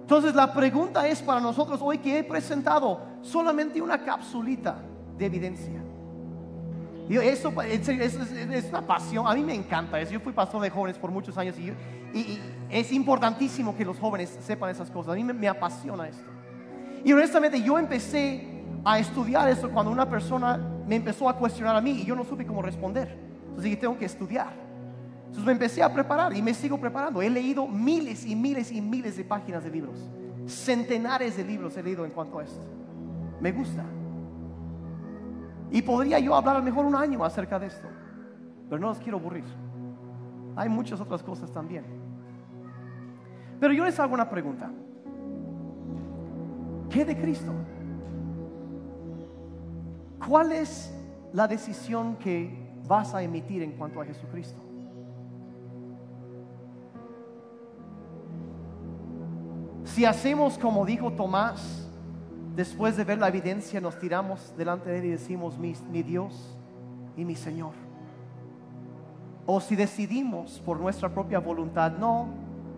Entonces 0.09 0.33
la 0.33 0.51
pregunta 0.51 1.07
es 1.07 1.21
para 1.21 1.39
nosotros 1.39 1.79
hoy 1.83 1.99
que 1.99 2.17
he 2.17 2.23
presentado 2.23 2.99
solamente 3.21 3.79
una 3.79 4.03
capsulita 4.03 4.77
de 5.15 5.25
evidencia. 5.27 5.83
eso, 7.07 7.53
es, 7.61 8.65
una 8.69 8.81
pasión, 8.81 9.27
a 9.27 9.35
mí 9.35 9.43
me 9.43 9.53
encanta 9.53 10.01
eso. 10.01 10.13
Yo 10.13 10.19
fui 10.19 10.33
pastor 10.33 10.63
de 10.63 10.71
jóvenes 10.71 10.97
por 10.97 11.11
muchos 11.11 11.37
años 11.37 11.55
y, 11.59 12.39
es 12.71 12.91
importantísimo 12.91 13.77
que 13.77 13.85
los 13.85 13.99
jóvenes 13.99 14.35
sepan 14.41 14.71
esas 14.71 14.89
cosas. 14.89 15.13
A 15.13 15.15
mí 15.15 15.23
me 15.23 15.47
apasiona 15.47 16.07
esto. 16.07 16.25
Y 17.05 17.13
honestamente 17.13 17.61
yo 17.61 17.77
empecé 17.77 18.63
a 18.83 18.97
estudiar 18.97 19.47
eso 19.47 19.69
cuando 19.69 19.91
una 19.91 20.09
persona 20.09 20.57
me 20.87 20.95
empezó 20.95 21.29
a 21.29 21.35
cuestionar 21.37 21.75
a 21.75 21.81
mí 21.81 21.91
y 22.01 22.05
yo 22.05 22.15
no 22.15 22.23
supe 22.23 22.47
cómo 22.47 22.63
responder. 22.63 23.15
Entonces 23.41 23.63
dije, 23.65 23.77
tengo 23.77 23.95
que 23.95 24.05
estudiar. 24.05 24.68
Entonces 25.29 25.45
me 25.45 25.51
empecé 25.51 25.83
a 25.83 25.93
preparar 25.93 26.35
y 26.35 26.41
me 26.41 26.55
sigo 26.55 26.79
preparando. 26.79 27.21
He 27.21 27.29
leído 27.29 27.67
miles 27.67 28.25
y 28.25 28.35
miles 28.35 28.71
y 28.71 28.81
miles 28.81 29.15
de 29.15 29.23
páginas 29.23 29.63
de 29.63 29.69
libros. 29.69 30.09
Centenares 30.47 31.37
de 31.37 31.43
libros 31.43 31.77
he 31.77 31.83
leído 31.83 32.03
en 32.03 32.09
cuanto 32.09 32.39
a 32.39 32.43
esto. 32.43 32.65
Me 33.39 33.51
gusta. 33.51 33.85
Y 35.69 35.83
podría 35.83 36.17
yo 36.17 36.33
hablar 36.33 36.55
a 36.55 36.59
lo 36.59 36.65
mejor 36.65 36.83
un 36.83 36.95
año 36.95 37.23
acerca 37.23 37.59
de 37.59 37.67
esto. 37.67 37.87
Pero 38.67 38.81
no 38.81 38.87
los 38.87 38.97
quiero 38.97 39.19
aburrir. 39.19 39.43
Hay 40.55 40.67
muchas 40.67 40.99
otras 40.99 41.21
cosas 41.21 41.51
también. 41.51 41.85
Pero 43.59 43.71
yo 43.71 43.85
les 43.85 43.99
hago 43.99 44.15
una 44.15 44.27
pregunta. 44.27 44.71
¿Qué 46.89 47.05
de 47.05 47.15
Cristo? 47.15 47.53
¿Cuál 50.27 50.53
es 50.53 50.91
la 51.33 51.47
decisión 51.47 52.15
que 52.15 52.73
vas 52.87 53.13
a 53.13 53.21
emitir 53.21 53.61
en 53.61 53.73
cuanto 53.73 54.01
a 54.01 54.05
Jesucristo? 54.05 54.68
Si 59.99 60.05
hacemos 60.05 60.57
como 60.57 60.85
dijo 60.85 61.11
Tomás, 61.11 61.85
después 62.55 62.95
de 62.95 63.03
ver 63.03 63.17
la 63.17 63.27
evidencia 63.27 63.81
nos 63.81 63.99
tiramos 63.99 64.53
delante 64.55 64.89
de 64.89 64.99
él 64.99 65.05
y 65.07 65.09
decimos, 65.09 65.57
mi, 65.57 65.73
mi 65.91 66.03
Dios 66.03 66.57
y 67.17 67.25
mi 67.25 67.35
Señor. 67.35 67.73
O 69.45 69.59
si 69.59 69.75
decidimos 69.75 70.61
por 70.65 70.79
nuestra 70.79 71.09
propia 71.09 71.39
voluntad, 71.39 71.91
no, 71.91 72.29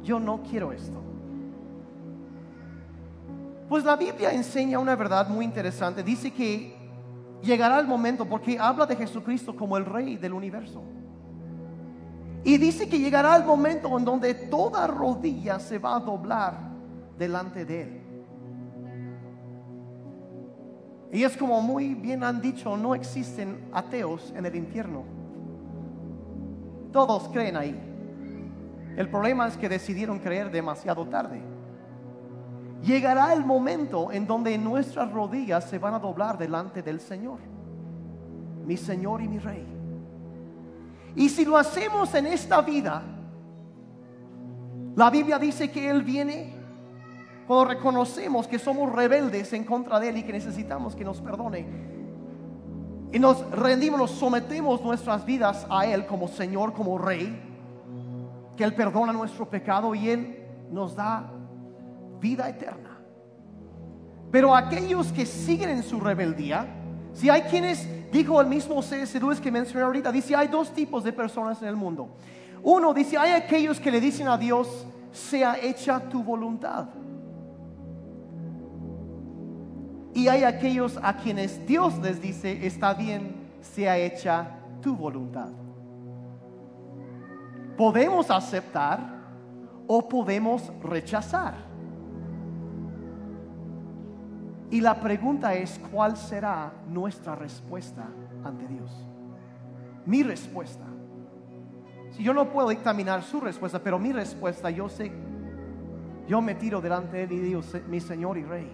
yo 0.04 0.20
no 0.20 0.42
quiero 0.42 0.72
esto. 0.72 1.00
Pues 3.70 3.86
la 3.86 3.96
Biblia 3.96 4.32
enseña 4.34 4.80
una 4.80 4.96
verdad 4.96 5.30
muy 5.30 5.46
interesante. 5.46 6.02
Dice 6.02 6.32
que 6.32 6.76
llegará 7.44 7.80
el 7.80 7.86
momento, 7.86 8.26
porque 8.26 8.58
habla 8.58 8.88
de 8.88 8.96
Jesucristo 8.96 9.56
como 9.56 9.78
el 9.78 9.86
rey 9.86 10.18
del 10.18 10.34
universo. 10.34 10.82
Y 12.44 12.58
dice 12.58 12.90
que 12.90 12.98
llegará 12.98 13.36
el 13.36 13.44
momento 13.44 13.96
en 13.96 14.06
donde 14.06 14.34
toda 14.34 14.88
rodilla 14.88 15.60
se 15.60 15.78
va 15.78 15.98
a 15.98 16.00
doblar 16.00 16.71
delante 17.18 17.66
de 17.66 17.82
Él. 17.82 18.02
Y 21.12 21.24
es 21.24 21.36
como 21.36 21.62
muy 21.62 21.94
bien 21.94 22.24
han 22.24 22.42
dicho, 22.42 22.78
no 22.78 22.96
existen 22.96 23.70
ateos 23.74 24.34
en 24.36 24.46
el 24.46 24.56
infierno. 24.56 25.04
Todos 26.94 27.28
creen 27.30 27.58
ahí. 27.58 27.78
El 28.96 29.10
problema 29.10 29.48
es 29.48 29.58
que 29.58 29.68
decidieron 29.68 30.20
creer 30.20 30.52
demasiado 30.52 31.06
tarde. 31.08 31.42
Llegará 32.84 33.34
el 33.34 33.46
momento 33.46 34.12
en 34.12 34.26
donde 34.26 34.58
nuestras 34.58 35.12
rodillas 35.12 35.66
se 35.66 35.78
van 35.78 35.94
a 35.94 36.00
doblar 36.00 36.38
delante 36.38 36.82
del 36.82 37.00
Señor, 37.00 37.40
mi 38.66 38.76
Señor 38.76 39.22
y 39.22 39.28
mi 39.28 39.38
Rey. 39.38 39.66
Y 41.16 41.30
si 41.30 41.46
lo 41.46 41.58
hacemos 41.58 42.14
en 42.16 42.28
esta 42.28 42.62
vida, 42.62 43.04
la 44.96 45.10
Biblia 45.10 45.38
dice 45.38 45.70
que 45.70 45.90
Él 45.90 46.04
viene 46.04 46.61
cuando 47.48 47.66
reconocemos 47.66 48.48
que 48.48 48.60
somos 48.60 48.92
rebeldes 48.92 49.52
en 49.54 49.64
contra 49.64 50.00
de 50.00 50.10
Él 50.10 50.18
y 50.18 50.24
que 50.24 50.34
necesitamos 50.34 50.96
que 50.96 51.04
nos 51.04 51.22
perdone. 51.22 51.66
Y 53.12 53.20
nos 53.20 53.50
rendimos, 53.52 54.00
nos 54.00 54.12
sometemos 54.12 54.82
nuestras 54.82 55.26
vidas 55.26 55.66
a 55.70 55.86
Él 55.86 56.06
como 56.06 56.28
Señor, 56.28 56.74
como 56.74 56.98
Rey, 56.98 57.42
que 58.56 58.64
Él 58.64 58.74
perdona 58.74 59.12
nuestro 59.12 59.50
pecado 59.50 59.94
y 59.94 60.10
Él 60.10 60.46
nos 60.72 60.96
da 60.96 61.30
vida 62.22 62.48
eterna. 62.48 63.00
Pero 64.32 64.56
aquellos 64.56 65.12
que 65.12 65.26
siguen 65.26 65.70
en 65.70 65.84
su 65.84 66.00
rebeldía, 66.00 66.66
si 67.14 67.30
hay 67.30 67.42
quienes, 67.44 67.86
dijo 68.12 68.40
el 68.40 68.48
mismo 68.48 68.82
C.S. 68.82 69.20
Lewis 69.20 69.42
que 69.42 69.52
mencioné 69.52 69.84
ahorita, 69.84 70.12
dice, 70.12 70.36
hay 70.36 70.48
dos 70.48 70.72
tipos 70.74 71.04
de 71.04 71.12
personas 71.12 71.62
en 71.62 71.68
el 71.68 71.76
mundo. 71.76 72.16
Uno 72.64 72.94
dice, 72.94 73.18
hay 73.18 73.32
aquellos 73.32 73.80
que 73.80 73.92
le 73.92 74.00
dicen 74.00 74.30
a 74.30 74.38
Dios, 74.38 74.86
sea 75.12 75.58
hecha 75.62 76.00
tu 76.00 76.24
voluntad. 76.24 76.88
Y 80.14 80.28
hay 80.28 80.44
aquellos 80.44 81.00
a 81.02 81.18
quienes 81.18 81.66
Dios 81.66 81.98
les 82.00 82.22
dice, 82.22 82.66
está 82.66 82.94
bien, 82.94 83.50
sea 83.62 83.98
hecha 83.98 84.60
tu 84.82 84.96
voluntad. 84.96 85.50
Podemos 87.78 88.30
aceptar 88.30 89.00
o 89.88 90.08
podemos 90.08 90.72
rechazar. 90.84 91.56
Y 94.70 94.82
la 94.82 95.00
pregunta 95.00 95.54
es, 95.54 95.80
¿cuál 95.92 96.16
será 96.16 96.72
nuestra 96.88 97.36
respuesta 97.36 98.06
ante 98.44 98.68
Dios? 98.68 98.92
mi 100.06 100.24
respuesta. 100.24 100.86
Si 102.12 102.24
yo 102.24 102.34
no 102.34 102.52
puedo 102.52 102.70
dictaminar 102.70 103.24
su 103.24 103.40
respuesta, 103.40 103.80
pero 103.80 103.98
mi 104.00 104.12
respuesta, 104.12 104.70
yo 104.70 104.90
sé, 104.90 105.12
yo 106.28 106.42
me 106.42 106.56
tiro 106.56 106.82
delante 106.82 107.18
de 107.18 107.24
él 107.24 107.32
y 107.32 107.40
digo, 107.40 107.62
mi 107.88 108.00
Señor 108.00 108.38
y 108.38 108.44
Rey. 108.44 108.70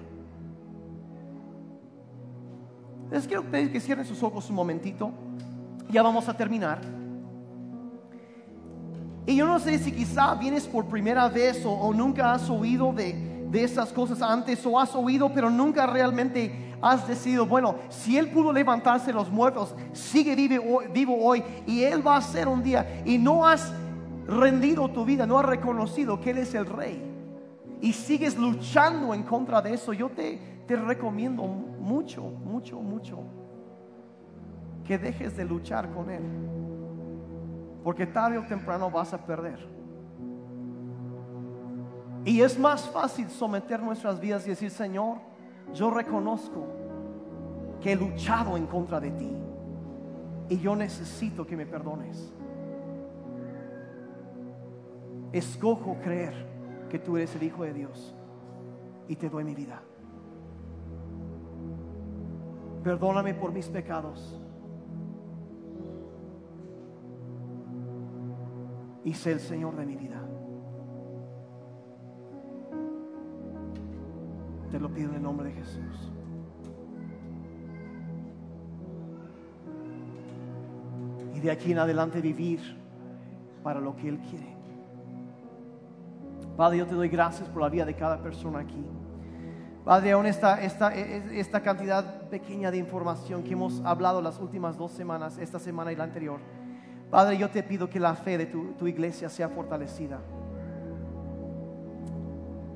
Les 3.12 3.28
quiero 3.28 3.44
pedir 3.44 3.72
que 3.72 3.80
cierren 3.80 4.06
sus 4.06 4.22
ojos 4.22 4.50
un 4.50 4.56
momentito. 4.56 5.12
Ya 5.90 6.02
vamos 6.02 6.28
a 6.28 6.36
terminar. 6.36 6.80
Y 9.26 9.36
yo 9.36 9.46
no 9.46 9.60
sé 9.60 9.78
si 9.80 9.92
quizá 9.92 10.36
vienes 10.36 10.66
por 10.68 10.86
primera 10.86 11.28
vez 11.28 11.64
o, 11.66 11.94
nunca 11.94 12.34
has 12.34 12.50
oído 12.50 12.94
de, 12.94 13.48
de 13.50 13.64
esas 13.64 13.92
cosas 13.92 14.22
antes 14.22 14.66
o 14.66 14.80
has 14.80 14.96
oído 14.96 15.34
pero 15.34 15.50
nunca 15.50 15.86
realmente 15.86 16.68
has 16.82 17.08
decidido, 17.08 17.46
bueno, 17.46 17.76
si 17.90 18.18
Él 18.18 18.30
pudo 18.30 18.54
levantarse 18.54 19.12
los 19.12 19.30
muertos, 19.30 19.76
sigue 19.94 20.36
vivo 20.36 20.78
hoy, 20.78 20.88
vivo 20.94 21.18
hoy 21.20 21.44
y 21.66 21.84
Él 21.84 22.06
va 22.06 22.18
a 22.18 22.22
ser 22.22 22.48
un 22.48 22.64
día 22.64 23.02
y 23.06 23.18
no 23.18 23.46
has 23.46 23.74
rendido 24.28 24.90
tu 24.90 25.04
vida, 25.04 25.26
no 25.26 25.40
has 25.40 25.46
reconocido 25.46 26.22
que 26.22 26.32
Él 26.32 26.38
es 26.38 26.54
el 26.54 26.66
Rey 26.66 27.02
y 27.82 27.94
sigues 27.94 28.38
luchando 28.38 29.14
en 29.14 29.24
contra 29.24 29.62
de 29.62 29.74
eso, 29.74 29.94
yo 29.94 30.10
te, 30.10 30.40
te 30.68 30.76
recomiendo 30.76 31.44
mucho, 31.88 32.22
mucho, 32.22 32.82
mucho 32.82 33.20
que 34.86 34.98
dejes 34.98 35.36
de 35.38 35.46
luchar 35.46 35.90
con 35.94 36.10
Él. 36.10 36.24
Porque 37.84 38.06
tarde 38.06 38.38
o 38.38 38.46
temprano 38.46 38.92
vas 38.92 39.14
a 39.14 39.26
perder. 39.26 39.60
Y 42.26 42.42
es 42.42 42.60
más 42.60 42.90
fácil 42.90 43.30
someter 43.30 43.82
nuestras 43.82 44.20
vidas 44.20 44.46
y 44.46 44.50
decir, 44.50 44.70
Señor, 44.70 45.20
yo 45.74 45.90
reconozco 45.90 46.66
que 47.82 47.94
he 47.94 47.96
luchado 47.96 48.58
en 48.58 48.66
contra 48.66 49.00
de 49.00 49.12
ti. 49.12 49.32
Y 50.50 50.60
yo 50.60 50.76
necesito 50.76 51.48
que 51.48 51.56
me 51.56 51.66
perdones. 51.66 52.34
Escojo 55.32 55.98
creer 56.04 56.34
que 56.90 57.00
tú 57.00 57.16
eres 57.16 57.34
el 57.36 57.44
Hijo 57.44 57.64
de 57.64 57.74
Dios 57.74 58.14
y 59.08 59.16
te 59.16 59.30
doy 59.30 59.46
mi 59.46 59.56
vida. 59.56 59.82
Perdóname 62.84 63.34
por 63.34 63.52
mis 63.52 63.68
pecados 63.68 64.40
y 69.08 69.14
sé 69.14 69.32
el 69.32 69.40
Señor 69.40 69.76
de 69.78 69.86
mi 69.86 69.96
vida. 69.96 70.22
Te 74.70 74.80
lo 74.80 74.94
pido 74.94 75.12
en 75.12 75.16
el 75.16 75.24
nombre 75.24 75.48
de 75.48 75.54
Jesús. 75.54 76.12
Y 81.34 81.40
de 81.40 81.52
aquí 81.52 81.72
en 81.72 81.80
adelante 81.80 82.20
vivir 82.20 82.60
para 83.64 83.80
lo 83.80 83.96
que 83.96 84.10
Él 84.10 84.20
quiere. 84.30 84.58
Padre, 86.58 86.80
yo 86.80 86.88
te 86.88 86.96
doy 86.96 87.08
gracias 87.08 87.48
por 87.48 87.62
la 87.62 87.70
vida 87.70 87.86
de 87.86 87.96
cada 87.96 88.22
persona 88.22 88.60
aquí. 88.60 88.84
Padre, 89.88 90.12
aún 90.12 90.26
esta, 90.26 90.62
esta, 90.62 90.94
esta 90.94 91.62
cantidad 91.62 92.24
pequeña 92.24 92.70
de 92.70 92.78
información 92.78 93.42
que 93.42 93.54
hemos 93.54 93.80
hablado 93.86 94.22
las 94.22 94.38
últimas 94.38 94.78
dos 94.78 94.92
semanas, 94.92 95.38
esta 95.38 95.60
semana 95.60 95.94
y 95.94 95.96
la 95.96 96.04
anterior. 96.04 96.42
Padre, 97.10 97.38
yo 97.38 97.50
te 97.50 97.64
pido 97.64 97.90
que 97.90 97.98
la 97.98 98.14
fe 98.14 98.38
de 98.38 98.48
tu, 98.48 98.86
iglesia 98.86 99.30
sea 99.30 99.48
fortalecida. 99.48 100.20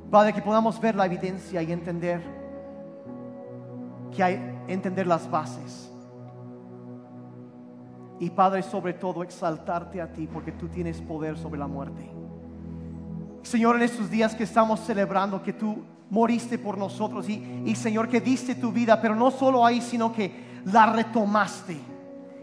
Padre, 0.10 0.32
que 0.32 0.42
podamos 0.42 0.80
ver 0.80 0.96
la 0.96 1.06
evidencia 1.06 1.62
y 1.62 1.74
entender 1.74 2.22
que 4.16 4.24
hay 4.24 4.64
entender 4.70 5.06
las 5.06 5.30
bases. 5.30 5.92
Y 8.22 8.30
Padre, 8.30 8.64
sobre 8.64 8.94
todo, 8.94 9.22
exaltarte 9.22 10.00
a 10.02 10.14
ti 10.14 10.30
porque 10.32 10.54
tú 10.54 10.70
tienes 10.70 11.02
poder 11.02 11.38
sobre 11.38 11.60
la 11.60 11.68
muerte. 11.68 12.10
Señor, 13.42 13.76
en 13.76 13.82
estos 13.82 14.10
días 14.10 14.34
que 14.34 14.46
estamos 14.46 14.80
celebrando 14.80 15.44
que 15.44 15.52
tú 15.52 15.84
moriste 16.12 16.60
por 16.60 16.78
nosotros 16.78 17.28
y, 17.28 17.64
y 17.66 17.76
Señor, 17.76 18.08
que 18.08 18.22
diste 18.22 18.54
tu 18.54 18.72
vida, 18.72 19.02
pero 19.02 19.16
no 19.16 19.32
solo 19.32 19.66
ahí, 19.66 19.82
sino 19.82 20.14
que 20.14 20.32
la 20.66 20.86
retomaste 20.86 21.78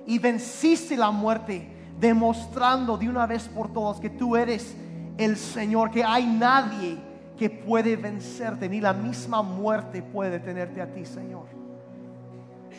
y 0.06 0.18
venciste 0.18 0.96
la 0.96 1.12
muerte 1.12 1.68
demostrando 2.00 2.96
de 2.96 3.08
una 3.08 3.26
vez 3.26 3.46
por 3.48 3.72
todas 3.72 4.00
que 4.00 4.10
tú 4.10 4.36
eres 4.36 4.74
el 5.18 5.36
Señor, 5.36 5.90
que 5.90 6.02
hay 6.02 6.26
nadie 6.26 6.98
que 7.36 7.50
puede 7.50 7.96
vencerte, 7.96 8.68
ni 8.68 8.80
la 8.80 8.92
misma 8.92 9.42
muerte 9.42 10.02
puede 10.02 10.30
detenerte 10.30 10.80
a 10.80 10.92
ti, 10.92 11.04
Señor. 11.04 11.46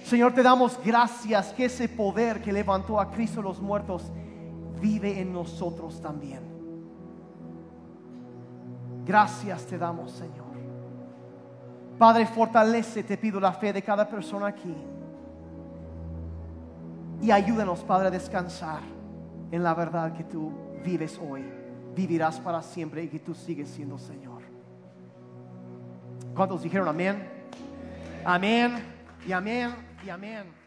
Señor, 0.06 0.34
te 0.34 0.42
damos 0.42 0.80
gracias 0.84 1.54
que 1.54 1.66
ese 1.66 1.88
poder 1.88 2.42
que 2.42 2.52
levantó 2.52 3.00
a 3.00 3.12
Cristo 3.12 3.42
los 3.42 3.62
muertos 3.62 4.12
vive 4.82 5.20
en 5.20 5.32
nosotros 5.32 6.02
también. 6.02 6.42
Gracias 9.06 9.66
te 9.66 9.78
damos, 9.78 10.12
Señor. 10.12 10.39
Padre, 12.00 12.26
fortalece, 12.26 13.04
te 13.04 13.18
pido 13.18 13.42
la 13.42 13.52
fe 13.52 13.74
de 13.74 13.82
cada 13.82 14.08
persona 14.08 14.48
aquí. 14.48 14.74
Y 17.22 17.30
ayúdanos, 17.30 17.82
Padre, 17.82 18.08
a 18.08 18.12
descansar 18.12 18.80
en 19.52 19.62
la 19.62 19.74
verdad 19.74 20.14
que 20.14 20.24
tú 20.24 20.52
vives 20.84 21.20
hoy, 21.22 21.44
vivirás 21.94 22.40
para 22.40 22.62
siempre 22.62 23.04
y 23.04 23.10
que 23.10 23.20
tú 23.20 23.36
sigues 23.36 23.70
siendo 23.70 24.00
Señor. 24.00 24.42
¿Cuántos 26.34 26.64
dijeron 26.64 26.88
amén? 26.88 27.28
Amén 28.24 28.82
y 29.28 29.34
amén 29.34 29.76
y 30.06 30.10
amén. 30.10 30.59